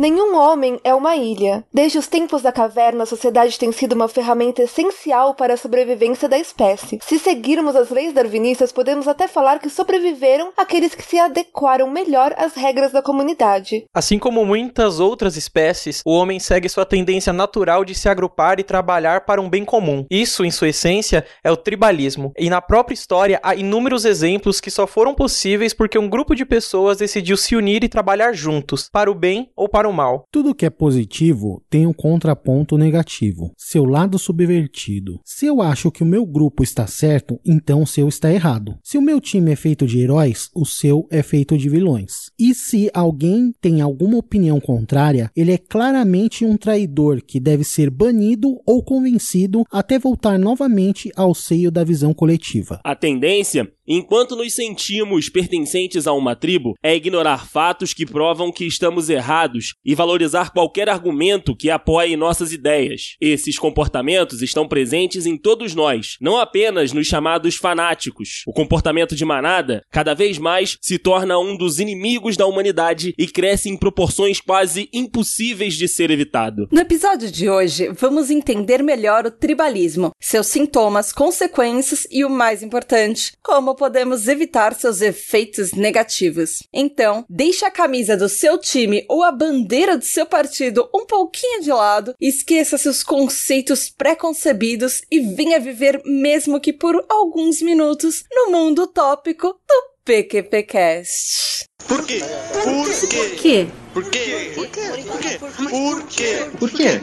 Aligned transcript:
Nenhum 0.00 0.34
homem 0.34 0.80
é 0.82 0.94
uma 0.94 1.14
ilha. 1.14 1.62
Desde 1.70 1.98
os 1.98 2.06
tempos 2.06 2.40
da 2.40 2.50
caverna, 2.50 3.02
a 3.02 3.06
sociedade 3.06 3.58
tem 3.58 3.70
sido 3.70 3.92
uma 3.92 4.08
ferramenta 4.08 4.62
essencial 4.62 5.34
para 5.34 5.52
a 5.52 5.56
sobrevivência 5.58 6.26
da 6.26 6.38
espécie. 6.38 6.98
Se 7.02 7.18
seguirmos 7.18 7.76
as 7.76 7.90
leis 7.90 8.14
darwinistas, 8.14 8.72
podemos 8.72 9.06
até 9.06 9.28
falar 9.28 9.58
que 9.58 9.68
sobreviveram 9.68 10.54
aqueles 10.56 10.94
que 10.94 11.02
se 11.02 11.18
adequaram 11.18 11.90
melhor 11.90 12.34
às 12.38 12.54
regras 12.54 12.92
da 12.92 13.02
comunidade. 13.02 13.84
Assim 13.92 14.18
como 14.18 14.42
muitas 14.42 15.00
outras 15.00 15.36
espécies, 15.36 16.00
o 16.06 16.12
homem 16.12 16.40
segue 16.40 16.70
sua 16.70 16.86
tendência 16.86 17.30
natural 17.30 17.84
de 17.84 17.94
se 17.94 18.08
agrupar 18.08 18.58
e 18.58 18.64
trabalhar 18.64 19.26
para 19.26 19.38
um 19.38 19.50
bem 19.50 19.66
comum. 19.66 20.06
Isso, 20.10 20.46
em 20.46 20.50
sua 20.50 20.70
essência, 20.70 21.26
é 21.44 21.52
o 21.52 21.58
tribalismo. 21.58 22.32
E 22.38 22.48
na 22.48 22.62
própria 22.62 22.94
história 22.94 23.38
há 23.42 23.54
inúmeros 23.54 24.06
exemplos 24.06 24.62
que 24.62 24.70
só 24.70 24.86
foram 24.86 25.14
possíveis 25.14 25.74
porque 25.74 25.98
um 25.98 26.08
grupo 26.08 26.34
de 26.34 26.46
pessoas 26.46 26.96
decidiu 26.96 27.36
se 27.36 27.54
unir 27.54 27.84
e 27.84 27.88
trabalhar 27.88 28.32
juntos, 28.32 28.88
para 28.90 29.10
o 29.10 29.14
bem 29.14 29.50
ou 29.54 29.68
para 29.68 29.89
o 29.90 29.92
mal. 29.92 30.24
Tudo 30.30 30.54
que 30.54 30.64
é 30.64 30.70
positivo 30.70 31.62
tem 31.68 31.86
um 31.86 31.92
contraponto 31.92 32.78
negativo, 32.78 33.52
seu 33.56 33.84
lado 33.84 34.18
subvertido. 34.18 35.20
Se 35.24 35.46
eu 35.46 35.60
acho 35.60 35.90
que 35.90 36.02
o 36.02 36.06
meu 36.06 36.24
grupo 36.24 36.62
está 36.62 36.86
certo, 36.86 37.38
então 37.44 37.82
o 37.82 37.86
seu 37.86 38.08
está 38.08 38.32
errado. 38.32 38.78
Se 38.82 38.96
o 38.96 39.02
meu 39.02 39.20
time 39.20 39.52
é 39.52 39.56
feito 39.56 39.86
de 39.86 40.00
heróis, 40.00 40.48
o 40.54 40.64
seu 40.64 41.06
é 41.10 41.22
feito 41.22 41.56
de 41.58 41.68
vilões. 41.68 42.30
E 42.38 42.54
se 42.54 42.90
alguém 42.94 43.52
tem 43.60 43.80
alguma 43.80 44.18
opinião 44.18 44.60
contrária, 44.60 45.30
ele 45.36 45.52
é 45.52 45.58
claramente 45.58 46.44
um 46.44 46.56
traidor 46.56 47.20
que 47.22 47.40
deve 47.40 47.64
ser 47.64 47.90
banido 47.90 48.60
ou 48.66 48.82
convencido 48.82 49.64
até 49.70 49.98
voltar 49.98 50.38
novamente 50.38 51.10
ao 51.16 51.34
seio 51.34 51.70
da 51.70 51.84
visão 51.84 52.14
coletiva. 52.14 52.80
A 52.84 52.94
tendência 52.94 53.70
Enquanto 53.92 54.36
nos 54.36 54.54
sentimos 54.54 55.28
pertencentes 55.28 56.06
a 56.06 56.12
uma 56.12 56.36
tribo, 56.36 56.76
é 56.80 56.94
ignorar 56.94 57.48
fatos 57.48 57.92
que 57.92 58.06
provam 58.06 58.52
que 58.52 58.64
estamos 58.64 59.10
errados 59.10 59.74
e 59.84 59.96
valorizar 59.96 60.52
qualquer 60.52 60.88
argumento 60.88 61.56
que 61.56 61.70
apoie 61.70 62.16
nossas 62.16 62.52
ideias. 62.52 63.16
Esses 63.20 63.58
comportamentos 63.58 64.42
estão 64.42 64.68
presentes 64.68 65.26
em 65.26 65.36
todos 65.36 65.74
nós, 65.74 66.16
não 66.20 66.38
apenas 66.38 66.92
nos 66.92 67.08
chamados 67.08 67.56
fanáticos. 67.56 68.44
O 68.46 68.52
comportamento 68.52 69.16
de 69.16 69.24
manada, 69.24 69.82
cada 69.90 70.14
vez 70.14 70.38
mais, 70.38 70.78
se 70.80 70.96
torna 70.96 71.36
um 71.40 71.56
dos 71.56 71.80
inimigos 71.80 72.36
da 72.36 72.46
humanidade 72.46 73.12
e 73.18 73.26
cresce 73.26 73.68
em 73.68 73.76
proporções 73.76 74.40
quase 74.40 74.88
impossíveis 74.92 75.74
de 75.74 75.88
ser 75.88 76.12
evitado. 76.12 76.68
No 76.70 76.78
episódio 76.78 77.28
de 77.28 77.50
hoje, 77.50 77.88
vamos 77.88 78.30
entender 78.30 78.84
melhor 78.84 79.26
o 79.26 79.32
tribalismo, 79.32 80.12
seus 80.20 80.46
sintomas, 80.46 81.12
consequências 81.12 82.06
e 82.08 82.24
o 82.24 82.30
mais 82.30 82.62
importante, 82.62 83.32
como 83.42 83.79
podemos 83.80 84.28
evitar 84.28 84.74
seus 84.74 85.00
efeitos 85.00 85.72
negativos. 85.72 86.62
Então, 86.70 87.24
deixe 87.30 87.64
a 87.64 87.70
camisa 87.70 88.14
do 88.14 88.28
seu 88.28 88.58
time 88.58 89.06
ou 89.08 89.24
a 89.24 89.32
bandeira 89.32 89.96
do 89.96 90.04
seu 90.04 90.26
partido 90.26 90.86
um 90.94 91.06
pouquinho 91.06 91.62
de 91.62 91.70
lado, 91.70 92.14
esqueça 92.20 92.76
seus 92.76 93.02
conceitos 93.02 93.88
preconcebidos 93.88 95.00
e 95.10 95.20
venha 95.20 95.58
viver, 95.58 96.02
mesmo 96.04 96.60
que 96.60 96.74
por 96.74 97.02
alguns 97.08 97.62
minutos, 97.62 98.22
no 98.30 98.50
mundo 98.52 98.82
utópico 98.82 99.58
do 99.66 99.82
PQPcast. 100.04 101.64
Por 101.88 102.04
quê? 102.04 102.20
Por 102.62 103.34
quê? 103.40 103.66
Por 103.94 104.10
quê? 104.10 104.52
Por 104.54 104.66
quê? 104.68 104.92
Por 105.00 105.18
quê? 105.18 105.38
Por 105.48 106.00
quê? 106.06 106.50
Por 106.58 106.70
quê? 106.70 107.00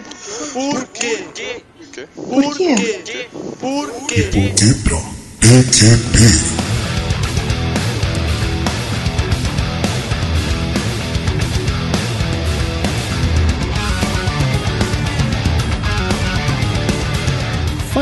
Por 0.53 0.87
quê? 0.93 1.17
Por 1.33 1.75
quê? 1.75 2.05
Por 2.15 2.55
quê? 2.55 2.75
Por 3.59 4.07
quê 4.07 4.75
pra 4.83 5.17
PQP? 5.41 6.66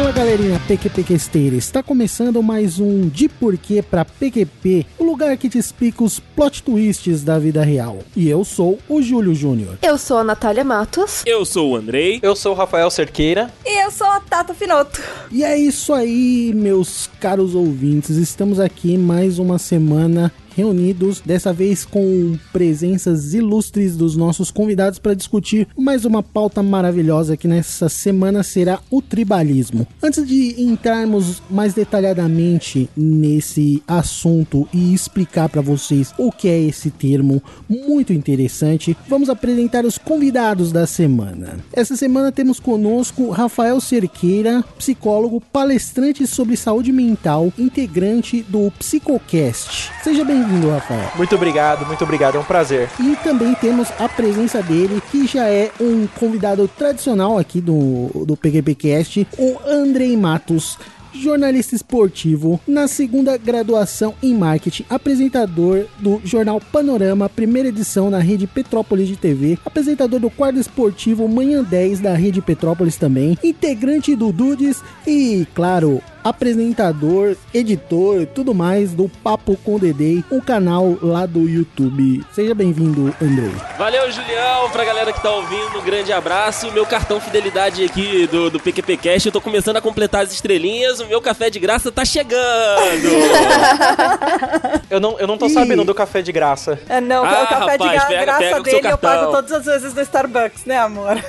Fala 0.06 0.17
galerinha 0.17 0.61
PQPQesteira, 0.67 1.56
está 1.56 1.81
começando 1.81 2.44
mais 2.44 2.80
um 2.80 3.09
De 3.09 3.28
Porquê 3.28 3.81
para 3.81 4.06
PQP, 4.06 4.85
o 5.00 5.03
lugar 5.03 5.35
que 5.35 5.50
te 5.50 5.57
explica 5.57 6.03
os 6.03 6.19
plot 6.19 6.62
twists 6.62 7.24
da 7.24 7.40
vida 7.40 7.63
real. 7.63 7.97
E 8.16 8.29
eu 8.29 8.46
sou 8.46 8.78
o 8.88 9.02
Júlio 9.02 9.34
Júnior. 9.34 9.79
Eu 9.81 9.97
sou 9.97 10.19
a 10.19 10.24
Natália 10.24 10.63
Matos. 10.63 11.24
Eu 11.25 11.44
sou 11.44 11.72
o 11.72 11.75
Andrei. 11.75 12.19
Eu 12.22 12.35
sou 12.35 12.52
o 12.52 12.56
Rafael 12.56 12.91
Cerqueira. 12.91 13.52
E 13.66 13.84
eu 13.84 13.90
sou 13.90 14.06
a 14.06 14.19
Tata 14.19 14.53
Finoto. 14.53 15.02
E 15.31 15.44
é 15.44 15.57
isso 15.57 15.91
aí, 15.91 16.53
meus 16.53 17.09
caros 17.19 17.56
ouvintes, 17.56 18.18
estamos 18.18 18.59
aqui 18.59 19.00
mais 19.00 19.40
uma 19.40 19.58
semana 19.58 20.31
reunidos, 20.55 21.21
dessa 21.21 21.51
vez 21.51 21.83
com 21.83 22.38
presenças 22.53 23.33
ilustres 23.33 23.95
dos 23.97 24.16
nossos 24.16 24.49
convidados 24.51 24.99
para 24.99 25.13
discutir 25.13 25.67
mais 25.77 26.05
uma 26.05 26.23
pauta 26.23 26.63
maravilhosa 26.63 27.35
que 27.35 27.47
nessa 27.47 27.89
semana 27.89 28.41
será 28.43 28.79
o 28.89 29.01
tribalismo. 29.01 29.88
Antes 30.01 30.25
de 30.25 30.61
entrarmos 30.61 31.41
mais 31.49 31.73
detalhadamente 31.73 32.89
nesse 32.95 33.83
assunto 33.88 34.67
e 34.73 34.93
explicar 34.93 35.49
para 35.49 35.61
vocês 35.61 36.13
o 36.17 36.31
que 36.31 36.47
é 36.47 36.59
esse 36.59 36.89
termo 36.89 37.41
muito 37.69 38.13
interessante, 38.13 38.95
vamos 39.07 39.29
apresentar 39.29 39.85
os 39.85 39.97
convidados 39.97 40.72
da 40.72 40.87
semana. 40.87 41.59
Essa 41.73 41.95
semana 41.95 42.31
temos 42.31 42.59
conosco 42.59 43.29
Rafael 43.29 43.81
Cerqueira, 43.81 44.63
psicólogo, 44.77 45.41
palestrante 45.41 46.25
sobre 46.25 46.55
saúde 46.55 46.91
mental, 46.91 47.51
integrante 47.57 48.41
do 48.43 48.72
Psicocast. 48.79 49.91
Seja 50.03 50.23
bem 50.23 50.44
bem-vindo, 50.45 50.69
Rafael. 50.69 51.11
Muito 51.16 51.35
obrigado, 51.35 51.85
muito 51.85 52.03
obrigado, 52.03 52.35
é 52.35 52.39
um 52.39 52.44
prazer. 52.44 52.89
E 53.00 53.16
também 53.17 53.53
temos 53.56 53.91
a 54.00 54.07
presença 54.07 54.61
dele, 54.61 55.01
que 55.11 55.25
já 55.28 55.50
é 55.50 55.72
um 55.79 56.07
convidado 56.19 56.67
tradicional 56.67 57.38
aqui 57.38 57.59
do, 57.59 58.25
do 58.25 58.38
PGPcast, 58.38 59.28
o 59.38 59.57
Andrei 59.67 60.16
Matos 60.16 60.78
jornalista 61.13 61.75
esportivo, 61.75 62.59
na 62.67 62.89
segunda 62.89 63.38
graduação 63.38 64.13
em 64.22 64.34
marketing, 64.35 64.85
apresentador 64.89 65.85
do 65.97 66.19
jornal 66.25 66.59
Panorama, 66.59 67.29
primeira 67.29 67.69
edição 67.69 68.09
na 68.09 68.19
rede 68.19 68.45
Petrópolis 68.45 69.07
de 69.07 69.16
TV, 69.16 69.57
apresentador 69.66 70.19
do 70.19 70.29
quadro 70.29 70.59
esportivo 70.59 71.25
Manhã 71.29 71.63
10 71.63 72.01
da 72.01 72.13
rede 72.13 72.41
Petrópolis 72.41 72.97
também, 72.97 73.38
integrante 73.41 74.13
do 74.13 74.34
Dudes 74.34 74.84
e, 75.07 75.47
claro, 75.55 76.01
apresentador, 76.25 77.38
editor, 77.53 78.25
tudo 78.25 78.53
mais 78.56 78.94
do 78.94 79.08
Papo 79.08 79.56
com 79.63 79.78
Dedei, 79.78 80.25
um 80.31 80.41
canal 80.41 80.97
lá 81.00 81.28
do 81.28 81.47
YouTube. 81.47 82.25
Seja 82.34 82.56
bem-vindo, 82.56 83.16
Andrei. 83.22 83.52
Valeu, 83.78 84.12
Julião, 84.12 84.68
pra 84.72 84.84
galera 84.84 85.14
que 85.14 85.22
tá 85.22 85.30
ouvindo, 85.30 85.78
um 85.78 85.84
grande 85.84 86.12
abraço. 86.12 86.72
Meu 86.72 86.84
cartão 86.84 87.22
fidelidade 87.22 87.84
aqui 87.84 88.25
do, 88.25 88.50
do 88.50 88.59
PQP 88.59 88.97
Cash, 88.97 89.28
eu 89.28 89.31
tô 89.31 89.40
começando 89.40 89.78
a 89.78 89.81
completar 89.81 90.24
as 90.24 90.34
estrelinhas, 90.34 91.00
o 91.00 91.06
meu 91.06 91.22
café 91.22 91.52
de 91.52 91.59
graça 91.59 91.91
tá 91.91 92.03
chegando. 92.03 92.41
eu, 94.90 95.00
não, 95.00 95.19
eu 95.19 95.28
não 95.28 95.38
tô 95.38 95.47
sabendo 95.47 95.85
do 95.85 95.94
café 95.94 96.24
de 96.24 96.31
graça. 96.31 96.80
É, 96.90 97.00
não, 97.00 97.24
ah, 97.24 97.28
o 97.28 97.47
café 97.47 97.56
rapaz, 97.56 98.02
de 98.02 98.08
pega, 98.08 98.25
graça 98.25 98.40
pega 98.40 98.64
dele 98.64 98.88
eu 98.88 98.97
pago 98.97 99.31
todas 99.31 99.52
as 99.52 99.66
vezes 99.66 99.94
no 99.94 100.02
Starbucks, 100.02 100.66
né, 100.66 100.80
amor? 100.80 101.18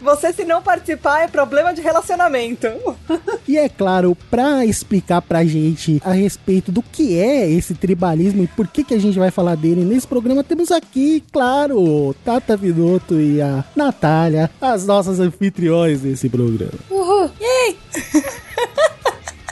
Você, 0.00 0.32
se 0.32 0.44
não 0.44 0.62
participar, 0.62 1.22
é 1.22 1.28
problema 1.28 1.74
de 1.74 1.80
relacionamento 1.80 2.03
relacionamento. 2.04 2.68
E 3.46 3.58
é 3.58 3.68
claro, 3.68 4.16
para 4.30 4.64
explicar 4.64 5.20
pra 5.20 5.44
gente 5.44 6.00
a 6.02 6.12
respeito 6.12 6.72
do 6.72 6.82
que 6.82 7.18
é 7.18 7.50
esse 7.50 7.74
tribalismo 7.74 8.42
e 8.42 8.46
por 8.46 8.66
que, 8.66 8.82
que 8.82 8.94
a 8.94 8.98
gente 8.98 9.18
vai 9.18 9.30
falar 9.30 9.54
dele 9.54 9.84
nesse 9.84 10.06
programa, 10.06 10.42
temos 10.42 10.72
aqui, 10.72 11.22
claro, 11.30 12.16
Tata 12.24 12.56
Vidotto 12.56 13.20
e 13.20 13.42
a 13.42 13.62
Natália, 13.76 14.50
as 14.62 14.86
nossas 14.86 15.20
anfitriões 15.20 16.00
desse 16.00 16.30
programa. 16.30 16.72
Uhul! 16.90 17.30
Yay! 17.38 17.76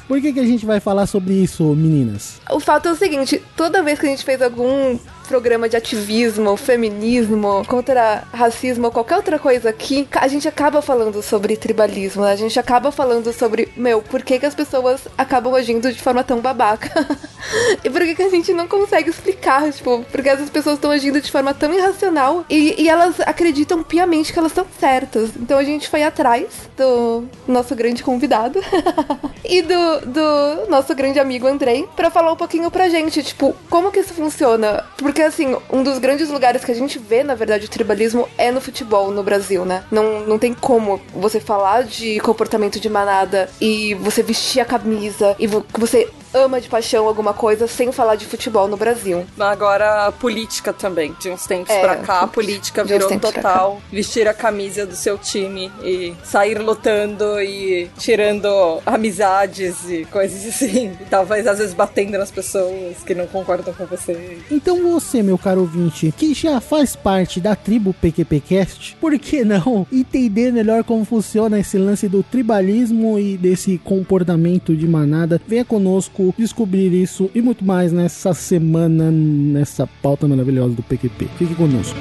Por 0.09 0.21
que, 0.21 0.33
que 0.33 0.41
a 0.41 0.47
gente 0.47 0.65
vai 0.65 0.81
falar 0.81 1.07
sobre 1.07 1.34
isso, 1.34 1.65
meninas? 1.75 2.41
O 2.51 2.61
fato 2.61 2.89
é 2.89 2.93
o 2.93 2.97
seguinte: 2.97 3.43
toda 3.57 3.83
vez 3.83 3.99
que 3.99 4.07
a 4.07 4.09
gente 4.11 4.25
fez 4.25 4.41
algum 4.41 4.99
programa 5.32 5.66
de 5.66 5.78
ativismo, 5.78 6.59
feminismo, 6.59 7.65
contra 7.66 8.22
racismo 8.34 8.84
ou 8.84 8.92
qualquer 8.92 9.16
outra 9.16 9.39
coisa 9.39 9.71
aqui, 9.71 10.07
a 10.12 10.28
gente 10.28 10.47
acaba 10.47 10.83
falando 10.83 11.22
sobre 11.22 11.57
tribalismo, 11.57 12.22
né? 12.22 12.33
a 12.33 12.36
gente 12.36 12.60
acaba 12.60 12.92
falando 12.92 13.33
sobre, 13.33 13.72
meu, 13.74 14.03
por 14.03 14.22
que, 14.22 14.39
que 14.39 14.45
as 14.45 14.54
pessoas 14.54 15.09
acabam 15.16 15.54
agindo 15.54 15.91
de 15.91 15.98
forma 15.98 16.22
tão 16.22 16.39
babaca? 16.39 16.92
e 17.83 17.89
por 17.89 18.03
que, 18.03 18.15
que 18.15 18.22
a 18.22 18.28
gente 18.28 18.53
não 18.53 18.68
consegue 18.68 19.09
explicar, 19.09 19.72
tipo, 19.72 20.04
porque 20.12 20.28
as 20.28 20.51
pessoas 20.51 20.74
estão 20.74 20.91
agindo 20.91 21.18
de 21.18 21.33
forma 21.33 21.54
tão 21.54 21.72
irracional 21.72 22.45
e, 22.51 22.83
e 22.83 22.86
elas 22.91 23.18
acreditam 23.21 23.83
piamente 23.83 24.34
que 24.34 24.39
elas 24.39 24.53
estão 24.53 24.66
certas. 24.78 25.30
Então 25.34 25.59
a 25.59 25.65
gente 25.65 25.89
foi 25.89 26.03
atrás 26.03 26.68
do 26.77 27.24
nosso 27.48 27.74
grande 27.74 28.03
convidado 28.03 28.60
e 29.42 29.62
do, 29.62 30.01
do 30.07 30.68
nosso 30.68 30.95
grande 30.95 31.18
amigo 31.18 31.47
Andrei 31.47 31.89
para 31.97 32.10
falar 32.10 32.33
um 32.33 32.36
pouquinho 32.36 32.71
pra 32.71 32.91
gente, 32.91 33.22
tipo, 33.22 33.57
como 33.71 33.91
que 33.91 34.01
isso 34.01 34.12
funciona? 34.12 34.84
Porque 34.98 35.22
porque, 35.22 35.42
assim, 35.42 35.57
um 35.71 35.83
dos 35.83 35.98
grandes 35.98 36.28
lugares 36.30 36.65
que 36.65 36.72
a 36.72 36.74
gente 36.74 36.98
vê, 36.98 37.22
na 37.22 37.34
verdade, 37.34 37.66
o 37.66 37.69
tribalismo 37.69 38.28
é 38.36 38.51
no 38.51 38.60
futebol 38.60 39.10
no 39.13 39.22
Brasil, 39.22 39.65
né? 39.65 39.84
Não, 39.91 40.21
não 40.21 40.39
tem 40.39 40.53
como 40.53 41.01
você 41.15 41.39
falar 41.39 41.84
de 41.84 42.19
comportamento 42.21 42.80
de 42.80 42.89
manada 42.89 43.48
e 43.60 43.95
você 43.95 44.22
vestir 44.22 44.60
a 44.60 44.65
camisa 44.65 45.36
e 45.39 45.47
você 45.47 46.09
ama 46.34 46.61
de 46.61 46.69
paixão 46.69 47.07
alguma 47.07 47.33
coisa 47.33 47.67
sem 47.67 47.93
falar 47.93 48.17
de 48.17 48.27
futebol 48.27 48.69
no 48.69 48.77
Brasil. 48.77 49.25
Agora 49.39 50.07
a 50.07 50.13
política 50.13 50.73
também. 50.73 51.15
De 51.21 51.31
uns 51.31 51.47
tempos 51.47 51.71
É, 51.71 51.81
pra 51.81 51.97
cá, 51.97 52.21
a 52.21 52.27
política 52.27 52.84
virou 52.84 53.19
total 53.19 53.81
vestir 53.91 54.27
a 54.27 54.34
camisa 54.34 54.87
do 54.87 54.97
seu 54.97 55.19
time 55.19 55.71
e 55.83 56.15
sair 56.25 56.59
lutando 56.59 57.41
e 57.41 57.91
tirando 57.99 58.81
amizades 58.84 59.89
e 59.89 60.05
coisas 60.07 60.47
assim. 60.47 60.97
E 61.01 61.05
talvez 61.11 61.47
às 61.47 61.59
vezes 61.59 61.75
batendo 61.75 62.19
nas 62.19 62.31
pessoas 62.31 62.99
que 63.05 63.15
não 63.15 63.27
concordam 63.27 63.75
com 63.75 63.87
você. 63.87 64.39
Então 64.51 64.83
você, 64.83 65.23
meu 65.23 65.39
caro 65.39 65.61
ouvinte, 65.61 66.13
que 66.17 66.34
já 66.34 66.61
faz 66.61 66.97
parte 66.97 67.41
da 67.41 67.55
tribo 67.55 67.95
PQPcast, 67.95 68.97
por 69.01 69.19
que 69.19 69.45
não 69.45 69.87
entender 69.93 70.53
melhor 70.53 70.84
como 70.84 71.05
funciona 71.05 71.59
esse 71.59 71.79
lance 71.79 72.09
do 72.09 72.23
tribalismo 72.23 73.19
e 73.19 73.37
desse 73.37 73.79
comportamento 73.79 74.75
de 74.75 74.87
manada? 74.87 75.41
Venha 75.47 75.65
conosco 75.65 76.22
descobrir 76.36 76.92
isso 76.92 77.30
e 77.34 77.41
muito 77.41 77.65
mais 77.65 77.92
nessa 77.92 78.34
semana, 78.34 79.10
nessa 79.10 79.86
pauta 80.03 80.28
maravilhosa 80.28 80.74
do 80.74 80.83
PQP. 80.83 81.28
Fique 81.39 81.54
conosco. 81.54 81.97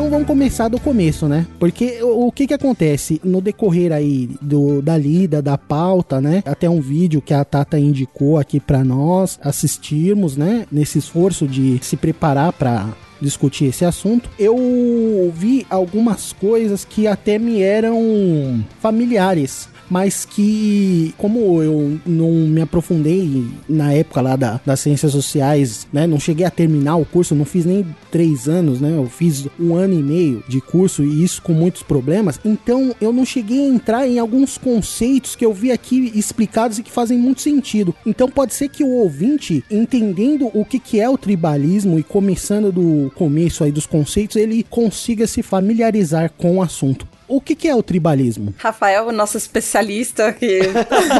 Então 0.00 0.08
vamos 0.08 0.26
começar 0.26 0.68
do 0.68 0.80
começo, 0.80 1.28
né? 1.28 1.46
Porque 1.58 2.02
o, 2.02 2.28
o 2.28 2.32
que 2.32 2.46
que 2.46 2.54
acontece 2.54 3.20
no 3.22 3.38
decorrer 3.38 3.92
aí 3.92 4.30
do, 4.40 4.80
da 4.80 4.96
lida, 4.96 5.42
da 5.42 5.58
pauta, 5.58 6.22
né? 6.22 6.42
Até 6.46 6.70
um 6.70 6.80
vídeo 6.80 7.20
que 7.20 7.34
a 7.34 7.44
Tata 7.44 7.78
indicou 7.78 8.38
aqui 8.38 8.58
pra 8.58 8.82
nós 8.82 9.38
assistirmos, 9.44 10.38
né? 10.38 10.66
Nesse 10.72 10.98
esforço 10.98 11.46
de 11.46 11.78
se 11.82 11.98
preparar 11.98 12.50
pra 12.54 12.88
discutir 13.20 13.66
esse 13.66 13.84
assunto, 13.84 14.30
eu 14.38 15.30
vi 15.36 15.66
algumas 15.68 16.32
coisas 16.32 16.82
que 16.82 17.06
até 17.06 17.38
me 17.38 17.60
eram 17.60 18.64
familiares 18.80 19.68
mas 19.90 20.24
que, 20.24 21.12
como 21.18 21.60
eu 21.60 21.98
não 22.06 22.30
me 22.30 22.62
aprofundei 22.62 23.44
na 23.68 23.92
época 23.92 24.20
lá 24.20 24.36
da, 24.36 24.60
das 24.64 24.80
ciências 24.80 25.12
sociais, 25.12 25.86
né? 25.92 26.06
Não 26.06 26.20
cheguei 26.20 26.46
a 26.46 26.50
terminar 26.50 26.96
o 26.96 27.04
curso, 27.04 27.34
não 27.34 27.44
fiz 27.44 27.64
nem 27.64 27.84
três 28.10 28.48
anos, 28.48 28.80
né? 28.80 28.96
Eu 28.96 29.06
fiz 29.06 29.48
um 29.58 29.74
ano 29.74 29.98
e 29.98 30.02
meio 30.02 30.44
de 30.48 30.60
curso 30.60 31.02
e 31.02 31.24
isso 31.24 31.42
com 31.42 31.52
muitos 31.52 31.82
problemas. 31.82 32.38
Então 32.44 32.94
eu 33.00 33.12
não 33.12 33.24
cheguei 33.24 33.66
a 33.66 33.74
entrar 33.74 34.06
em 34.06 34.18
alguns 34.18 34.56
conceitos 34.56 35.34
que 35.34 35.44
eu 35.44 35.52
vi 35.52 35.72
aqui 35.72 36.12
explicados 36.14 36.78
e 36.78 36.82
que 36.82 36.90
fazem 36.90 37.18
muito 37.18 37.42
sentido. 37.42 37.94
Então 38.06 38.28
pode 38.28 38.54
ser 38.54 38.68
que 38.68 38.84
o 38.84 38.90
ouvinte, 38.90 39.64
entendendo 39.70 40.50
o 40.54 40.64
que, 40.64 40.78
que 40.78 41.00
é 41.00 41.08
o 41.08 41.18
tribalismo 41.18 41.98
e 41.98 42.02
começando 42.02 42.70
do 42.70 43.10
começo 43.16 43.64
aí 43.64 43.72
dos 43.72 43.86
conceitos, 43.86 44.36
ele 44.36 44.64
consiga 44.68 45.26
se 45.26 45.42
familiarizar 45.42 46.30
com 46.36 46.58
o 46.58 46.62
assunto. 46.62 47.06
O 47.30 47.40
que, 47.40 47.54
que 47.54 47.68
é 47.68 47.74
o 47.76 47.82
tribalismo? 47.82 48.52
Rafael, 48.58 49.06
o 49.06 49.12
nosso 49.12 49.36
especialista 49.38 50.32
que 50.32 50.60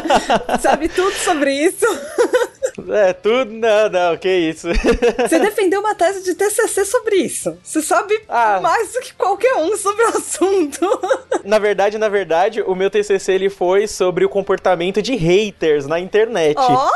sabe 0.61 0.89
tudo 0.89 1.13
sobre 1.13 1.53
isso. 1.53 1.85
É, 2.89 3.13
tudo. 3.13 3.51
Não, 3.51 3.89
não, 3.89 4.17
que 4.17 4.29
isso. 4.29 4.67
Você 5.19 5.39
defendeu 5.39 5.79
uma 5.79 5.95
tese 5.95 6.23
de 6.23 6.33
TCC 6.35 6.83
sobre 6.85 7.15
isso. 7.15 7.57
Você 7.63 7.81
sabe 7.81 8.19
Ah. 8.27 8.59
mais 8.61 8.91
do 8.93 8.99
que 8.99 9.13
qualquer 9.13 9.53
um 9.55 9.75
sobre 9.77 10.03
o 10.03 10.09
assunto. 10.09 10.79
Na 11.43 11.59
verdade, 11.59 11.97
na 11.97 12.09
verdade, 12.09 12.61
o 12.61 12.75
meu 12.75 12.89
TCC 12.89 13.33
ele 13.33 13.49
foi 13.49 13.87
sobre 13.87 14.25
o 14.25 14.29
comportamento 14.29 15.01
de 15.01 15.15
haters 15.15 15.87
na 15.87 15.99
internet. 15.99 16.57
Ó, 16.57 16.89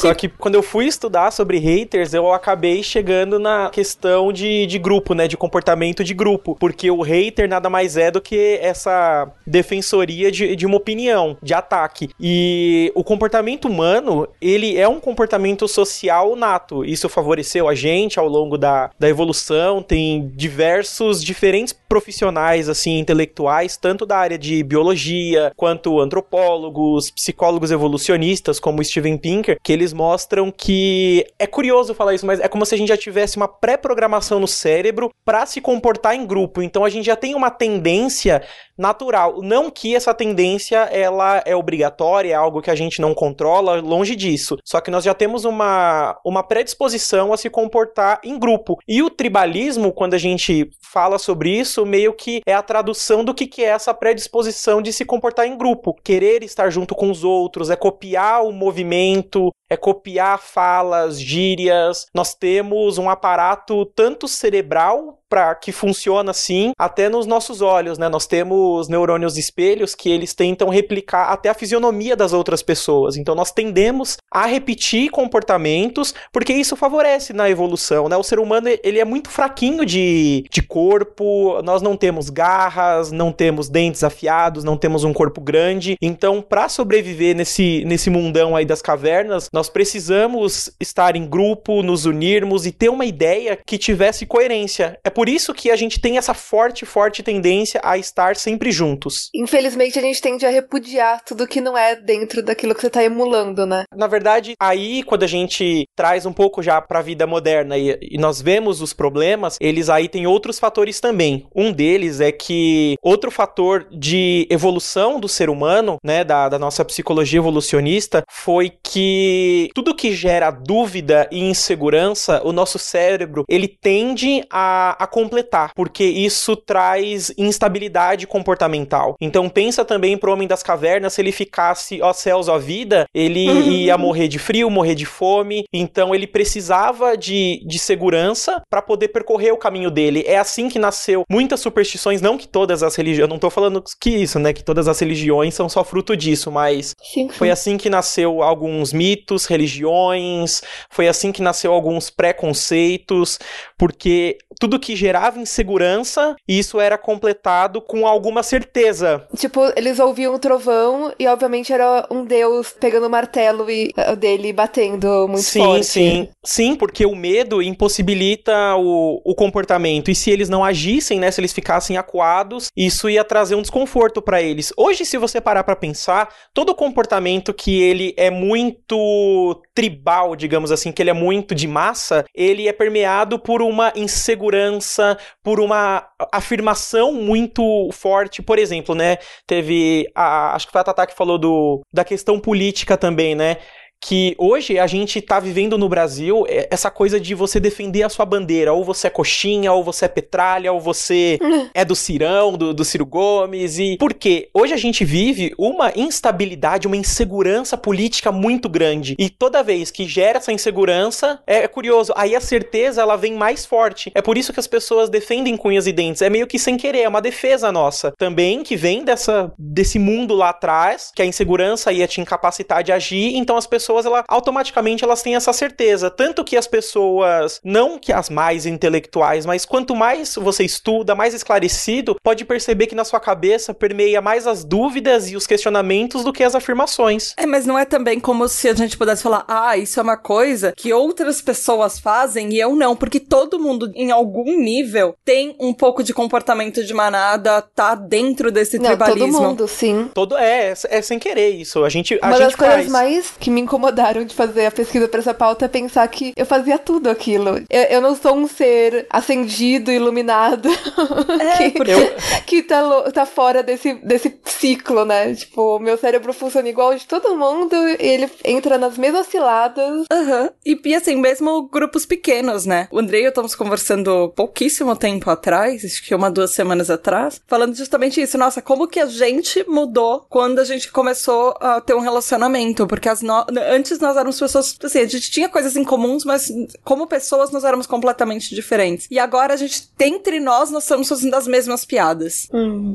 Só 0.00 0.12
que 0.14 0.28
quando 0.28 0.54
eu 0.54 0.62
fui 0.62 0.86
estudar 0.86 1.30
sobre 1.30 1.58
haters, 1.58 2.12
eu 2.14 2.32
acabei 2.32 2.82
chegando 2.82 3.38
na 3.38 3.70
questão 3.70 4.32
de, 4.32 4.66
de 4.66 4.78
grupo, 4.78 5.14
né? 5.14 5.26
De 5.26 5.36
comportamento 5.36 6.04
de 6.04 6.14
grupo. 6.14 6.56
Porque 6.58 6.90
o 6.90 7.02
hater 7.02 7.48
nada 7.48 7.70
mais 7.70 7.96
é 7.96 8.10
do 8.10 8.20
que 8.20 8.58
essa 8.60 9.28
defensoria 9.46 10.30
de, 10.30 10.54
de 10.56 10.66
uma 10.66 10.76
opinião, 10.76 11.36
de 11.42 11.54
ataque. 11.54 12.10
E 12.20 12.92
o 12.94 13.02
comportamento 13.02 13.66
humano, 13.66 14.28
ele 14.40 14.78
é 14.78 14.88
um 14.88 15.00
comportamento 15.00 15.66
social 15.68 16.36
nato. 16.36 16.84
Isso 16.84 17.08
favoreceu 17.08 17.68
a 17.68 17.74
gente 17.74 18.18
ao 18.18 18.28
longo 18.28 18.58
da, 18.58 18.90
da 18.98 19.08
evolução. 19.08 19.82
Tem 19.82 20.30
diversos, 20.34 21.22
diferentes 21.22 21.72
profissionais, 21.72 22.68
assim, 22.68 22.98
intelectuais, 22.98 23.73
tanto 23.76 24.06
da 24.06 24.16
área 24.16 24.38
de 24.38 24.62
biologia, 24.62 25.52
quanto 25.56 26.00
antropólogos, 26.00 27.10
psicólogos 27.10 27.70
evolucionistas, 27.70 28.58
como 28.58 28.84
Steven 28.84 29.16
Pinker, 29.16 29.58
que 29.62 29.72
eles 29.72 29.92
mostram 29.92 30.50
que 30.50 31.26
é 31.38 31.46
curioso 31.46 31.94
falar 31.94 32.14
isso, 32.14 32.26
mas 32.26 32.40
é 32.40 32.48
como 32.48 32.64
se 32.64 32.74
a 32.74 32.78
gente 32.78 32.88
já 32.88 32.96
tivesse 32.96 33.36
uma 33.36 33.48
pré-programação 33.48 34.38
no 34.40 34.48
cérebro 34.48 35.10
para 35.24 35.46
se 35.46 35.60
comportar 35.60 36.14
em 36.14 36.26
grupo. 36.26 36.62
Então 36.62 36.84
a 36.84 36.90
gente 36.90 37.06
já 37.06 37.16
tem 37.16 37.34
uma 37.34 37.50
tendência 37.50 38.42
natural, 38.76 39.40
não 39.42 39.70
que 39.70 39.94
essa 39.94 40.14
tendência 40.14 40.78
ela 40.92 41.42
é 41.44 41.54
obrigatória, 41.54 42.32
é 42.32 42.34
algo 42.34 42.60
que 42.60 42.70
a 42.70 42.74
gente 42.74 43.00
não 43.00 43.14
controla, 43.14 43.80
longe 43.80 44.16
disso. 44.16 44.56
Só 44.64 44.80
que 44.80 44.90
nós 44.90 45.04
já 45.04 45.14
temos 45.14 45.44
uma 45.44 46.16
uma 46.24 46.42
predisposição 46.42 47.32
a 47.32 47.36
se 47.36 47.48
comportar 47.50 48.20
em 48.24 48.38
grupo. 48.38 48.78
E 48.86 49.02
o 49.02 49.10
tribalismo, 49.10 49.92
quando 49.92 50.14
a 50.14 50.18
gente 50.18 50.70
fala 50.80 51.18
sobre 51.18 51.50
isso, 51.50 51.84
meio 51.84 52.12
que 52.12 52.40
é 52.46 52.54
a 52.54 52.62
tradução 52.62 53.24
do 53.24 53.34
que, 53.34 53.46
que 53.46 53.62
é 53.62 53.68
essa 53.68 53.94
predisposição 53.94 54.82
de 54.82 54.92
se 54.92 55.04
comportar 55.04 55.46
em 55.46 55.56
grupo. 55.56 55.94
Querer 56.02 56.42
estar 56.42 56.70
junto 56.70 56.94
com 56.94 57.10
os 57.10 57.24
outros, 57.24 57.70
é 57.70 57.76
copiar 57.76 58.44
o 58.44 58.52
movimento, 58.52 59.50
é 59.68 59.76
copiar 59.76 60.38
falas, 60.38 61.20
gírias. 61.20 62.06
Nós 62.14 62.34
temos 62.34 62.98
um 62.98 63.08
aparato 63.08 63.84
tanto 63.86 64.28
cerebral 64.28 65.18
para 65.34 65.52
que 65.56 65.72
funciona 65.72 66.30
assim, 66.30 66.70
até 66.78 67.08
nos 67.08 67.26
nossos 67.26 67.60
olhos, 67.60 67.98
né? 67.98 68.08
Nós 68.08 68.24
temos 68.24 68.86
neurônios 68.86 69.36
espelhos 69.36 69.92
que 69.92 70.08
eles 70.08 70.32
tentam 70.32 70.68
replicar 70.68 71.24
até 71.24 71.48
a 71.48 71.54
fisionomia 71.54 72.14
das 72.14 72.32
outras 72.32 72.62
pessoas. 72.62 73.16
Então 73.16 73.34
nós 73.34 73.50
tendemos 73.50 74.16
a 74.32 74.46
repetir 74.46 75.10
comportamentos 75.10 76.14
porque 76.32 76.52
isso 76.52 76.76
favorece 76.76 77.32
na 77.32 77.50
evolução, 77.50 78.08
né? 78.08 78.16
O 78.16 78.22
ser 78.22 78.38
humano 78.38 78.68
ele 78.84 79.00
é 79.00 79.04
muito 79.04 79.28
fraquinho 79.28 79.84
de, 79.84 80.44
de 80.48 80.62
corpo, 80.62 81.60
nós 81.64 81.82
não 81.82 81.96
temos 81.96 82.30
garras, 82.30 83.10
não 83.10 83.32
temos 83.32 83.68
dentes 83.68 84.04
afiados, 84.04 84.62
não 84.62 84.76
temos 84.76 85.02
um 85.02 85.12
corpo 85.12 85.40
grande. 85.40 85.96
Então, 86.00 86.40
para 86.40 86.68
sobreviver 86.68 87.34
nesse, 87.34 87.82
nesse 87.84 88.08
mundão 88.08 88.54
aí 88.54 88.64
das 88.64 88.80
cavernas, 88.80 89.48
nós 89.52 89.68
precisamos 89.68 90.70
estar 90.78 91.16
em 91.16 91.26
grupo, 91.26 91.82
nos 91.82 92.06
unirmos 92.06 92.66
e 92.66 92.70
ter 92.70 92.88
uma 92.88 93.04
ideia 93.04 93.58
que 93.66 93.76
tivesse 93.76 94.24
coerência. 94.26 94.96
É 95.02 95.10
por 95.10 95.23
isso 95.28 95.54
que 95.54 95.70
a 95.70 95.76
gente 95.76 96.00
tem 96.00 96.18
essa 96.18 96.34
forte, 96.34 96.84
forte 96.84 97.22
tendência 97.22 97.80
a 97.82 97.96
estar 97.98 98.36
sempre 98.36 98.70
juntos. 98.70 99.30
Infelizmente, 99.34 99.98
a 99.98 100.02
gente 100.02 100.20
tende 100.20 100.46
a 100.46 100.50
repudiar 100.50 101.22
tudo 101.24 101.46
que 101.46 101.60
não 101.60 101.76
é 101.76 101.96
dentro 101.96 102.42
daquilo 102.42 102.74
que 102.74 102.80
você 102.80 102.90
tá 102.90 103.02
emulando, 103.02 103.66
né? 103.66 103.84
Na 103.94 104.06
verdade, 104.06 104.54
aí 104.60 105.02
quando 105.02 105.22
a 105.22 105.28
gente 105.28 105.86
traz 105.96 106.26
um 106.26 106.32
pouco 106.32 106.62
já 106.62 106.80
para 106.80 106.98
a 106.98 107.02
vida 107.02 107.26
moderna 107.26 107.76
e, 107.76 107.98
e 108.00 108.18
nós 108.18 108.40
vemos 108.40 108.80
os 108.80 108.92
problemas, 108.92 109.56
eles 109.60 109.88
aí 109.88 110.08
têm 110.08 110.26
outros 110.26 110.58
fatores 110.58 111.00
também. 111.00 111.46
Um 111.54 111.72
deles 111.72 112.20
é 112.20 112.32
que 112.32 112.96
outro 113.02 113.30
fator 113.30 113.86
de 113.90 114.46
evolução 114.50 115.20
do 115.20 115.28
ser 115.28 115.48
humano, 115.50 115.98
né, 116.04 116.24
da, 116.24 116.48
da 116.48 116.58
nossa 116.58 116.84
psicologia 116.84 117.38
evolucionista, 117.38 118.22
foi 118.30 118.72
que 118.82 119.70
tudo 119.74 119.94
que 119.94 120.12
gera 120.12 120.50
dúvida 120.50 121.28
e 121.30 121.40
insegurança, 121.40 122.40
o 122.44 122.52
nosso 122.52 122.78
cérebro, 122.78 123.44
ele 123.48 123.68
tende 123.68 124.42
a, 124.50 125.02
a 125.02 125.06
completar, 125.14 125.70
porque 125.76 126.02
isso 126.02 126.56
traz 126.56 127.32
instabilidade 127.38 128.26
comportamental. 128.26 129.14
Então 129.20 129.48
pensa 129.48 129.84
também 129.84 130.18
pro 130.18 130.32
homem 130.32 130.48
das 130.48 130.60
cavernas, 130.60 131.12
se 131.12 131.22
ele 131.22 131.30
ficasse, 131.30 132.02
ó 132.02 132.12
céus, 132.12 132.48
ó 132.48 132.58
vida, 132.58 133.06
ele 133.14 133.46
ia 133.84 133.96
morrer 133.96 134.26
de 134.26 134.40
frio, 134.40 134.68
morrer 134.68 134.96
de 134.96 135.06
fome, 135.06 135.66
então 135.72 136.12
ele 136.12 136.26
precisava 136.26 137.16
de, 137.16 137.64
de 137.64 137.78
segurança 137.78 138.60
para 138.68 138.82
poder 138.82 139.06
percorrer 139.06 139.52
o 139.52 139.56
caminho 139.56 139.88
dele. 139.88 140.24
É 140.26 140.36
assim 140.36 140.68
que 140.68 140.80
nasceu 140.80 141.22
muitas 141.30 141.60
superstições, 141.60 142.20
não 142.20 142.36
que 142.36 142.48
todas 142.48 142.82
as 142.82 142.96
religiões, 142.96 143.28
eu 143.28 143.32
não 143.32 143.38
tô 143.38 143.50
falando 143.50 143.84
que 144.00 144.10
isso, 144.10 144.40
né, 144.40 144.52
que 144.52 144.64
todas 144.64 144.88
as 144.88 144.98
religiões 144.98 145.54
são 145.54 145.68
só 145.68 145.84
fruto 145.84 146.16
disso, 146.16 146.50
mas 146.50 146.92
Sim, 147.00 147.28
foi 147.28 147.52
assim 147.52 147.76
que 147.76 147.88
nasceu 147.88 148.42
alguns 148.42 148.92
mitos, 148.92 149.46
religiões, 149.46 150.60
foi 150.90 151.06
assim 151.06 151.30
que 151.30 151.40
nasceu 151.40 151.72
alguns 151.72 152.10
preconceitos, 152.10 153.38
porque 153.76 154.38
tudo 154.58 154.78
que 154.78 154.96
gerava 154.96 155.38
insegurança, 155.38 156.36
isso 156.46 156.80
era 156.80 156.96
completado 156.96 157.80
com 157.80 158.06
alguma 158.06 158.42
certeza. 158.42 159.26
Tipo, 159.36 159.60
eles 159.76 159.98
ouviam 159.98 160.34
o 160.34 160.38
trovão 160.38 161.12
e 161.18 161.26
obviamente 161.26 161.72
era 161.72 162.06
um 162.10 162.24
deus 162.24 162.74
pegando 162.78 163.06
o 163.06 163.10
martelo 163.10 163.70
e, 163.70 163.92
uh, 163.98 164.16
dele 164.16 164.52
batendo 164.52 165.26
muito 165.28 165.42
sim, 165.42 165.58
forte. 165.58 165.84
Sim, 165.84 166.28
sim, 166.44 166.76
porque 166.76 167.04
o 167.04 167.16
medo 167.16 167.62
impossibilita 167.62 168.76
o, 168.76 169.20
o 169.24 169.34
comportamento. 169.34 170.10
E 170.10 170.14
se 170.14 170.30
eles 170.30 170.48
não 170.48 170.64
agissem, 170.64 171.18
né, 171.18 171.30
se 171.30 171.40
eles 171.40 171.52
ficassem 171.52 171.96
acuados, 171.96 172.68
isso 172.76 173.08
ia 173.08 173.24
trazer 173.24 173.54
um 173.54 173.62
desconforto 173.62 174.22
para 174.22 174.42
eles. 174.42 174.72
Hoje, 174.76 175.04
se 175.04 175.18
você 175.18 175.40
parar 175.40 175.64
para 175.64 175.76
pensar, 175.76 176.28
todo 176.52 176.74
comportamento 176.74 177.52
que 177.52 177.82
ele 177.82 178.14
é 178.16 178.30
muito 178.30 179.60
tribal, 179.74 180.36
digamos 180.36 180.70
assim, 180.70 180.92
que 180.92 181.02
ele 181.02 181.10
é 181.10 181.14
muito 181.14 181.54
de 181.54 181.66
massa, 181.66 182.24
ele 182.34 182.68
é 182.68 182.72
permeado 182.72 183.38
por 183.38 183.63
uma 183.68 183.92
insegurança, 183.96 185.18
por 185.42 185.60
uma 185.60 186.06
afirmação 186.32 187.12
muito 187.12 187.90
forte. 187.92 188.42
Por 188.42 188.58
exemplo, 188.58 188.94
né, 188.94 189.18
teve 189.46 190.06
a, 190.14 190.54
acho 190.54 190.66
que 190.66 190.72
foi 190.72 190.80
a 190.80 190.84
Tata 190.84 191.06
que 191.06 191.14
falou 191.14 191.38
do, 191.38 191.82
da 191.92 192.04
questão 192.04 192.38
política 192.38 192.96
também, 192.96 193.34
né? 193.34 193.58
Que 194.04 194.34
hoje 194.36 194.78
a 194.78 194.86
gente 194.86 195.18
tá 195.22 195.40
vivendo 195.40 195.78
no 195.78 195.88
Brasil 195.88 196.44
é, 196.46 196.68
essa 196.70 196.90
coisa 196.90 197.18
de 197.18 197.34
você 197.34 197.58
defender 197.58 198.02
a 198.02 198.10
sua 198.10 198.26
bandeira. 198.26 198.70
Ou 198.70 198.84
você 198.84 199.06
é 199.06 199.10
coxinha, 199.10 199.72
ou 199.72 199.82
você 199.82 200.04
é 200.04 200.08
petralha, 200.08 200.70
ou 200.70 200.78
você 200.78 201.38
é 201.72 201.86
do 201.86 201.96
Cirão, 201.96 202.52
do, 202.52 202.74
do 202.74 202.84
Ciro 202.84 203.06
Gomes. 203.06 203.78
E 203.78 203.96
por 203.96 204.12
quê? 204.12 204.50
Hoje 204.52 204.74
a 204.74 204.76
gente 204.76 205.06
vive 205.06 205.54
uma 205.56 205.90
instabilidade, 205.96 206.86
uma 206.86 206.98
insegurança 206.98 207.78
política 207.78 208.30
muito 208.30 208.68
grande. 208.68 209.16
E 209.18 209.30
toda 209.30 209.62
vez 209.62 209.90
que 209.90 210.06
gera 210.06 210.36
essa 210.36 210.52
insegurança, 210.52 211.40
é, 211.46 211.64
é 211.64 211.68
curioso, 211.68 212.12
aí 212.14 212.36
a 212.36 212.42
certeza 212.42 213.00
ela 213.00 213.16
vem 213.16 213.32
mais 213.32 213.64
forte. 213.64 214.12
É 214.14 214.20
por 214.20 214.36
isso 214.36 214.52
que 214.52 214.60
as 214.60 214.66
pessoas 214.66 215.08
defendem 215.08 215.56
cunhas 215.56 215.86
e 215.86 215.92
dentes. 215.92 216.20
É 216.20 216.28
meio 216.28 216.46
que 216.46 216.58
sem 216.58 216.76
querer, 216.76 217.00
é 217.00 217.08
uma 217.08 217.22
defesa 217.22 217.72
nossa. 217.72 218.12
Também 218.18 218.62
que 218.62 218.76
vem 218.76 219.02
dessa, 219.02 219.50
desse 219.58 219.98
mundo 219.98 220.34
lá 220.34 220.50
atrás, 220.50 221.10
que 221.16 221.22
a 221.22 221.26
insegurança 221.26 221.90
ia 221.90 222.06
te 222.06 222.20
incapacitar 222.20 222.82
de 222.82 222.92
agir, 222.92 223.34
então 223.34 223.56
as 223.56 223.66
pessoas 223.66 223.93
pessoas, 223.94 224.06
ela, 224.06 224.24
automaticamente 224.28 225.04
elas 225.04 225.22
têm 225.22 225.36
essa 225.36 225.52
certeza. 225.52 226.10
Tanto 226.10 226.44
que 226.44 226.56
as 226.56 226.66
pessoas, 226.66 227.60
não 227.62 227.98
que 227.98 228.12
as 228.12 228.28
mais 228.28 228.66
intelectuais, 228.66 229.46
mas 229.46 229.64
quanto 229.64 229.94
mais 229.94 230.34
você 230.34 230.64
estuda, 230.64 231.14
mais 231.14 231.34
esclarecido, 231.34 232.16
pode 232.22 232.44
perceber 232.44 232.86
que 232.86 232.94
na 232.94 233.04
sua 233.04 233.20
cabeça 233.20 233.72
permeia 233.72 234.20
mais 234.20 234.46
as 234.46 234.64
dúvidas 234.64 235.30
e 235.30 235.36
os 235.36 235.46
questionamentos 235.46 236.24
do 236.24 236.32
que 236.32 236.42
as 236.42 236.54
afirmações. 236.54 237.34
É, 237.36 237.46
mas 237.46 237.66
não 237.66 237.78
é 237.78 237.84
também 237.84 238.18
como 238.18 238.48
se 238.48 238.68
a 238.68 238.74
gente 238.74 238.96
pudesse 238.96 239.22
falar, 239.22 239.44
ah, 239.46 239.76
isso 239.76 240.00
é 240.00 240.02
uma 240.02 240.16
coisa 240.16 240.72
que 240.76 240.92
outras 240.92 241.40
pessoas 241.40 241.98
fazem 241.98 242.52
e 242.52 242.60
eu 242.60 242.74
não, 242.74 242.96
porque 242.96 243.20
todo 243.20 243.58
mundo, 243.58 243.92
em 243.94 244.10
algum 244.10 244.58
nível, 244.58 245.14
tem 245.24 245.54
um 245.60 245.72
pouco 245.72 246.02
de 246.02 246.12
comportamento 246.12 246.84
de 246.84 246.94
manada, 246.94 247.62
tá 247.62 247.94
dentro 247.94 248.50
desse 248.50 248.78
Não, 248.78 248.86
tribalismo. 248.86 249.32
todo 249.32 249.42
mundo, 249.42 249.68
sim. 249.68 250.10
Todo 250.14 250.36
é, 250.36 250.70
é, 250.70 250.74
é 250.98 251.02
sem 251.02 251.18
querer 251.18 251.50
isso. 251.50 251.84
A 251.84 251.88
gente, 251.88 252.18
a 252.20 252.26
Uma 252.26 252.36
gente 252.36 252.44
das 252.46 252.54
coisas 252.56 252.76
faz. 252.76 252.88
mais 252.88 253.34
que 253.38 253.50
me 253.50 253.60
incomodaram 253.84 254.24
de 254.24 254.34
fazer 254.34 254.66
a 254.66 254.70
pesquisa 254.70 255.06
pra 255.08 255.20
essa 255.20 255.34
pauta 255.34 255.66
é 255.66 255.68
pensar 255.68 256.06
que 256.08 256.32
eu 256.36 256.46
fazia 256.46 256.78
tudo 256.78 257.08
aquilo. 257.10 257.58
Eu, 257.68 257.82
eu 257.82 258.00
não 258.00 258.16
sou 258.16 258.34
um 258.34 258.48
ser 258.48 259.06
acendido, 259.10 259.90
iluminado, 259.92 260.68
É, 261.40 261.56
que, 261.70 261.70
porque- 261.76 261.92
que 262.46 262.62
tá, 262.62 262.82
tá 263.12 263.26
fora 263.26 263.62
desse, 263.62 263.94
desse 263.94 264.34
ciclo, 264.44 265.04
né? 265.04 265.34
Tipo, 265.34 265.78
meu 265.78 265.98
cérebro 265.98 266.32
funciona 266.32 266.68
igual 266.68 266.94
de 266.94 267.04
todo 267.06 267.36
mundo 267.36 267.74
e 267.76 267.96
ele 268.00 268.30
entra 268.44 268.78
nas 268.78 268.96
mesmas 268.96 269.26
ciladas. 269.26 270.04
Aham. 270.10 270.50
E, 270.64 270.80
e 270.84 270.94
assim, 270.94 271.16
mesmo 271.16 271.68
grupos 271.68 272.06
pequenos, 272.06 272.64
né? 272.64 272.88
O 272.90 272.98
Andrei 272.98 273.22
e 273.22 273.24
eu 273.24 273.28
estamos 273.28 273.54
conversando 273.54 274.32
pouquíssimo 274.34 274.96
tempo 274.96 275.28
atrás, 275.30 275.84
acho 275.84 276.02
que 276.04 276.14
uma, 276.14 276.30
duas 276.30 276.52
semanas 276.52 276.88
atrás, 276.90 277.40
falando 277.46 277.74
justamente 277.76 278.20
isso. 278.20 278.38
Nossa, 278.38 278.62
como 278.62 278.88
que 278.88 279.00
a 279.00 279.06
gente 279.06 279.64
mudou 279.68 280.24
quando 280.30 280.58
a 280.60 280.64
gente 280.64 280.90
começou 280.90 281.54
a 281.60 281.80
ter 281.80 281.94
um 281.94 282.00
relacionamento? 282.00 282.86
Porque 282.86 283.08
as 283.08 283.20
no... 283.22 283.44
antes 283.68 283.98
nós 283.98 284.16
éramos 284.16 284.38
pessoas, 284.38 284.76
assim, 284.82 285.00
a 285.00 285.06
gente 285.06 285.30
tinha 285.30 285.48
coisas 285.48 285.76
em 285.76 285.84
comuns, 285.84 286.24
mas 286.24 286.50
como 286.82 287.06
pessoas 287.06 287.50
nós 287.50 287.64
éramos 287.64 287.86
completamente 287.86 288.54
diferentes. 288.54 289.06
E 289.10 289.18
agora 289.18 289.54
a 289.54 289.56
gente, 289.56 289.88
entre 290.00 290.40
nós, 290.40 290.70
nós 290.70 290.84
estamos 290.84 291.08
fazendo 291.08 291.34
as 291.34 291.46
mesmas 291.46 291.84
piadas. 291.84 292.48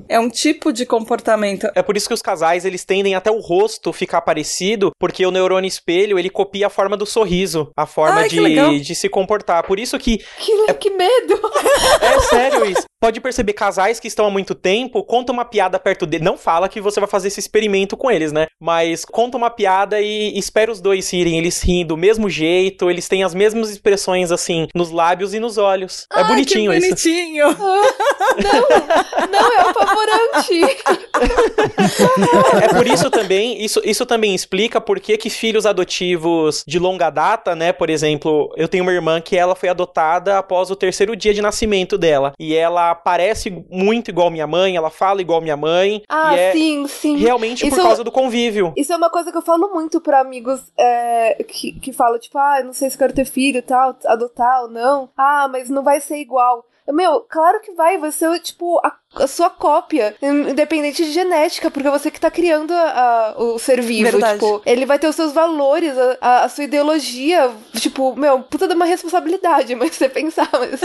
É 0.08 0.20
um 0.20 0.30
tipo 0.30 0.72
de 0.72 0.86
comportamento. 0.86 1.70
É 1.76 1.82
por 1.82 1.96
isso 1.96 2.08
que 2.08 2.14
os 2.14 2.22
casais, 2.22 2.66
eles 2.66 2.86
tendem 2.86 3.16
até 3.16 3.32
o 3.32 3.40
rosto 3.40 3.94
ficar 3.94 4.22
parecido, 4.22 4.92
porque 5.00 5.26
o 5.26 5.32
neurônio 5.32 5.68
espelho, 5.68 6.20
ele 6.20 6.30
copia 6.30 6.68
a 6.68 6.70
forma 6.70 6.98
do 6.98 7.06
sorriso, 7.06 7.72
a 7.76 7.86
forma 7.86 8.22
Ai, 8.22 8.30
de, 8.30 8.80
de 8.82 8.96
se 8.96 9.10
comportar. 9.10 9.66
Por 9.66 9.80
isso 9.80 9.98
que 9.98 10.18
Que, 10.18 10.74
que 10.74 10.90
medo! 10.90 11.40
É 12.02 12.20
sério 12.22 12.66
isso. 12.66 12.84
Pode 13.02 13.22
perceber, 13.22 13.54
casais 13.54 13.98
que 13.98 14.10
estão 14.10 14.26
há 14.26 14.30
muito 14.30 14.54
tempo, 14.54 15.02
conta 15.04 15.32
uma 15.32 15.46
piada 15.46 15.80
perto 15.80 16.06
dele. 16.06 16.24
Não 16.24 16.38
fala 16.38 16.68
que 16.68 16.82
você 16.82 17.00
vai 17.00 17.08
fazer 17.08 17.30
esse 17.30 17.40
experimento 17.40 17.96
com 17.96 18.12
eles, 18.12 18.34
né? 18.34 18.48
Mas 18.60 19.06
conta 19.06 19.38
uma 19.38 19.50
piada 19.50 20.02
e 20.02 20.38
espera 20.38 20.59
os 20.68 20.82
dois 20.82 21.12
rirem. 21.14 21.38
Eles 21.38 21.62
riem 21.62 21.86
do 21.86 21.96
mesmo 21.96 22.28
jeito, 22.28 22.90
eles 22.90 23.08
têm 23.08 23.24
as 23.24 23.36
mesmas 23.36 23.70
expressões, 23.70 24.32
assim, 24.32 24.68
nos 24.74 24.90
lábios 24.90 25.36
e 25.36 25.40
nos 25.40 25.60
olhos. 25.60 26.08
É 26.12 26.22
Ai, 26.22 26.28
bonitinho 26.28 26.72
que 26.72 26.78
isso. 26.78 26.88
bonitinho. 26.90 27.46
Não, 28.40 29.28
não, 29.28 29.54
é 29.54 29.62
apavorante. 29.70 30.62
É 32.64 32.74
por 32.74 32.88
isso 32.88 33.10
também, 33.10 33.62
isso, 33.64 33.82
isso 33.84 34.06
também 34.06 34.34
explica 34.34 34.80
por 34.82 35.00
que 35.00 35.18
que 35.18 35.30
filhos 35.30 35.66
adotivos 35.66 36.64
de 36.68 36.80
longa 36.80 37.10
data, 37.10 37.56
né? 37.56 37.72
Por 37.74 37.90
exemplo, 37.90 38.52
eu 38.56 38.68
tenho 38.68 38.84
uma 38.84 38.92
irmã 38.94 39.20
que 39.22 39.36
ela 39.36 39.56
foi 39.56 39.70
adotada 39.70 40.38
após 40.38 40.72
o 40.72 40.76
terceiro 40.76 41.16
dia 41.16 41.34
de 41.34 41.42
nascimento 41.42 41.98
dela. 41.98 42.34
E 42.40 42.56
ela 42.56 42.96
parece 42.96 43.50
muito 43.70 44.10
igual 44.10 44.30
minha 44.30 44.48
mãe, 44.48 44.76
ela 44.76 44.90
fala 44.90 45.22
igual 45.22 45.42
minha 45.42 45.58
mãe. 45.58 46.02
Ah, 46.10 46.36
e 46.36 46.40
é 46.40 46.52
sim, 46.54 46.88
sim. 46.88 47.18
realmente 47.18 47.62
por 47.68 47.74
Isso- 47.76 47.84
causa 47.84 48.04
do 48.04 48.12
convívio. 48.12 48.74
Isso 48.78 48.94
é 48.94 48.96
uma 48.96 49.10
coisa 49.10 49.32
que 49.32 49.38
eu 49.38 49.42
falo 49.42 49.70
muito 49.74 50.00
pra 50.02 50.20
amigos 50.22 50.49
é, 50.78 51.44
que, 51.44 51.74
que 51.74 51.94
falam, 51.94 52.20
tipo, 52.20 52.38
ah, 52.38 52.62
não 52.64 52.74
sei 52.74 52.90
se 52.90 52.98
quero 52.98 53.14
ter 53.14 53.26
filho 53.26 53.62
tal, 53.62 53.98
adotar 54.06 54.64
ou 54.64 54.70
não. 54.70 55.10
Ah, 55.18 55.48
mas 55.48 55.70
não 55.70 55.84
vai 55.84 56.00
ser 56.00 56.18
igual. 56.18 56.66
Meu, 56.88 57.22
claro 57.22 57.62
que 57.62 57.72
vai, 57.74 58.00
ser, 58.12 58.40
tipo, 58.40 58.80
a, 58.84 58.96
a 59.20 59.28
sua 59.28 59.50
cópia, 59.50 60.16
independente 60.22 61.04
de 61.04 61.12
genética, 61.12 61.70
porque 61.72 61.88
é 61.88 61.92
você 61.92 62.10
que 62.12 62.20
tá 62.20 62.30
criando 62.32 62.72
a- 62.74 63.34
a- 63.38 63.42
o 63.42 63.60
ser 63.60 63.82
vivo. 63.82 64.12
Verdade. 64.12 64.34
Tipo, 64.40 64.62
ele 64.66 64.86
vai 64.86 64.98
ter 65.00 65.08
os 65.08 65.16
seus 65.16 65.32
valores, 65.34 65.98
a, 65.98 66.18
a- 66.22 66.44
a 66.46 66.50
sua 66.50 66.64
ideologia. 66.64 67.50
Tipo, 67.78 68.16
meu, 68.16 68.40
puta 68.42 68.68
de 68.68 68.74
uma 68.74 68.86
responsabilidade, 68.86 69.76
mas 69.76 69.96
você 69.96 70.10
pensar, 70.10 70.50
mas. 70.54 70.82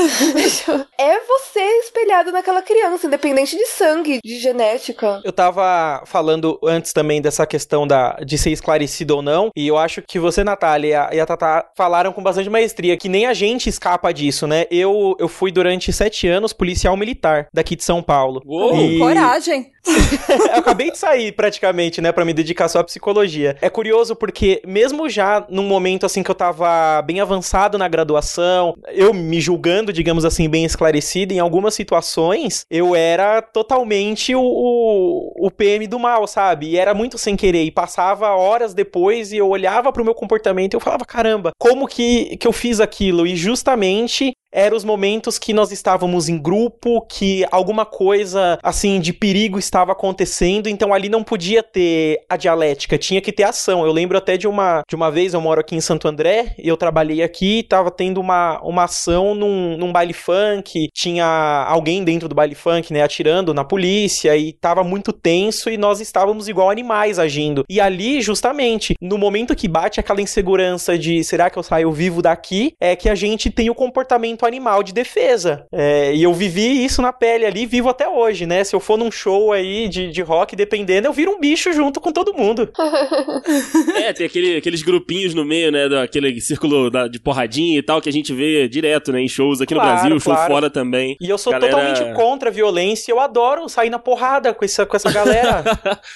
é 0.99 1.21
você 1.21 1.61
espelhado 1.85 2.33
naquela 2.33 2.62
criança, 2.62 3.07
independente 3.07 3.57
de 3.57 3.67
sangue, 3.67 4.21
de 4.25 4.38
genética. 4.38 5.21
Eu 5.25 5.33
tava 5.33 6.03
falando 6.07 6.59
antes 6.64 6.93
também 6.93 7.21
dessa 7.21 7.47
questão 7.47 7.87
da, 7.87 8.17
de 8.25 8.37
ser 8.38 8.50
esclarecido 8.50 9.17
ou 9.17 9.23
não, 9.23 9.50
e 9.57 9.67
eu 9.69 9.76
acho 9.79 10.03
que 10.03 10.19
você, 10.19 10.43
Natália, 10.45 10.88
e 10.88 10.95
a, 10.95 11.11
e 11.14 11.21
a 11.21 11.26
Tatá 11.26 11.67
falaram 11.76 12.12
com 12.12 12.23
bastante 12.23 12.50
maestria, 12.50 12.97
que 12.97 13.09
nem 13.09 13.26
a 13.26 13.35
gente 13.35 13.69
escapa 13.69 14.12
disso, 14.12 14.47
né? 14.47 14.67
Eu, 14.71 15.17
eu 15.19 15.29
fui 15.29 15.50
durante 15.53 15.93
sete 15.93 16.26
anos 16.29 16.53
policial 16.53 16.97
militar 16.97 17.47
daqui 17.53 17.76
de 17.76 17.85
São 17.85 18.03
Paulo. 18.03 18.24
Uou! 18.47 18.76
E- 18.76 18.99
Coragem. 18.99 19.73
Eu 19.87 20.57
acabei 20.57 20.91
de 20.91 20.99
sair 20.99 21.33
praticamente, 21.33 22.00
né, 22.00 22.12
Pra 22.12 22.25
me 22.25 22.33
dedicar 22.33 22.69
só 22.69 22.79
à 22.79 22.85
psicologia. 22.85 23.57
É 23.61 23.69
curioso 23.69 24.14
porque 24.14 24.62
mesmo 24.67 25.09
já 25.09 25.45
num 25.49 25.64
momento 25.64 26.07
assim 26.07 26.23
que 26.23 26.31
eu 26.31 26.35
tava 26.35 27.03
bem 27.03 27.21
avançado 27.21 27.76
na 27.76 27.88
graduação, 27.88 28.75
eu 28.93 29.12
me 29.12 29.41
julgando, 29.41 29.93
digamos 29.93 30.25
assim, 30.25 30.49
bem 30.49 30.64
esclarecido, 30.64 31.33
em 31.33 31.41
algumas 31.41 31.75
situações 31.75 32.64
eu 32.71 32.95
era 32.95 33.43
totalmente 33.43 34.35
o, 34.35 34.41
o, 34.43 35.47
o 35.47 35.50
PM 35.50 35.87
do 35.87 35.99
mal, 35.99 36.26
sabe? 36.26 36.69
E 36.69 36.76
era 36.76 36.95
muito 36.95 37.19
sem 37.19 37.37
querer 37.37 37.64
e 37.64 37.71
passava 37.71 38.29
horas 38.31 38.75
depois 38.75 39.33
e 39.33 39.38
eu 39.38 39.49
olhava 39.49 39.93
pro 39.93 40.05
meu 40.05 40.14
comportamento 40.14 40.75
e 40.75 40.76
eu 40.76 40.81
falava, 40.81 41.05
caramba, 41.05 41.50
como 41.59 41.88
que 41.88 42.37
que 42.37 42.47
eu 42.47 42.53
fiz 42.53 42.81
aquilo? 42.81 43.26
E 43.26 43.37
justamente 43.37 44.33
eram 44.55 44.76
os 44.76 44.85
momentos 44.85 45.37
que 45.37 45.53
nós 45.53 45.73
estávamos 45.73 46.29
em 46.29 46.38
grupo, 46.38 47.05
que 47.09 47.45
alguma 47.50 47.85
coisa 47.85 48.57
assim 48.62 49.00
de 49.00 49.12
perigo 49.12 49.59
estava 49.59 49.74
acontecendo, 49.93 50.69
então 50.69 50.93
ali 50.93 51.09
não 51.09 51.23
podia 51.25 51.62
ter 51.62 52.21
a 52.28 52.37
dialética, 52.37 52.99
tinha 52.99 53.21
que 53.21 53.33
ter 53.33 53.45
ação. 53.45 53.85
Eu 53.85 53.93
lembro 53.93 54.16
até 54.16 54.37
de 54.37 54.47
uma 54.47 54.83
de 54.88 54.95
uma 54.95 55.11
vez, 55.11 55.35
eu 55.35 55.40
moro 55.40 55.61
aqui 55.61 55.75
em 55.75 55.81
Santo 55.81 56.07
André, 56.09 56.54
eu 56.59 56.76
trabalhei 56.76 57.23
aqui, 57.23 57.61
estava 57.61 57.90
tendo 57.90 58.21
uma, 58.21 58.61
uma 58.62 58.85
ação 58.85 59.35
num, 59.35 59.76
num 59.76 59.93
baile 59.93 60.12
funk, 60.12 60.88
tinha 60.93 61.66
alguém 61.69 62.04
dentro 62.04 62.28
do 62.28 62.35
baile 62.35 62.54
funk, 62.54 62.93
né, 62.93 63.02
atirando 63.02 63.54
na 63.54 63.64
polícia, 63.64 64.37
e 64.37 64.52
tava 64.52 64.85
muito 64.85 65.12
tenso, 65.12 65.71
e 65.71 65.76
nós 65.76 66.00
estávamos 66.00 66.49
igual 66.49 66.71
animais 66.71 67.19
agindo. 67.19 67.64
E 67.69 67.81
ali, 67.81 68.21
justamente, 68.21 68.95
no 69.00 69.19
momento 69.19 69.54
que 69.54 69.69
bate 69.69 70.00
aquela 70.00 70.21
insegurança 70.21 70.99
de 70.99 71.23
será 71.25 71.50
que 71.50 71.59
eu 71.59 71.62
saio 71.62 71.90
vivo 71.93 72.23
daqui, 72.23 72.73
é 72.81 72.95
que 72.95 73.09
a 73.09 73.14
gente 73.14 73.50
tem 73.50 73.71
o 73.71 73.75
comportamento 73.75 74.47
animal 74.47 74.83
de 74.83 74.93
defesa. 74.93 75.66
É, 75.73 76.14
e 76.14 76.23
eu 76.23 76.33
vivi 76.33 76.85
isso 76.85 77.02
na 77.02 77.12
pele 77.12 77.47
ali, 77.47 77.66
vivo 77.66 77.88
até 77.88 78.09
hoje, 78.09 78.47
né? 78.47 78.62
Se 78.62 78.75
eu 78.75 78.81
for 78.81 78.99
num 78.99 79.11
show 79.11 79.52
aí 79.52 79.63
de, 79.88 80.11
de 80.11 80.23
rock, 80.23 80.54
dependendo, 80.56 81.06
eu 81.09 81.12
viro 81.12 81.33
um 81.33 81.40
bicho 81.40 81.73
junto 81.73 82.00
com 82.00 82.12
todo 82.12 82.33
mundo. 82.35 82.68
É, 83.97 84.12
tem 84.12 84.26
aquele, 84.26 84.56
aqueles 84.56 84.83
grupinhos 84.83 85.35
no 85.35 85.44
meio, 85.44 85.71
né? 85.73 85.88
Daquele 85.88 86.40
círculo 86.40 86.90
da- 86.90 87.09
de 87.09 87.18
porradinha 87.18 87.78
e 87.78 87.83
tal, 87.83 88.00
que 88.00 88.09
a 88.09 88.12
gente 88.12 88.33
vê 88.35 88.68
direto, 88.68 89.12
né? 89.12 89.21
Em 89.21 89.28
shows 89.28 89.61
aqui 89.61 89.75
Claro, 89.75 89.88
no 89.90 89.94
Brasil, 89.97 90.21
show 90.21 90.33
claro. 90.35 90.52
fora 90.52 90.71
também. 90.71 91.16
E 91.21 91.28
eu 91.28 91.38
sou 91.38 91.52
Galera- 91.52 91.73
totalmente 91.73 92.14
contra 92.16 92.49
a 92.50 92.52
violência. 92.52 93.11
Eu 93.12 93.21
adoro 93.21 93.68
sair 93.68 93.90
na 93.90 93.99
porrada 93.99 94.52
com 94.52 94.64
essa, 94.64 94.85
com 94.85 94.97
essa 94.97 95.11
galera. 95.11 95.64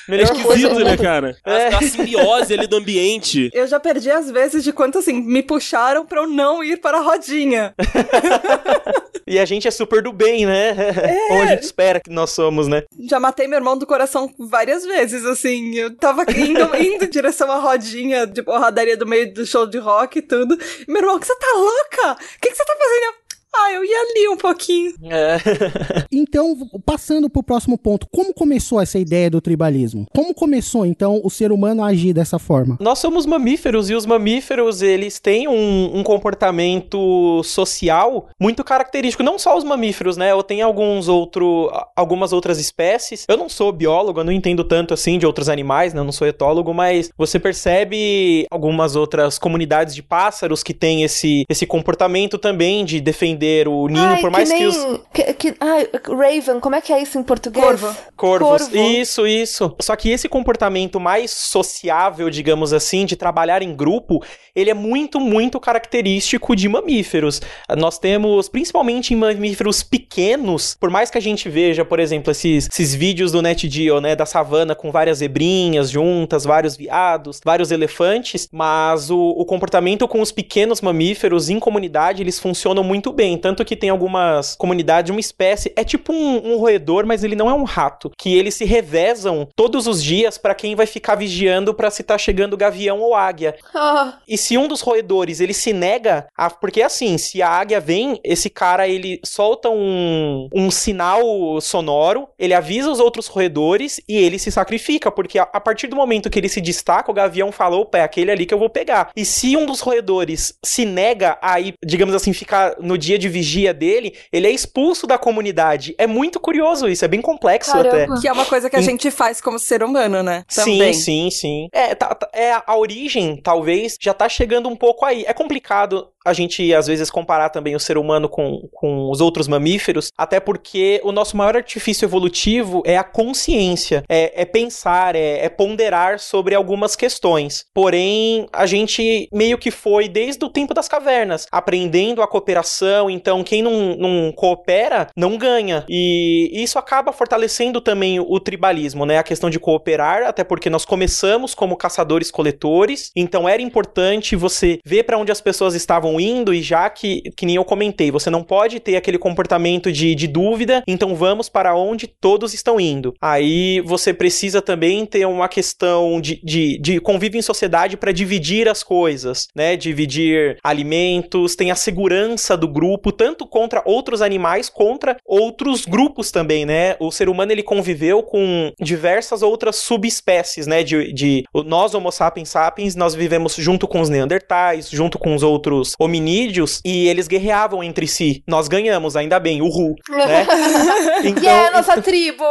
É 0.09 0.11
Melhor 0.11 0.29
coisa 0.43 0.63
esquisito, 0.69 0.85
né, 0.85 0.97
cara? 0.97 1.37
É. 1.45 1.69
A, 1.69 1.79
a 1.79 1.83
simbiose 1.83 2.53
ali 2.55 2.67
do 2.67 2.77
ambiente. 2.77 3.51
Eu 3.53 3.67
já 3.67 3.79
perdi 3.81 4.11
as 4.11 4.31
vezes 4.31 4.63
de 4.65 4.73
quanto, 4.73 4.99
assim, 4.99 5.13
me 5.21 5.43
puxaram 5.43 6.05
pra 6.07 6.21
eu 6.23 6.27
não 6.27 6.63
ir 6.65 6.79
para 6.79 6.99
a 6.99 7.01
rodinha. 7.01 7.75
E 9.29 9.39
a 9.39 9.45
gente 9.45 9.69
é 9.69 9.71
super 9.71 10.03
do 10.03 10.13
bem, 10.13 10.47
né? 10.47 10.75
É. 11.09 11.35
Ou 11.35 11.43
a 11.43 11.47
gente 11.47 11.63
espera 11.63 12.01
que 12.01 12.11
nós 12.11 12.31
somos, 12.31 12.67
né? 12.67 12.83
Já 13.09 13.21
matei 13.21 13.47
meu 13.47 13.59
irmão 13.59 13.77
do 13.77 13.87
coração 13.87 14.33
várias 14.39 14.85
vezes, 14.85 15.25
assim. 15.25 15.75
Eu 15.75 15.95
tava 15.95 16.23
indo, 16.23 16.61
indo 16.77 17.05
em 17.05 17.11
direção 17.11 17.51
à 17.51 17.57
rodinha 17.57 18.27
de 18.27 18.43
porradaria 18.43 18.97
do 18.97 19.07
meio 19.07 19.33
do 19.33 19.47
show 19.47 19.67
de 19.67 19.79
rock 19.79 20.19
e 20.19 20.23
tudo. 20.23 20.59
Meu 20.87 20.99
irmão, 20.99 21.19
que 21.19 21.27
você 21.27 21.37
tá 21.37 21.53
louca? 21.55 22.13
O 22.13 22.41
que, 22.41 22.51
que 22.51 22.57
você 22.57 22.65
tá 22.65 22.75
fazendo? 22.79 23.28
Ah, 23.55 23.73
eu 23.73 23.85
ia 23.85 24.01
ali 24.01 24.29
um 24.29 24.37
pouquinho. 24.37 24.93
É. 25.05 25.39
Então, 26.11 26.57
passando 26.85 27.31
pro 27.31 27.43
próximo 27.43 27.79
ponto, 27.79 28.07
como 28.13 28.35
começou 28.35 28.81
essa 28.81 28.99
ideia 28.99 29.31
do 29.31 29.41
tribalismo? 29.41 30.07
Como 30.15 30.35
começou, 30.35 30.85
então, 30.85 31.21
o 31.23 31.31
ser 31.31 31.53
humano 31.53 31.83
a 31.83 31.89
agir 31.89 32.13
dessa 32.13 32.39
forma? 32.39 32.77
Nós 32.81 32.99
somos 32.99 33.25
mamíferos 33.25 33.89
e 33.89 33.95
os 33.95 34.05
mamíferos, 34.05 34.83
eles 34.83 35.19
têm 35.21 35.47
um, 35.47 35.99
um 35.99 36.03
comportamento 36.03 37.43
social 37.45 38.29
muito 38.41 38.65
característico. 38.65 39.23
Não 39.23 39.39
só 39.39 39.57
os 39.57 39.65
mamíferos, 39.65 40.17
né? 40.17 40.33
Eu 40.33 40.43
tenho 40.43 40.67
alguns 40.67 41.09
outro, 41.09 41.71
algumas 41.95 42.33
outras 42.33 42.59
espécies. 42.59 43.25
Eu 43.29 43.37
não 43.37 43.49
sou 43.49 43.71
biólogo, 43.71 44.21
eu 44.21 44.25
não 44.25 44.33
entendo 44.33 44.65
tanto 44.65 44.95
assim 44.95 45.19
de 45.19 45.27
outros 45.27 45.49
animais, 45.49 45.95
né? 45.95 46.01
Eu 46.01 46.05
não 46.05 46.13
sou 46.13 46.27
etólogo, 46.27 46.75
mas 46.75 47.11
você 47.17 47.39
percebe 47.39 48.47
algumas 48.51 48.97
outras 48.97 49.39
comunidades 49.39 49.95
de 49.95 50.03
pássaros 50.03 50.63
que 50.63 50.75
têm 50.75 51.05
esse, 51.05 51.45
esse 51.49 51.67
comportamento 51.67 52.39
também 52.39 52.85
de 52.85 53.01
defender 53.01 53.38
o 53.69 53.89
ninho, 53.89 54.03
Ai, 54.05 54.21
por 54.21 54.31
mais 54.31 54.49
que 54.49 54.55
que, 54.57 54.61
nem... 54.61 54.69
os 54.69 55.01
que, 55.13 55.33
que- 55.35 55.55
ai, 55.61 55.89
Raven, 56.07 56.61
como 56.61 56.75
é 56.75 56.81
que 56.81 56.93
é 56.93 57.03
isso 57.03 57.19
em 57.19 57.23
português? 57.23 57.65
Corvo. 57.65 57.97
Corvos. 58.17 58.63
Corvo. 58.69 58.77
Isso, 58.77 59.27
isso. 59.27 59.75
Só 59.81 59.95
que 59.97 60.11
esse 60.11 60.29
comportamento 60.29 60.99
mais 61.01 61.31
sociável, 61.31 62.31
digamos 62.31 62.73
assim, 62.73 63.05
de 63.05 63.17
trabalhar 63.17 63.63
em 63.63 63.75
grupo, 63.75 64.23
ele 64.55 64.71
é 64.71 64.75
muito, 64.75 65.21
muito 65.21 65.61
característico 65.61 66.57
de 66.57 66.69
mamíferos. 66.69 67.41
Nós 67.77 67.99
temos, 67.99 68.49
principalmente 68.49 69.13
em 69.15 69.17
mamíferos 69.17 69.83
pequenos, 69.83 70.77
por 70.79 70.91
mais 70.91 71.11
que 71.11 71.19
a 71.19 71.21
gente 71.21 71.49
veja, 71.49 71.85
por 71.85 72.01
exemplo, 72.01 72.31
esses, 72.31 72.69
esses 72.71 72.95
vídeos 72.95 73.33
do 73.33 73.43
Net 73.43 73.69
Geo, 73.69 74.01
né, 74.01 74.17
da 74.17 74.27
savana 74.27 74.75
com 74.75 74.91
várias 74.91 75.19
zebrinhas 75.19 75.91
juntas, 75.91 76.45
vários 76.45 76.77
viados, 76.77 77.41
vários 77.45 77.71
elefantes, 77.71 78.49
mas 78.53 79.11
o, 79.11 79.19
o 79.19 79.45
comportamento 79.45 80.09
com 80.09 80.21
os 80.21 80.33
pequenos 80.33 80.81
mamíferos 80.81 81.49
em 81.51 81.59
comunidade, 81.59 82.23
eles 82.23 82.39
funcionam 82.39 82.83
muito 82.83 83.13
bem. 83.13 83.28
Tanto 83.37 83.65
que 83.65 83.77
tem 83.77 83.91
algumas 83.91 84.57
comunidades, 84.57 85.11
uma 85.11 85.21
espécie, 85.21 85.73
é 85.77 85.85
tipo 85.85 86.13
um, 86.13 86.53
um 86.55 86.57
roedor, 86.59 87.07
mas 87.07 87.25
ele 87.25 87.37
não 87.37 87.49
é 87.51 87.55
um 87.55 87.65
rato, 87.65 88.11
que 88.17 88.37
eles 88.37 88.55
se 88.55 88.65
revezam 88.65 89.49
todos 89.55 89.87
os 89.87 90.03
dias 90.03 90.39
pra 90.39 90.55
quem 90.55 90.75
vai 90.75 90.87
ficar 90.87 91.15
vigiando 91.15 91.75
pra 91.75 91.91
se 91.91 92.03
tá 92.03 92.17
chegando 92.17 92.57
gavião 92.57 93.01
ou 93.01 93.15
águia. 93.15 93.57
Ah, 93.75 94.19
E 94.27 94.39
se 94.39 94.57
um 94.57 94.69
dos 94.69 94.81
roedores 94.81 95.41
ele 95.41 95.55
se 95.55 95.73
nega 95.73 96.27
a. 96.37 96.49
Porque 96.51 96.83
assim, 96.83 97.19
se 97.19 97.43
a 97.43 97.49
águia 97.49 97.81
vem, 97.81 98.21
esse 98.25 98.49
cara 98.49 98.89
ele 98.89 99.21
solta 99.25 99.69
um, 99.69 100.49
um 100.55 100.71
sinal 100.71 101.23
sonoro, 101.61 102.29
ele 102.39 102.55
avisa 102.55 102.91
os 102.91 103.01
outros 103.01 103.27
roedores 103.27 104.01
e 104.09 104.17
ele 104.17 104.39
se 104.39 104.51
sacrifica. 104.51 105.11
Porque 105.11 105.39
a, 105.39 105.43
a 105.53 105.61
partir 105.61 105.87
do 105.87 105.97
momento 105.97 106.31
que 106.31 106.39
ele 106.39 106.49
se 106.49 106.61
destaca, 106.61 107.11
o 107.11 107.15
gavião 107.15 107.53
fala: 107.53 107.77
opa, 107.77 107.99
é 107.99 108.03
aquele 108.03 108.31
ali 108.31 108.47
que 108.47 108.55
eu 108.55 108.59
vou 108.59 108.71
pegar. 108.71 109.11
E 109.17 109.25
se 109.25 109.57
um 109.57 109.67
dos 109.67 109.81
roedores 109.81 110.55
se 110.65 110.85
nega 110.85 111.39
a 111.43 111.61
ir, 111.61 111.75
digamos 111.85 112.15
assim, 112.15 112.33
ficar 112.33 112.77
no 112.81 112.97
dia 112.97 113.18
de 113.19 113.29
vigia 113.29 113.75
dele, 113.75 114.15
ele 114.33 114.47
é 114.47 114.51
expulso 114.51 115.07
da 115.07 115.19
comunidade. 115.19 115.95
É 115.99 116.07
muito 116.07 116.39
curioso 116.41 116.89
isso, 116.89 117.05
é 117.05 117.09
bem 117.09 117.21
complexo 117.21 117.77
até. 117.77 117.91
caramba. 117.91 118.21
Que 118.21 118.29
é 118.29 118.33
uma 118.33 118.45
coisa 118.45 118.71
que 118.71 118.77
a 118.77 118.81
gente 118.81 119.11
faz 119.11 119.41
como 119.41 119.59
ser 119.59 119.83
humano, 119.83 120.23
né? 120.23 120.45
Sim, 120.49 120.79
Também. 120.79 120.95
sim, 120.95 121.31
sim. 121.31 121.69
É, 121.73 121.95
tá- 121.95 122.15
tá- 122.15 122.31
é, 122.33 122.53
a 122.67 122.77
origem, 122.77 123.37
talvez, 123.43 123.97
já 124.01 124.15
tá 124.15 124.29
chegando 124.29 124.69
um 124.69 124.77
pouco 124.77 125.05
aí. 125.05 125.25
É 125.27 125.33
complicado 125.33 126.09
a 126.29 126.33
gente, 126.33 126.75
às 126.75 126.87
vezes, 126.87 127.11
comparar 127.11 127.49
também 127.49 127.75
o 127.75 127.81
ser 127.81 127.97
humano 127.97 128.29
com, 128.29 128.69
com 128.73 129.11
os 129.11 129.21
outros 129.21 129.49
mamíferos, 129.49 130.11
até 130.17 130.39
porque 130.39 131.01
o 131.03 131.11
nosso 131.11 131.37
maior 131.37 131.57
artifício 131.57 132.05
evolutivo 132.05 132.83
é 132.85 132.97
a 132.97 133.05
consciência, 133.05 134.03
é, 134.09 134.43
é 134.43 134.45
pensar, 134.45 135.17
é, 135.17 135.45
é 135.45 135.49
ponderar 135.49 136.19
sobre 136.19 136.55
algumas 136.55 136.95
questões. 136.95 137.65
Porém, 137.75 138.47
a 138.53 138.67
gente 138.67 139.29
meio 139.33 139.57
que 139.57 139.71
foi 139.71 140.09
desde 140.09 140.45
o 140.45 140.51
tempo 140.51 140.75
das 140.75 140.89
cavernas, 140.89 141.47
aprendendo 141.51 142.21
a 142.21 142.29
cooperação, 142.29 143.09
então 143.09 143.43
quem 143.43 143.63
não, 143.63 143.97
não 143.97 144.33
coopera 144.33 145.09
não 145.17 145.39
ganha. 145.39 145.85
E 145.89 146.51
isso 146.53 146.79
acaba 146.79 147.13
fortalecendo 147.13 147.81
também 147.81 148.21
o 148.21 148.39
tribalismo, 148.39 149.07
né? 149.07 149.19
A 149.19 149.23
questão 149.23 149.49
de 149.49 149.59
cooperar, 149.59 150.25
até 150.25 150.45
porque 150.45 150.69
nós 150.69 150.85
começamos 150.85 151.55
como 151.55 151.77
caçadores-coletores, 151.77 153.11
então 153.17 153.49
era 153.49 153.63
importante 153.63 154.37
você 154.37 154.79
ver 154.85 155.05
para 155.05 155.19
onde 155.19 155.33
as 155.33 155.41
pessoas 155.41 155.75
estavam 155.75 156.18
indo, 156.21 156.53
e 156.53 156.63
já 156.63 156.89
que, 156.91 157.23
que 157.37 157.47
nem 157.47 157.57
eu 157.57 157.65
comentei, 157.65 158.11
você 158.11 158.31
não 158.31 158.43
pode 158.43 158.81
ter 158.81 158.97
aquele 158.97 159.19
comportamento 159.19 159.91
de, 159.93 160.15
de 160.15 160.27
dúvida, 160.27 160.83
então 160.87 161.15
vamos 161.15 161.49
para 161.49 161.75
onde 161.75 162.07
todos 162.07 162.55
estão 162.55 162.81
indo. 162.81 163.15
Aí 163.21 163.81
você 163.83 164.13
precisa 164.13 164.61
também 164.61 165.05
ter 165.07 165.27
uma 165.27 165.49
questão 165.49 166.21
de, 166.21 166.41
de, 166.43 166.79
de 166.79 167.01
convívio 167.01 167.39
em 167.39 167.43
sociedade 167.43 167.97
para 167.97 168.13
dividir 168.13 168.69
as 168.69 168.83
coisas, 168.83 169.49
né? 169.55 169.77
Dividir 169.77 170.59
alimentos, 170.63 171.57
tem 171.57 171.71
a 171.71 171.77
segurança 171.77 172.57
do 172.57 172.69
grupo, 172.69 173.13
tanto 173.13 173.47
contra 173.47 173.83
outros 173.85 174.23
animais, 174.23 174.69
contra 174.69 175.17
outros 175.25 175.85
grupos 175.85 176.31
também, 176.31 176.65
né? 176.65 176.97
O 177.01 177.11
ser 177.11 177.29
humano 177.29 177.53
ele 177.53 177.63
conviveu 177.63 178.23
com 178.23 178.73
diversas 178.81 179.43
outras 179.43 179.77
subespécies, 179.77 180.67
né? 180.67 180.83
De, 180.83 181.13
de 181.13 181.45
nós, 181.67 181.95
Homo 181.95 182.11
sapiens 182.11 182.49
sapiens, 182.49 182.95
nós 182.95 183.15
vivemos 183.15 183.55
junto 183.55 183.87
com 183.87 184.01
os 184.01 184.09
neandertais, 184.09 184.91
junto 184.91 185.19
com 185.19 185.35
os 185.35 185.43
outros 185.43 185.95
hominídeos, 186.09 186.81
e 186.85 187.09
eles 187.09 187.29
guerreavam 187.29 187.83
entre 187.83 188.07
si. 188.07 188.43
Nós 188.47 188.69
ganhamos, 188.69 189.17
ainda 189.17 189.39
bem, 189.39 189.63
uhul, 189.63 189.95
né? 190.09 190.47
Então, 191.25 191.43
yeah, 191.43 191.77
nossa 191.77 192.01
tribo! 192.01 192.45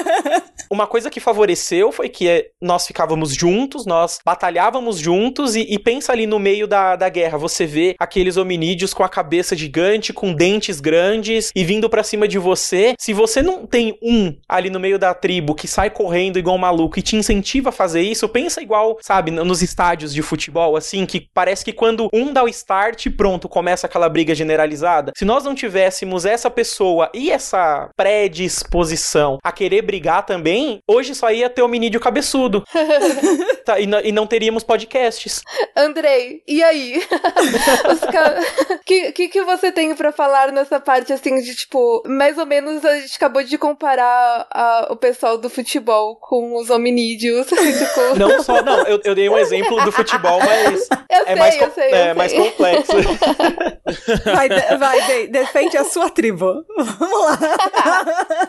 uma 0.70 0.86
coisa 0.86 1.10
que 1.10 1.20
favoreceu 1.20 1.92
foi 1.92 2.08
que 2.08 2.28
eh, 2.28 2.50
nós 2.60 2.86
ficávamos 2.86 3.34
juntos, 3.34 3.86
nós 3.86 4.18
batalhávamos 4.24 4.98
juntos 4.98 5.54
e, 5.54 5.60
e 5.62 5.78
pensa 5.78 6.12
ali 6.12 6.26
no 6.26 6.38
meio 6.38 6.66
da, 6.66 6.96
da 6.96 7.08
guerra, 7.08 7.38
você 7.38 7.66
vê 7.66 7.94
aqueles 7.98 8.36
hominídeos 8.36 8.92
com 8.92 9.04
a 9.04 9.08
cabeça 9.08 9.56
gigante, 9.56 10.12
com 10.12 10.32
dentes 10.32 10.80
grandes 10.80 11.50
e 11.54 11.64
vindo 11.64 11.88
pra 11.88 12.02
cima 12.02 12.26
de 12.26 12.38
você. 12.38 12.94
Se 12.98 13.12
você 13.12 13.42
não 13.42 13.66
tem 13.66 13.96
um 14.02 14.34
ali 14.48 14.70
no 14.70 14.80
meio 14.80 14.98
da 14.98 15.14
tribo 15.14 15.54
que 15.54 15.68
sai 15.68 15.90
correndo 15.90 16.38
igual 16.38 16.56
um 16.56 16.60
maluco 16.60 16.98
e 16.98 17.02
te 17.02 17.16
incentiva 17.16 17.68
a 17.68 17.72
fazer 17.72 18.02
isso, 18.02 18.28
pensa 18.28 18.60
igual, 18.60 18.98
sabe, 19.00 19.30
nos 19.30 19.62
estádios 19.62 20.12
de 20.12 20.22
futebol, 20.22 20.76
assim, 20.76 21.06
que 21.06 21.28
parece 21.32 21.64
que 21.64 21.72
quando 21.72 22.08
um 22.12 22.32
dá 22.32 22.42
o 22.42 22.48
start, 22.64 23.08
pronto, 23.14 23.46
começa 23.48 23.86
aquela 23.86 24.08
briga 24.08 24.34
generalizada. 24.34 25.12
Se 25.16 25.24
nós 25.24 25.44
não 25.44 25.54
tivéssemos 25.54 26.24
essa 26.24 26.50
pessoa 26.50 27.10
e 27.12 27.30
essa 27.30 27.90
predisposição 27.96 29.38
a 29.44 29.52
querer 29.52 29.82
brigar 29.82 30.24
também, 30.24 30.80
hoje 30.88 31.14
só 31.14 31.30
ia 31.30 31.50
ter 31.50 31.62
hominídeo 31.62 32.00
cabeçudo. 32.00 32.64
Tá, 33.64 33.80
e, 33.80 33.86
não- 33.86 34.00
e 34.00 34.12
não 34.12 34.26
teríamos 34.26 34.62
podcasts. 34.62 35.40
Andrei, 35.74 36.42
e 36.46 36.62
aí? 36.62 36.98
Os 37.90 38.00
ca... 38.00 38.34
que, 38.84 39.10
que 39.12 39.28
que 39.28 39.42
você 39.42 39.72
tem 39.72 39.94
pra 39.94 40.12
falar 40.12 40.52
nessa 40.52 40.78
parte, 40.78 41.14
assim, 41.14 41.40
de, 41.40 41.54
tipo, 41.54 42.02
mais 42.06 42.36
ou 42.36 42.44
menos 42.44 42.84
a 42.84 42.94
gente 43.00 43.16
acabou 43.16 43.42
de 43.42 43.56
comparar 43.56 44.46
a- 44.52 44.88
o 44.90 44.96
pessoal 44.96 45.38
do 45.38 45.48
futebol 45.48 46.16
com 46.16 46.56
os 46.60 46.68
hominídeos. 46.68 47.46
tipo, 47.46 48.18
Não 48.18 48.42
só, 48.42 48.60
não, 48.62 48.80
eu, 48.86 49.00
eu 49.02 49.14
dei 49.14 49.30
um 49.30 49.38
exemplo 49.38 49.82
do 49.82 49.90
futebol, 49.90 50.38
mas 50.40 50.86
eu 51.10 51.22
é 51.22 51.24
sei, 51.24 51.34
mais, 51.36 51.62
eu 51.62 51.70
sei, 51.70 51.90
eu 51.90 51.96
é 51.96 52.04
sei. 52.04 52.14
mais 52.14 52.32
complexo. 52.54 52.92
Vai, 54.24 54.48
vai 54.78 55.06
de- 55.06 55.26
defende 55.28 55.76
a 55.76 55.84
sua 55.84 56.08
tribo. 56.08 56.46
Vamos 56.76 57.20
lá. 57.26 57.38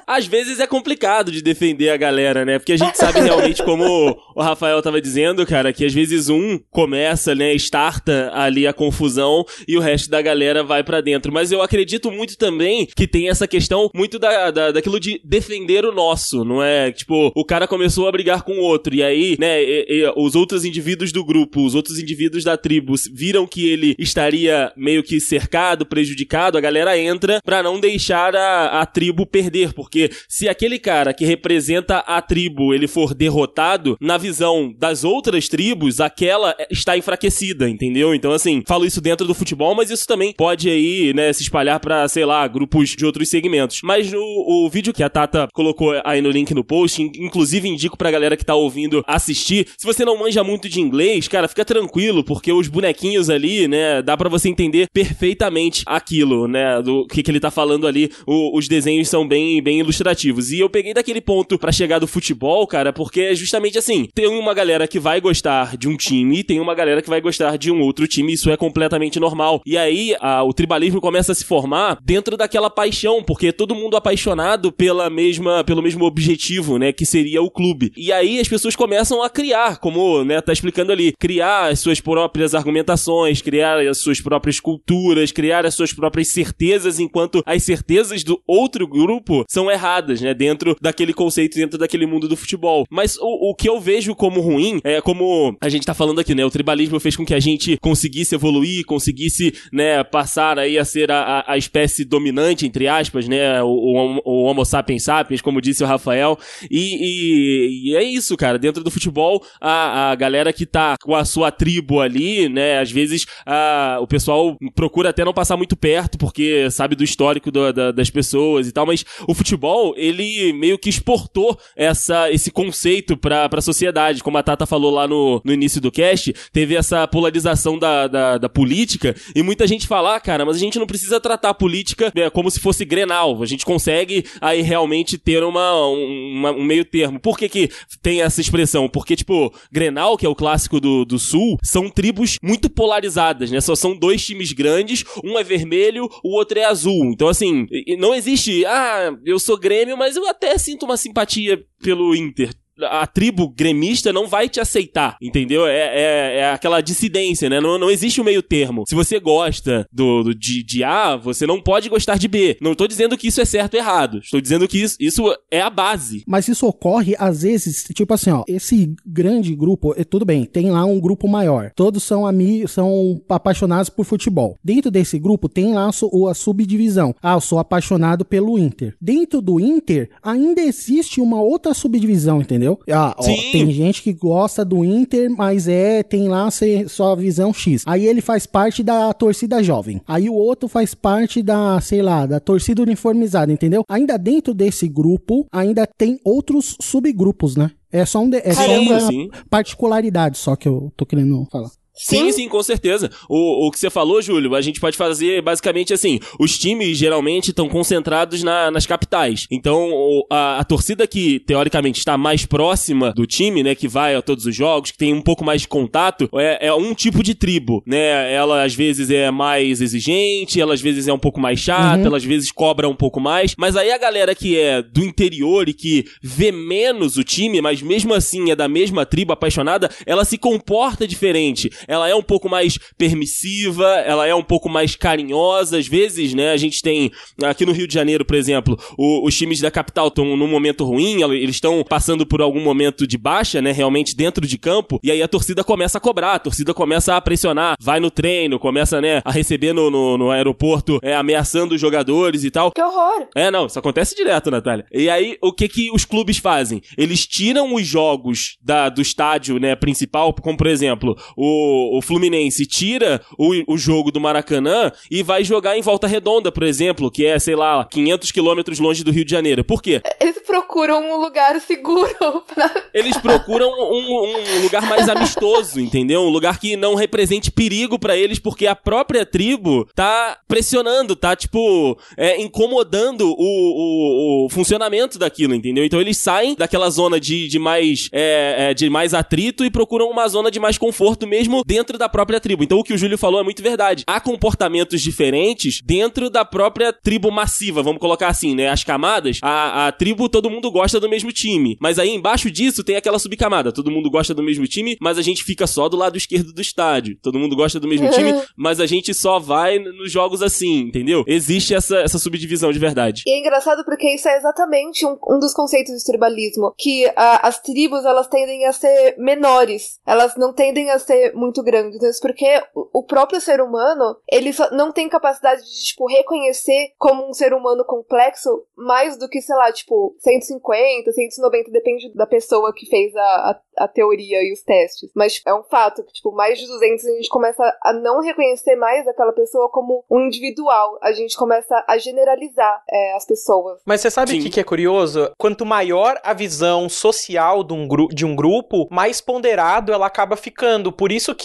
Às 0.08 0.26
vezes 0.26 0.60
é 0.60 0.68
complicado 0.68 1.32
de 1.32 1.42
defender 1.42 1.90
a 1.90 1.98
galera, 1.98 2.46
né? 2.46 2.58
Porque 2.58 2.74
a 2.74 2.78
gente 2.78 2.98
sabe 2.98 3.20
realmente, 3.20 3.62
como 3.64 4.18
o 4.36 4.42
Rafael 4.42 4.82
tava 4.82 5.02
dizendo, 5.02 5.46
cara, 5.46 5.74
que 5.74 5.86
às 5.86 5.94
vezes 5.94 6.30
um 6.30 6.58
começa, 6.72 7.36
né, 7.36 7.54
starta 7.56 8.32
ali 8.34 8.66
a 8.66 8.74
confusão 8.74 9.44
e 9.68 9.78
o 9.78 9.82
resto 9.82 10.10
da 10.10 10.22
galera 10.22 10.64
vai 10.64 10.84
pra 10.84 11.02
dentro. 11.02 11.32
Mas 11.34 11.52
eu 11.52 11.62
acredito 11.62 12.12
muito 12.12 12.38
também 12.38 12.86
que 12.96 13.08
tem 13.08 13.30
essa 13.30 13.48
questão 13.48 13.90
muito 13.94 14.18
da, 14.18 14.52
da, 14.52 14.72
daquilo 14.72 15.00
de 15.00 15.20
defender 15.24 15.86
o 15.86 15.92
nosso, 15.92 16.44
não 16.46 16.64
é? 16.64 16.92
Tipo, 16.92 17.32
o 17.36 17.46
cara 17.46 17.68
começou 17.68 18.08
a 18.08 18.12
brigar 18.12 18.44
com 18.44 18.54
o 18.54 18.62
outro 18.62 18.96
e 18.96 19.04
aí, 19.04 19.36
né, 19.40 19.62
e- 19.62 19.86
e 19.90 20.14
os 20.16 20.36
outros 20.36 20.64
indivíduos 20.66 21.12
do 21.12 21.24
grupo, 21.26 21.64
os 21.66 21.76
outros 21.76 22.00
indivíduos 22.00 22.44
da 22.44 22.58
tribo 22.58 22.94
viram 23.14 23.46
que 23.46 23.68
ele 23.70 23.95
estaria 23.98 24.72
meio 24.76 25.04
que 25.04 25.20
cercado, 25.20 25.86
prejudicado, 25.86 26.58
a 26.58 26.62
galera 26.62 26.98
entra 26.98 27.40
pra 27.44 27.62
não 27.64 27.80
deixar 27.80 28.36
a, 28.36 28.82
a 28.82 28.86
tribo 28.86 29.26
perder, 29.26 29.74
porque 29.74 30.10
se 30.28 30.48
aquele 30.48 30.80
cara 30.80 31.14
que 31.14 31.26
representa 31.26 31.98
a 32.00 32.22
tribo, 32.22 32.74
ele 32.74 32.88
for 32.88 33.14
derrotado, 33.14 33.98
na 34.00 34.18
visão 34.18 34.74
das 34.78 35.04
outras 35.04 35.48
tribos, 35.48 36.00
aquela 36.00 36.56
está 36.70 36.98
enfraquecida, 36.98 37.70
entendeu? 37.70 38.14
Então 38.16 38.32
assim, 38.32 38.64
falo 38.68 38.86
isso 38.86 39.02
dentro 39.02 39.26
do 39.28 39.34
futebol, 39.34 39.76
mas 39.76 39.90
isso 39.90 40.08
também 40.08 40.34
pode 40.34 40.70
aí, 40.70 41.14
né, 41.14 41.32
se 41.34 41.44
espalhar 41.44 41.80
pra, 41.80 42.08
sei 42.08 42.26
lá, 42.26 42.48
grupos 42.48 42.90
de 42.90 43.06
outros 43.06 43.30
segmentos. 43.30 43.80
Mas 43.84 44.12
no 44.12 44.26
o 44.48 44.70
vídeo 44.70 44.94
que 44.94 45.04
a 45.04 45.10
Tata 45.10 45.48
colocou 45.54 45.94
aí 46.04 46.22
no 46.22 46.30
link 46.30 46.54
no 46.54 46.64
post, 46.64 47.02
in- 47.02 47.12
inclusive 47.18 47.68
indico 47.68 47.98
pra 47.98 48.12
galera 48.12 48.36
que 48.38 48.46
tá 48.46 48.56
ouvindo 48.56 49.04
assistir. 49.08 49.68
Se 49.78 49.86
você 49.86 50.04
não 50.06 50.18
manja 50.18 50.44
muito 50.44 50.68
de 50.70 50.80
inglês, 50.82 51.28
cara, 51.28 51.48
fica 51.48 51.64
tranquilo, 51.66 52.24
porque 52.24 52.52
os 52.52 52.68
bonequinhos 52.68 53.30
ali, 53.30 53.68
né, 53.68 53.85
dá 54.04 54.16
pra 54.18 54.30
você 54.30 54.50
entender 54.50 54.88
perfeitamente 54.94 55.84
aquilo, 55.86 56.48
né, 56.48 56.82
do 56.82 57.06
que, 57.08 57.24
que 57.24 57.32
ele 57.32 57.40
tá 57.40 57.50
falando 57.52 57.88
ali. 57.88 58.12
O- 58.26 58.58
os 58.58 58.68
desenhos 58.68 59.08
são 59.10 59.28
bem, 59.28 59.62
bem 59.62 59.80
ilustrativos. 59.80 60.52
E 60.52 60.60
eu 60.60 60.70
peguei 60.70 60.94
daquele 60.94 61.22
ponto 61.22 61.58
pra 61.58 61.72
chegar 61.72 62.00
do 62.00 62.08
futebol, 62.08 62.66
cara, 62.68 62.92
porque 62.94 63.22
é 63.22 63.36
justamente 63.36 63.78
assim: 63.78 64.08
tem 64.14 64.28
uma 64.28 64.54
galera 64.54 64.88
que 64.88 65.00
vai 65.00 65.20
gostar 65.22 65.78
de 65.78 65.88
um 65.88 65.96
time 65.98 66.40
e 66.40 66.44
tem 66.44 66.60
uma 66.60 66.76
galera 66.76 67.02
que 67.02 67.10
vai 67.10 67.22
gostar 67.22 67.58
de 67.58 67.72
um 67.72 67.82
outro 67.82 68.08
time, 68.08 68.34
isso 68.34 68.50
é 68.50 68.58
completamente 68.58 69.20
normal. 69.20 69.62
E 69.66 69.78
aí 69.78 70.16
a- 70.20 70.44
o 70.44 70.54
tribalismo 70.54 71.02
começa 71.02 71.32
a 71.32 71.36
se 71.36 71.46
formar 71.46 71.98
dentro 72.04 72.38
daquela 72.38 72.70
paixão, 72.70 73.24
porque 73.24 73.52
todo 73.52 73.76
mundo 73.76 73.96
apaixonado 73.98 74.72
pela 74.72 75.10
mesma, 75.10 75.64
pelo 75.64 75.82
mesmo 75.82 76.06
objetivo, 76.06 76.78
né, 76.78 76.92
que 76.92 77.06
seria 77.06 77.42
o 77.42 77.50
clube. 77.50 77.92
E 77.98 78.12
aí 78.12 78.40
as 78.40 78.48
pessoas 78.48 78.76
começam 78.76 79.22
a 79.24 79.30
criar, 79.30 79.78
como, 79.80 80.24
né, 80.24 80.42
tá 80.42 80.52
explicando 80.54 80.92
ali, 80.92 81.14
criar 81.20 81.70
as 81.72 81.80
suas 81.80 82.00
próprias 82.00 82.54
argumentações, 82.54 83.42
criar 83.42 83.75
as 83.80 83.98
suas 84.00 84.22
próprias 84.22 84.60
culturas, 84.60 85.32
criar 85.32 85.66
as 85.66 85.74
suas 85.76 85.94
próprias 85.94 86.28
certezas, 86.30 87.00
enquanto 87.00 87.42
as 87.46 87.64
certezas 87.64 88.24
do 88.24 88.42
outro 88.48 88.88
grupo 88.88 89.44
são 89.50 89.70
erradas, 89.70 90.22
né, 90.22 90.34
dentro 90.34 90.76
daquele 90.82 91.14
conceito, 91.14 91.56
dentro 91.56 91.78
daquele 91.78 92.06
mundo 92.06 92.28
do 92.28 92.36
futebol. 92.38 92.86
Mas 92.90 93.18
o, 93.18 93.52
o 93.52 93.56
que 93.56 93.68
eu 93.70 93.80
vejo 93.80 94.16
como 94.16 94.42
ruim 94.42 94.80
é 94.84 95.02
como 95.02 95.56
a 95.62 95.70
gente 95.70 95.86
tá 95.86 95.94
falando 95.94 96.20
aqui, 96.20 96.34
né, 96.36 96.46
o 96.46 96.50
tribalismo 96.50 97.00
fez 97.00 97.16
com 97.16 97.26
que 97.26 97.34
a 97.34 97.40
gente 97.40 97.78
conseguisse 97.82 98.36
evoluir, 98.36 98.86
conseguisse, 98.86 99.54
né, 99.72 100.04
passar 100.04 100.58
aí 100.60 100.78
a 100.78 100.86
ser 100.86 101.12
a, 101.12 101.44
a- 101.48 101.58
espécie 101.58 102.04
dominante, 102.06 102.66
entre 102.66 102.88
aspas, 102.88 103.28
né, 103.28 103.62
o, 103.64 103.68
o, 103.68 104.22
o 104.26 104.44
Homo 104.44 104.64
sapiens 104.66 105.04
sapiens, 105.04 105.42
como 105.42 105.62
disse 105.62 105.84
o 105.84 105.88
Rafael, 105.88 106.38
e, 106.70 106.80
e- 106.80 107.92
e 107.92 107.96
é 107.96 108.04
isso, 108.04 108.36
cara, 108.38 108.58
dentro 108.60 108.84
do 108.84 108.92
futebol, 108.92 109.44
a, 109.60 110.12
a 110.12 110.16
galera 110.16 110.52
que 110.54 110.66
tá 110.66 110.96
com 111.02 111.16
a 111.16 111.26
sua 111.26 111.52
tribo 111.52 112.02
ali, 112.02 112.48
né, 112.50 112.80
às 112.80 112.92
vezes 112.92 113.26
a, 113.46 113.65
o 114.02 114.08
pessoal 114.08 114.58
procura 114.76 115.10
até 115.10 115.24
não 115.26 115.34
passar 115.34 115.58
muito 115.58 115.76
perto, 115.76 116.18
porque 116.18 116.70
sabe 116.72 116.96
do 116.96 117.04
histórico 117.04 117.52
do- 117.52 117.72
da- 117.74 117.92
das 117.92 118.10
pessoas 118.10 118.68
e 118.68 118.72
tal, 118.72 118.86
mas 118.86 119.06
o 119.28 119.34
futebol, 119.34 119.94
ele 119.98 120.54
meio 120.54 120.78
que 120.78 120.90
exportou 120.90 121.58
essa, 121.76 122.32
esse 122.32 122.52
conceito 122.52 123.16
pra, 123.18 123.48
pra 123.50 123.62
sociedade, 123.62 124.24
como 124.24 124.38
a 124.38 124.44
Tata 124.44 124.66
falou 124.66 124.92
lá 124.92 125.08
no, 125.08 125.42
no 125.44 125.54
início 125.54 125.80
do 125.82 125.92
cast, 125.92 126.34
teve 126.52 126.76
essa 126.76 127.08
polarização 127.08 127.78
da, 127.78 128.08
da, 128.08 128.38
da 128.38 128.50
política, 128.50 129.16
e 129.36 129.42
muita 129.44 129.68
gente 129.68 129.88
fala, 129.88 130.16
ah, 130.16 130.20
cara, 130.20 130.46
mas 130.46 130.56
a 130.56 130.60
gente 130.60 130.80
não 130.80 130.88
precisa 130.88 131.20
tratar 131.20 131.50
a 131.50 131.54
política 131.54 132.12
né, 132.16 132.30
como 132.30 132.50
se 132.52 132.60
fosse 132.60 132.86
Grenal, 132.86 133.42
a 133.42 133.46
gente 133.46 133.66
consegue 133.66 134.26
aí 134.42 134.62
realmente 134.62 135.18
ter 135.18 135.44
uma, 135.44 135.88
um, 135.88 136.32
uma- 136.38 136.52
um 136.52 136.64
meio 136.64 136.86
termo. 136.86 137.20
Por 137.20 137.38
que 137.38 137.48
que 137.50 137.70
tem 138.02 138.22
essa 138.22 138.42
expressão? 138.42 138.88
Porque, 138.90 139.16
tipo, 139.16 139.54
Grenal, 139.72 140.18
que 140.18 140.26
é 140.26 140.30
o 140.30 140.36
clássico 140.36 140.80
do, 140.80 141.06
do 141.06 141.18
Sul, 141.20 141.58
são 141.64 141.90
tribos 141.90 142.38
muito 142.42 142.70
polarizadas, 142.70 143.52
né? 143.52 143.55
Só 143.62 143.76
são 143.76 143.96
dois 143.96 144.26
times 144.26 144.52
grandes, 144.52 145.04
um 145.24 145.38
é 145.38 145.44
vermelho, 145.44 146.10
o 146.24 146.36
outro 146.36 146.60
é 146.60 146.66
azul. 146.66 147.06
Então, 147.06 147.28
assim, 147.28 147.68
não 147.98 148.14
existe, 148.14 148.66
ah, 148.66 149.16
eu 149.26 149.40
sou 149.40 149.58
Grêmio, 149.58 149.98
mas 149.98 150.16
eu 150.16 150.28
até 150.28 150.58
sinto 150.58 150.84
uma 150.84 150.98
simpatia 150.98 151.64
pelo 151.82 152.16
Inter 152.16 152.50
a 152.82 153.06
tribo 153.08 153.48
gremista 153.50 154.12
não 154.12 154.28
vai 154.28 154.50
te 154.50 154.60
aceitar, 154.60 155.16
entendeu? 155.22 155.66
É, 155.66 155.78
é, 155.78 156.38
é 156.40 156.52
aquela 156.52 156.82
dissidência, 156.82 157.50
né? 157.50 157.60
Não, 157.62 157.78
não 157.78 157.90
existe 157.90 158.20
o 158.20 158.24
meio 158.24 158.42
termo. 158.44 158.84
Se 158.88 158.96
você 158.96 159.20
gosta 159.20 159.88
do, 159.92 160.24
do- 160.24 160.36
de, 160.36 160.64
de 160.64 160.84
A, 160.84 161.16
você 161.16 161.46
não 161.48 161.62
pode 161.62 161.88
gostar 161.90 162.18
de 162.18 162.28
B. 162.28 162.58
Não 162.62 162.74
estou 162.74 162.88
dizendo 162.88 163.18
que 163.18 163.28
isso 163.28 163.40
é 163.42 163.46
certo 163.46 163.76
ou 163.76 163.80
errado. 163.80 164.18
Estou 164.20 164.42
dizendo 164.42 164.68
que 164.68 164.78
isso, 164.82 164.98
isso 165.00 165.24
é 165.50 165.62
a 165.62 165.70
base. 165.70 166.24
Mas 166.28 166.48
isso 166.48 166.68
ocorre, 166.68 167.16
às 167.18 167.42
vezes, 167.44 167.84
tipo 167.94 168.14
assim, 168.14 168.32
ó, 168.32 168.44
esse 168.48 168.94
grande 169.06 169.56
grupo, 169.56 169.94
é, 169.98 170.04
tudo 170.04 170.26
bem, 170.26 170.46
tem 170.46 170.70
lá 170.72 170.84
um 170.86 171.00
grupo 171.00 171.28
maior. 171.28 171.72
Todos 171.76 172.04
são 172.04 172.26
amigos, 172.28 172.72
são 172.72 173.22
apaixonados 173.30 173.90
por 173.90 174.06
futebol. 174.06 174.58
Dentro 174.64 174.92
desse 174.92 175.18
grupo 175.20 175.48
tem 175.48 175.74
lá 175.74 175.90
a 175.90 176.34
subdivisão. 176.34 177.16
Ah, 177.22 177.34
eu 177.34 177.42
sou 177.42 177.60
apaixonado 177.60 178.26
pelo 178.26 178.58
Inter. 178.60 178.96
Dentro 179.02 179.42
do 179.42 179.60
Inter, 179.60 180.10
ainda 180.22 180.62
existe 180.62 181.22
uma 181.22 181.42
outra 181.42 181.74
subdivisão, 181.74 182.42
entendeu? 182.42 182.65
Ah, 182.92 183.16
ó, 183.18 183.24
tem 183.24 183.72
gente 183.72 184.02
que 184.02 184.14
gosta 184.14 184.64
do 184.66 184.84
Inter, 184.84 185.30
mas 185.30 185.68
é, 185.68 186.02
tem 186.04 186.28
lá 186.28 186.50
se- 186.52 186.88
sua 186.90 187.16
visão 187.16 187.54
X. 187.54 187.84
Aí 187.86 188.06
ele 188.06 188.22
faz 188.22 188.46
parte 188.46 188.84
da 188.84 189.14
torcida 189.14 189.62
jovem. 189.64 190.02
Aí 190.08 190.30
o 190.30 190.34
outro 190.34 190.68
faz 190.68 190.94
parte 190.94 191.42
da, 191.42 191.80
sei 191.82 192.02
lá, 192.02 192.26
da 192.26 192.40
torcida 192.40 192.82
uniformizada, 192.82 193.52
entendeu? 193.52 193.84
Ainda 193.90 194.18
dentro 194.18 194.54
desse 194.54 194.88
grupo, 194.88 195.46
ainda 195.52 195.86
tem 195.88 196.20
outros 196.24 196.76
subgrupos, 196.82 197.56
né? 197.56 197.72
É 197.92 198.06
só, 198.06 198.20
um 198.20 198.30
de- 198.30 198.42
é 198.44 198.54
só 198.54 198.62
Sim, 198.64 198.88
uma 198.90 199.00
sim. 199.02 199.30
particularidade 199.50 200.38
só 200.38 200.56
que 200.56 200.68
eu 200.68 200.92
tô 200.98 201.06
querendo 201.06 201.46
falar. 201.52 201.70
Sim, 201.96 202.32
sim, 202.32 202.50
com 202.50 202.62
certeza. 202.62 203.10
O, 203.30 203.68
o 203.68 203.72
que 203.72 203.80
você 203.80 203.90
falou, 203.90 204.22
Júlio, 204.22 204.54
a 204.56 204.62
gente 204.62 204.80
pode 204.80 204.98
fazer 204.98 205.42
basicamente 205.42 205.94
assim: 205.94 206.20
os 206.40 206.58
times 206.58 206.98
geralmente 206.98 207.50
estão 207.52 207.70
concentrados 207.70 208.44
na- 208.44 208.70
nas 208.70 208.86
capitais. 208.86 209.48
Então, 209.50 209.92
o- 209.92 210.26
a, 210.30 210.60
a 210.60 210.64
torcida 210.64 211.08
que 211.08 211.40
teoricamente 211.40 212.00
está 212.00 212.18
mais 212.18 212.46
próxima 212.46 213.14
do 213.14 213.26
time, 213.26 213.64
né, 213.64 213.74
que 213.76 213.88
vai 213.88 214.14
a 214.16 214.22
todos 214.22 214.46
os 214.46 214.56
jogos, 214.56 214.92
que 214.92 214.98
tem 214.98 215.14
um 215.14 215.22
pouco 215.22 215.44
mais 215.46 215.62
de 215.62 215.68
contato, 215.68 216.30
é, 216.36 216.68
é 216.68 216.74
um 216.74 216.94
tipo 216.94 217.24
de 217.24 217.34
tribo, 217.34 217.82
né? 217.86 218.34
Ela 218.34 218.64
às 218.64 218.74
vezes 218.76 219.10
é 219.10 219.32
mais 219.32 219.80
exigente, 219.82 220.60
ela 220.60 220.74
às 220.74 220.82
vezes 220.82 221.08
é 221.08 221.14
um 221.14 221.20
pouco 221.20 221.40
mais 221.40 221.60
chata, 221.60 222.06
ela 222.08 222.18
às 222.18 222.24
vezes 222.26 222.52
cobra 222.52 222.90
um 222.90 222.96
pouco 222.96 223.20
mais. 223.20 223.56
Mas 223.58 223.76
aí 223.78 223.92
a 223.92 223.98
galera 223.98 224.36
que 224.36 224.58
é 224.58 224.82
do 224.82 225.04
interior 225.04 225.70
e 225.70 225.74
que 225.74 226.06
vê 226.22 226.52
menos 226.52 227.18
o 227.18 227.24
time, 227.24 227.62
mas 227.62 227.82
mesmo 227.82 228.14
assim 228.14 228.52
é 228.52 228.56
da 228.56 228.68
mesma 228.68 229.06
tribo 229.06 229.32
apaixonada, 229.34 229.90
ela 230.06 230.26
se 230.26 230.38
comporta 230.38 231.08
diferente. 231.08 231.70
Ela 231.88 232.10
é 232.10 232.16
um 232.16 232.22
pouco 232.24 232.50
mais 232.50 232.78
permissiva, 232.98 233.86
ela 234.06 234.28
é 234.28 234.36
um 234.36 234.44
pouco 234.44 234.70
mais 234.70 234.96
carinhosa. 234.96 235.78
Às 235.78 235.88
vezes, 235.88 236.34
né, 236.34 236.52
a 236.52 236.58
gente 236.58 236.82
tem 236.82 237.12
aqui 237.44 237.66
no 237.66 237.72
Rio 237.72 237.88
de 237.88 237.94
Janeiro, 237.94 238.26
por 238.26 238.36
exemplo, 238.36 238.78
o- 238.98 239.26
os 239.26 239.36
times 239.38 239.60
da 239.62 239.72
capital 239.72 240.08
estão 240.08 240.36
num 240.38 240.48
momento 240.48 240.84
ruim, 240.84 241.22
eles 241.34 241.56
estão 241.56 241.84
passando 241.88 242.26
por 242.26 242.42
algum 242.42 242.62
momento 242.62 243.08
de 243.08 243.18
baixa, 243.18 243.62
né, 243.62 243.72
realmente 243.72 244.16
dentro 244.16 244.46
de 244.46 244.58
campo, 244.58 245.00
e 245.04 245.12
aí 245.12 245.22
a 245.22 245.28
torcida 245.28 245.64
começa 245.64 245.98
a 245.98 246.02
cobrar, 246.02 246.34
a 246.34 246.40
torcida 246.40 246.74
começa 246.74 247.16
a 247.16 247.22
pressionar, 247.22 247.76
vai 247.80 248.00
no 248.00 248.12
treino, 248.12 248.60
começa, 248.60 249.00
né, 249.02 249.22
a 249.24 249.32
receber 249.32 249.74
no, 249.74 249.90
no, 249.90 250.18
no 250.18 250.32
aeroporto, 250.32 251.00
é, 251.02 251.16
ameaçando 251.16 251.76
os 251.76 251.82
jogadores 251.82 252.44
e 252.44 252.52
tal. 252.52 252.72
Que 252.72 252.82
horror! 252.82 253.28
É, 253.36 253.50
não, 253.50 253.66
isso 253.66 253.80
acontece 253.80 254.16
direto, 254.16 254.52
Natália. 254.52 254.86
E 254.92 255.10
aí, 255.10 255.38
o 255.42 255.52
que 255.52 255.68
que 255.68 255.92
os 255.92 256.06
clubes 256.06 256.38
fazem? 256.38 256.82
Eles 256.98 257.26
tiram 257.26 257.74
os 257.74 257.86
jogos 257.86 258.58
da, 258.62 258.90
do 258.90 259.02
estádio, 259.02 259.60
né, 259.60 259.76
principal, 259.76 260.34
como 260.34 260.58
por 260.58 260.68
exemplo, 260.68 261.16
o, 261.36 261.46
o 261.76 262.02
Fluminense 262.02 262.66
tira 262.66 263.22
o, 263.38 263.74
o 263.74 263.78
jogo 263.78 264.12
do 264.12 264.20
Maracanã 264.20 264.92
e 265.10 265.24
vai 265.24 265.44
jogar 265.44 265.78
em 265.78 265.82
Volta 265.82 266.08
Redonda, 266.08 266.52
por 266.52 266.64
exemplo, 266.64 267.12
que 267.12 267.26
é, 267.26 267.38
sei 267.40 267.56
lá, 267.56 267.86
500 267.86 268.32
quilômetros 268.32 268.80
longe 268.80 269.04
do 269.04 269.12
Rio 269.12 269.26
de 269.26 269.32
Janeiro. 269.32 269.64
Por 269.64 269.82
quê? 269.82 270.02
Eles 270.20 270.40
procuram 270.40 271.04
um 271.04 271.18
lugar 271.18 271.60
seguro 271.60 272.16
pra... 272.54 272.72
Eles 272.94 273.18
procuram 273.18 273.70
um, 273.70 274.36
um 274.58 274.62
lugar 274.62 274.84
mais 274.84 275.10
amistoso, 275.10 275.80
entendeu? 275.80 276.22
Um 276.22 276.30
lugar 276.30 276.60
que 276.60 276.76
não 276.76 276.96
represente 276.96 277.52
perigo 277.52 278.00
pra 278.00 278.16
eles, 278.16 278.40
porque 278.40 278.68
a 278.68 278.76
própria 278.76 279.26
tribo 279.26 279.88
tá 279.94 280.38
pressionando, 280.48 281.16
tá, 281.16 281.36
tipo, 281.36 281.98
é, 282.18 282.42
incomodando 282.42 283.28
o, 283.28 283.36
o, 283.38 284.46
o 284.46 284.50
funcionamento 284.50 285.18
daquilo, 285.18 285.54
entendeu? 285.54 285.84
Então 285.84 286.00
eles 286.00 286.18
saem 286.18 286.56
daquela 286.56 286.90
zona 286.90 287.20
de, 287.20 287.48
de 287.48 287.60
mais 287.60 288.10
é, 288.12 288.70
é, 288.70 288.74
de 288.74 288.90
mais 288.90 289.14
atrito 289.14 289.66
e 289.66 289.72
procuram 289.72 290.10
uma 290.10 290.28
zona 290.28 290.50
de 290.52 290.60
mais 290.60 290.78
conforto 290.78 291.28
mesmo 291.28 291.64
dentro 291.66 291.98
da 291.98 292.08
própria 292.08 292.40
tribo. 292.40 292.64
Então 292.64 292.78
o 292.80 292.84
que 292.84 292.94
o 292.94 292.98
Júlio 292.98 293.18
falou 293.18 293.40
é 293.40 293.44
muito 293.44 293.64
verdade. 293.64 294.04
Há 294.08 294.20
comportamentos 294.20 295.02
diferentes 295.02 295.82
dentro 295.84 296.30
da 296.30 296.46
própria 296.46 296.94
tribo 296.94 297.32
massiva, 297.32 297.82
vamos 297.82 298.00
colocar 298.00 298.28
assim, 298.28 298.54
né? 298.56 298.70
As 298.70 298.84
camadas, 298.84 299.40
a, 299.42 299.88
a 299.88 299.92
tribo 299.92 300.30
todo 300.30 300.50
mundo 300.50 300.70
gosta 300.72 301.00
do 301.00 301.10
mesmo 301.10 301.32
time. 301.32 301.78
Mas 301.82 301.98
aí 301.98 302.10
embaixo 302.10 302.52
disso 302.52 302.84
tem 302.84 302.96
aquela 302.96 303.18
subcamada. 303.20 303.72
Todo 303.72 303.90
mundo 303.92 304.10
gosta 304.10 304.34
do 304.34 304.44
mesmo 304.44 304.68
time, 304.68 304.98
mas 305.02 305.18
a 305.18 305.22
gente 305.22 305.44
fica 305.44 305.66
só 305.66 305.90
do 305.90 305.98
lado 305.98 306.18
esquerdo 306.18 306.54
do 306.54 306.62
estádio. 306.62 307.18
Todo 307.22 307.40
mundo 307.40 307.56
gosta 307.56 307.80
do 307.80 307.88
mesmo 307.88 308.10
time, 308.12 308.34
mas 308.56 308.80
a 308.80 308.86
gente 308.86 309.14
só 309.14 309.40
vai 309.40 309.80
nos 309.80 310.12
jogos 310.12 310.42
assim, 310.42 310.80
entendeu? 310.82 311.24
Existe 311.28 311.74
essa, 311.74 311.98
essa 311.98 312.20
subdivisão 312.20 312.72
de 312.72 312.80
verdade. 312.80 313.24
E 313.26 313.32
é 313.36 313.40
engraçado 313.40 313.84
porque 313.84 314.14
isso 314.14 314.28
é 314.28 314.38
exatamente 314.38 315.06
um, 315.06 315.18
um 315.30 315.40
dos 315.40 315.54
conceitos 315.54 315.94
do 315.94 316.06
tribalismo, 316.06 316.74
que 316.78 317.06
a- 317.16 317.48
as 317.48 317.60
tribos 317.62 318.06
elas 318.06 318.28
tendem 318.28 318.66
a 318.66 318.72
ser 318.74 319.16
menores, 319.18 320.00
elas 320.06 320.36
não 320.38 320.54
tendem 320.54 320.90
a 320.92 321.00
ser 321.00 321.34
muito 321.34 321.55
grandes, 321.64 322.02
isso 322.02 322.22
porque 322.22 322.62
o, 322.74 323.04
próprio 323.04 323.40
ser 323.40 323.62
humano 323.62 324.18
ele 324.32 324.52
só 324.52 324.70
não 324.72 324.92
tem 324.92 325.08
capacidade 325.08 325.62
de 325.64 325.84
tipo 325.84 326.08
reconhecer 326.08 326.94
como 326.98 327.28
um 327.28 327.34
ser 327.34 327.54
humano 327.54 327.86
complexo 327.86 328.66
mais 328.76 329.18
do 329.18 329.30
que 329.30 329.42
sei 329.42 329.56
lá 329.56 329.72
tipo 329.72 330.16
150, 330.20 331.12
190 331.12 331.72
depende 331.72 332.14
da 332.14 332.26
pessoa 332.26 332.74
que 332.74 332.86
fez 332.88 333.16
a, 333.16 333.22
a, 333.22 333.86
a 333.86 333.88
teoria 333.88 334.44
e 334.44 334.52
os 334.52 334.62
testes, 334.62 335.12
mas 335.16 335.42
é 335.46 335.54
um 335.54 335.64
fato 335.64 336.04
que 336.04 336.14
tipo 336.14 336.32
mais 336.32 336.60
de 336.60 336.68
200 336.68 337.06
a 337.06 337.12
gente 337.12 337.30
começa 337.30 337.64
a 337.84 337.94
não 337.94 338.22
reconhecer 338.22 338.76
mais 338.76 339.08
aquela 339.08 339.34
pessoa 339.34 339.70
como 339.70 340.04
um 340.10 340.26
individual, 340.26 340.98
a 341.02 341.12
gente 341.12 341.38
começa 341.38 341.84
a 341.88 341.98
generalizar 341.98 342.84
é, 342.90 343.16
as 343.16 343.26
pessoas. 343.26 343.82
Mas 343.86 344.02
você 344.02 344.12
sabe 344.12 344.38
o 344.38 344.42
que, 344.42 344.50
que 344.50 344.60
é 344.60 344.64
curioso? 344.64 345.32
Quanto 345.38 345.66
maior 345.66 346.20
a 346.24 346.34
visão 346.34 346.90
social 346.90 347.64
de 347.64 347.74
um, 347.74 347.88
gru 347.88 348.08
de 348.08 348.26
um 348.26 348.36
grupo, 348.36 348.88
mais 348.92 349.22
ponderado 349.22 349.92
ela 349.92 350.08
acaba 350.08 350.36
ficando. 350.36 350.92
Por 350.92 351.12
isso 351.12 351.34
que 351.36 351.45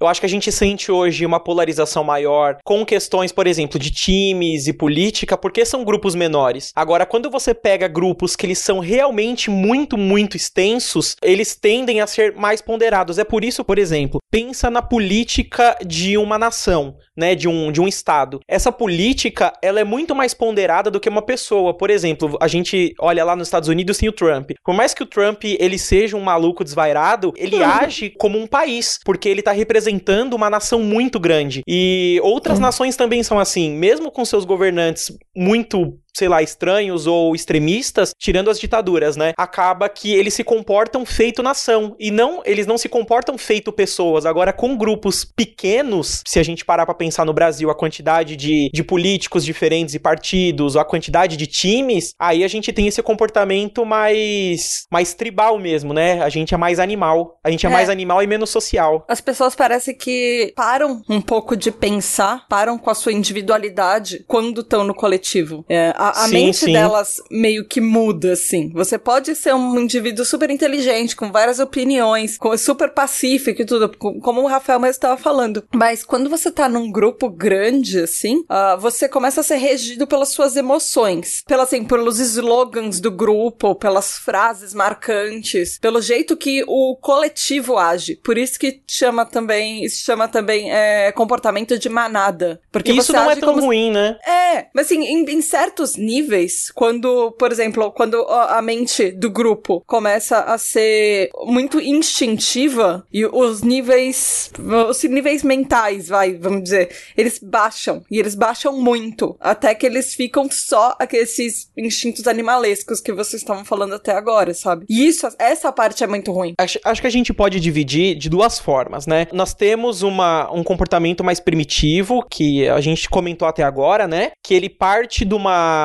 eu 0.00 0.06
acho 0.06 0.20
que 0.20 0.26
a 0.26 0.28
gente 0.28 0.50
sente 0.52 0.90
hoje 0.90 1.26
uma 1.26 1.40
polarização 1.40 2.04
maior 2.04 2.58
com 2.64 2.84
questões, 2.84 3.32
por 3.32 3.46
exemplo, 3.46 3.78
de 3.78 3.90
times 3.90 4.66
e 4.66 4.72
política, 4.72 5.36
porque 5.36 5.64
são 5.64 5.84
grupos 5.84 6.14
menores. 6.14 6.72
Agora, 6.74 7.06
quando 7.06 7.30
você 7.30 7.54
pega 7.54 7.88
grupos 7.88 8.36
que 8.36 8.46
eles 8.46 8.58
são 8.58 8.78
realmente 8.78 9.50
muito, 9.50 9.96
muito 9.96 10.36
extensos, 10.36 11.16
eles 11.22 11.54
tendem 11.56 12.00
a 12.00 12.06
ser 12.06 12.34
mais 12.34 12.60
ponderados. 12.60 13.18
É 13.18 13.24
por 13.24 13.44
isso, 13.44 13.64
por 13.64 13.78
exemplo, 13.78 14.20
pensa 14.30 14.70
na 14.70 14.82
política 14.82 15.76
de 15.84 16.16
uma 16.18 16.38
nação, 16.38 16.96
né, 17.16 17.34
de 17.34 17.48
um, 17.48 17.70
de 17.70 17.80
um 17.80 17.88
estado. 17.88 18.40
Essa 18.48 18.72
política, 18.72 19.52
ela 19.62 19.80
é 19.80 19.84
muito 19.84 20.14
mais 20.14 20.34
ponderada 20.34 20.90
do 20.90 21.00
que 21.00 21.08
uma 21.08 21.22
pessoa. 21.22 21.76
Por 21.76 21.90
exemplo, 21.90 22.36
a 22.40 22.48
gente 22.48 22.94
olha 23.00 23.24
lá 23.24 23.36
nos 23.36 23.48
Estados 23.48 23.68
Unidos 23.68 23.98
tem 23.98 24.08
o 24.08 24.12
Trump. 24.12 24.50
Por 24.64 24.74
mais 24.74 24.94
que 24.94 25.02
o 25.02 25.06
Trump 25.06 25.44
ele 25.44 25.78
seja 25.78 26.16
um 26.16 26.22
maluco 26.22 26.64
desvairado, 26.64 27.32
ele 27.36 27.62
age 27.62 28.10
como 28.18 28.38
um 28.38 28.46
país, 28.46 28.98
porque 29.04 29.28
ele 29.28 29.42
tá 29.42 29.52
representando 29.52 30.34
uma 30.34 30.50
nação 30.50 30.80
muito 30.80 31.18
grande. 31.20 31.62
E 31.66 32.20
outras 32.22 32.58
nações 32.58 32.96
também 32.96 33.22
são 33.22 33.38
assim, 33.38 33.70
mesmo 33.70 34.10
com 34.10 34.24
seus 34.24 34.44
governantes 34.44 35.12
muito 35.36 35.98
sei 36.16 36.28
lá, 36.28 36.42
estranhos 36.42 37.06
ou 37.06 37.34
extremistas, 37.34 38.12
tirando 38.18 38.50
as 38.50 38.58
ditaduras, 38.60 39.16
né? 39.16 39.32
Acaba 39.36 39.88
que 39.88 40.14
eles 40.14 40.34
se 40.34 40.44
comportam 40.44 41.04
feito 41.04 41.42
nação 41.42 41.96
e 41.98 42.10
não, 42.10 42.42
eles 42.44 42.66
não 42.66 42.78
se 42.78 42.88
comportam 42.88 43.36
feito 43.36 43.72
pessoas. 43.72 44.24
Agora 44.26 44.52
com 44.52 44.76
grupos 44.76 45.24
pequenos, 45.24 46.22
se 46.26 46.38
a 46.38 46.42
gente 46.42 46.64
parar 46.64 46.86
pra 46.86 46.94
pensar 46.94 47.24
no 47.24 47.32
Brasil 47.32 47.70
a 47.70 47.74
quantidade 47.74 48.36
de, 48.36 48.70
de 48.72 48.82
políticos 48.84 49.44
diferentes 49.44 49.94
e 49.94 49.98
partidos, 49.98 50.74
ou 50.74 50.80
a 50.80 50.84
quantidade 50.84 51.36
de 51.36 51.46
times, 51.46 52.14
aí 52.18 52.44
a 52.44 52.48
gente 52.48 52.72
tem 52.72 52.86
esse 52.86 53.02
comportamento 53.02 53.84
mais 53.84 54.84
mais 54.90 55.14
tribal 55.14 55.58
mesmo, 55.58 55.92
né? 55.92 56.22
A 56.22 56.28
gente 56.28 56.54
é 56.54 56.56
mais 56.56 56.78
animal, 56.78 57.38
a 57.42 57.50
gente 57.50 57.66
é, 57.66 57.68
É. 57.68 57.72
mais 57.72 57.88
animal 57.88 58.22
e 58.22 58.26
menos 58.26 58.50
social. 58.50 59.04
As 59.08 59.20
pessoas 59.20 59.54
parecem 59.56 59.96
que 59.96 60.52
param 60.54 61.02
um 61.08 61.20
pouco 61.20 61.56
de 61.56 61.70
pensar, 61.70 62.46
param 62.48 62.78
com 62.78 62.90
a 62.90 62.94
sua 62.94 63.12
individualidade 63.12 64.24
quando 64.26 64.60
estão 64.60 64.84
no 64.84 64.94
coletivo. 64.94 65.64
É, 65.68 65.92
a 66.08 66.24
a 66.24 66.28
Sim, 66.28 66.32
mente 66.34 66.56
sim. 66.56 66.72
delas 66.72 67.20
meio 67.30 67.64
que 67.66 67.80
muda, 67.80 68.32
assim. 68.32 68.70
Você 68.74 68.98
pode 68.98 69.34
ser 69.34 69.54
um 69.54 69.78
indivíduo 69.78 70.24
super 70.24 70.50
inteligente, 70.50 71.14
com 71.16 71.30
várias 71.30 71.58
opiniões, 71.58 72.36
com- 72.38 72.56
super 72.56 72.90
pacífico 72.90 73.62
e 73.62 73.64
tudo, 73.64 73.88
co- 73.96 74.14
como 74.20 74.42
o 74.42 74.46
Rafael 74.46 74.80
mesmo 74.80 74.90
estava 74.92 75.16
falando. 75.16 75.64
Mas 75.74 76.02
quando 76.04 76.28
você 76.30 76.50
tá 76.50 76.68
num 76.68 76.90
grupo 76.90 77.28
grande, 77.28 78.00
assim, 78.00 78.44
ah, 78.48 78.76
você 78.76 79.08
começa 79.08 79.40
a 79.40 79.44
ser 79.44 79.56
regido 79.56 80.06
pelas 80.06 80.30
suas 80.30 80.56
emoções. 80.56 81.42
Pela, 81.46 81.64
assim, 81.64 81.84
pelos 81.84 82.18
slogans 82.20 83.00
do 83.00 83.10
grupo, 83.10 83.74
pelas 83.74 84.18
frases 84.18 84.72
marcantes, 84.74 85.78
pelo 85.78 86.00
jeito 86.00 86.36
que 86.36 86.64
o 86.66 86.96
coletivo 86.96 87.76
age. 87.78 88.16
Por 88.16 88.38
isso 88.38 88.58
que 88.58 88.80
chama 88.88 89.24
também, 89.26 89.84
isso 89.84 90.02
chama 90.04 90.28
também 90.28 90.72
é, 90.72 91.12
comportamento 91.12 91.78
de 91.78 91.88
manada. 91.88 92.60
Porque 92.72 92.92
E 92.92 92.96
isso 92.96 93.08
você 93.08 93.12
não 93.12 93.30
é 93.30 93.36
tão 93.36 93.58
ruim, 93.60 93.90
né? 93.90 94.16
é, 94.26 94.66
mas 94.74 94.86
assim, 94.86 95.02
em, 95.04 95.24
em 95.24 95.40
certos 95.42 95.93
níveis, 95.96 96.70
quando, 96.74 97.32
por 97.32 97.50
exemplo, 97.52 97.90
quando 97.92 98.22
a 98.28 98.60
mente 98.62 99.10
do 99.10 99.30
grupo 99.30 99.82
começa 99.86 100.40
a 100.40 100.58
ser 100.58 101.30
muito 101.44 101.80
instintiva 101.80 103.06
e 103.12 103.24
os 103.26 103.62
níveis, 103.62 104.50
os 104.88 105.02
níveis 105.04 105.42
mentais, 105.42 106.08
vai, 106.08 106.34
vamos 106.34 106.64
dizer, 106.64 106.94
eles 107.16 107.38
baixam 107.38 108.02
e 108.10 108.18
eles 108.18 108.34
baixam 108.34 108.72
muito, 108.80 109.36
até 109.40 109.74
que 109.74 109.86
eles 109.86 110.14
ficam 110.14 110.48
só 110.50 110.96
aqueles 110.98 111.70
instintos 111.76 112.26
animalescos 112.26 113.00
que 113.00 113.12
vocês 113.12 113.42
estavam 113.42 113.64
falando 113.64 113.94
até 113.94 114.12
agora, 114.12 114.54
sabe? 114.54 114.86
E 114.88 115.06
isso, 115.06 115.28
essa 115.38 115.72
parte 115.72 116.02
é 116.02 116.06
muito 116.06 116.32
ruim. 116.32 116.54
Acho, 116.58 116.78
acho 116.84 117.00
que 117.00 117.06
a 117.06 117.10
gente 117.10 117.32
pode 117.32 117.60
dividir 117.60 118.16
de 118.16 118.28
duas 118.28 118.58
formas, 118.58 119.06
né? 119.06 119.26
Nós 119.32 119.54
temos 119.54 120.02
uma, 120.02 120.50
um 120.52 120.62
comportamento 120.62 121.22
mais 121.22 121.40
primitivo, 121.40 122.24
que 122.28 122.68
a 122.68 122.80
gente 122.80 123.08
comentou 123.08 123.46
até 123.46 123.62
agora, 123.62 124.06
né? 124.06 124.32
Que 124.42 124.54
ele 124.54 124.68
parte 124.68 125.24
de 125.24 125.34
uma 125.34 125.83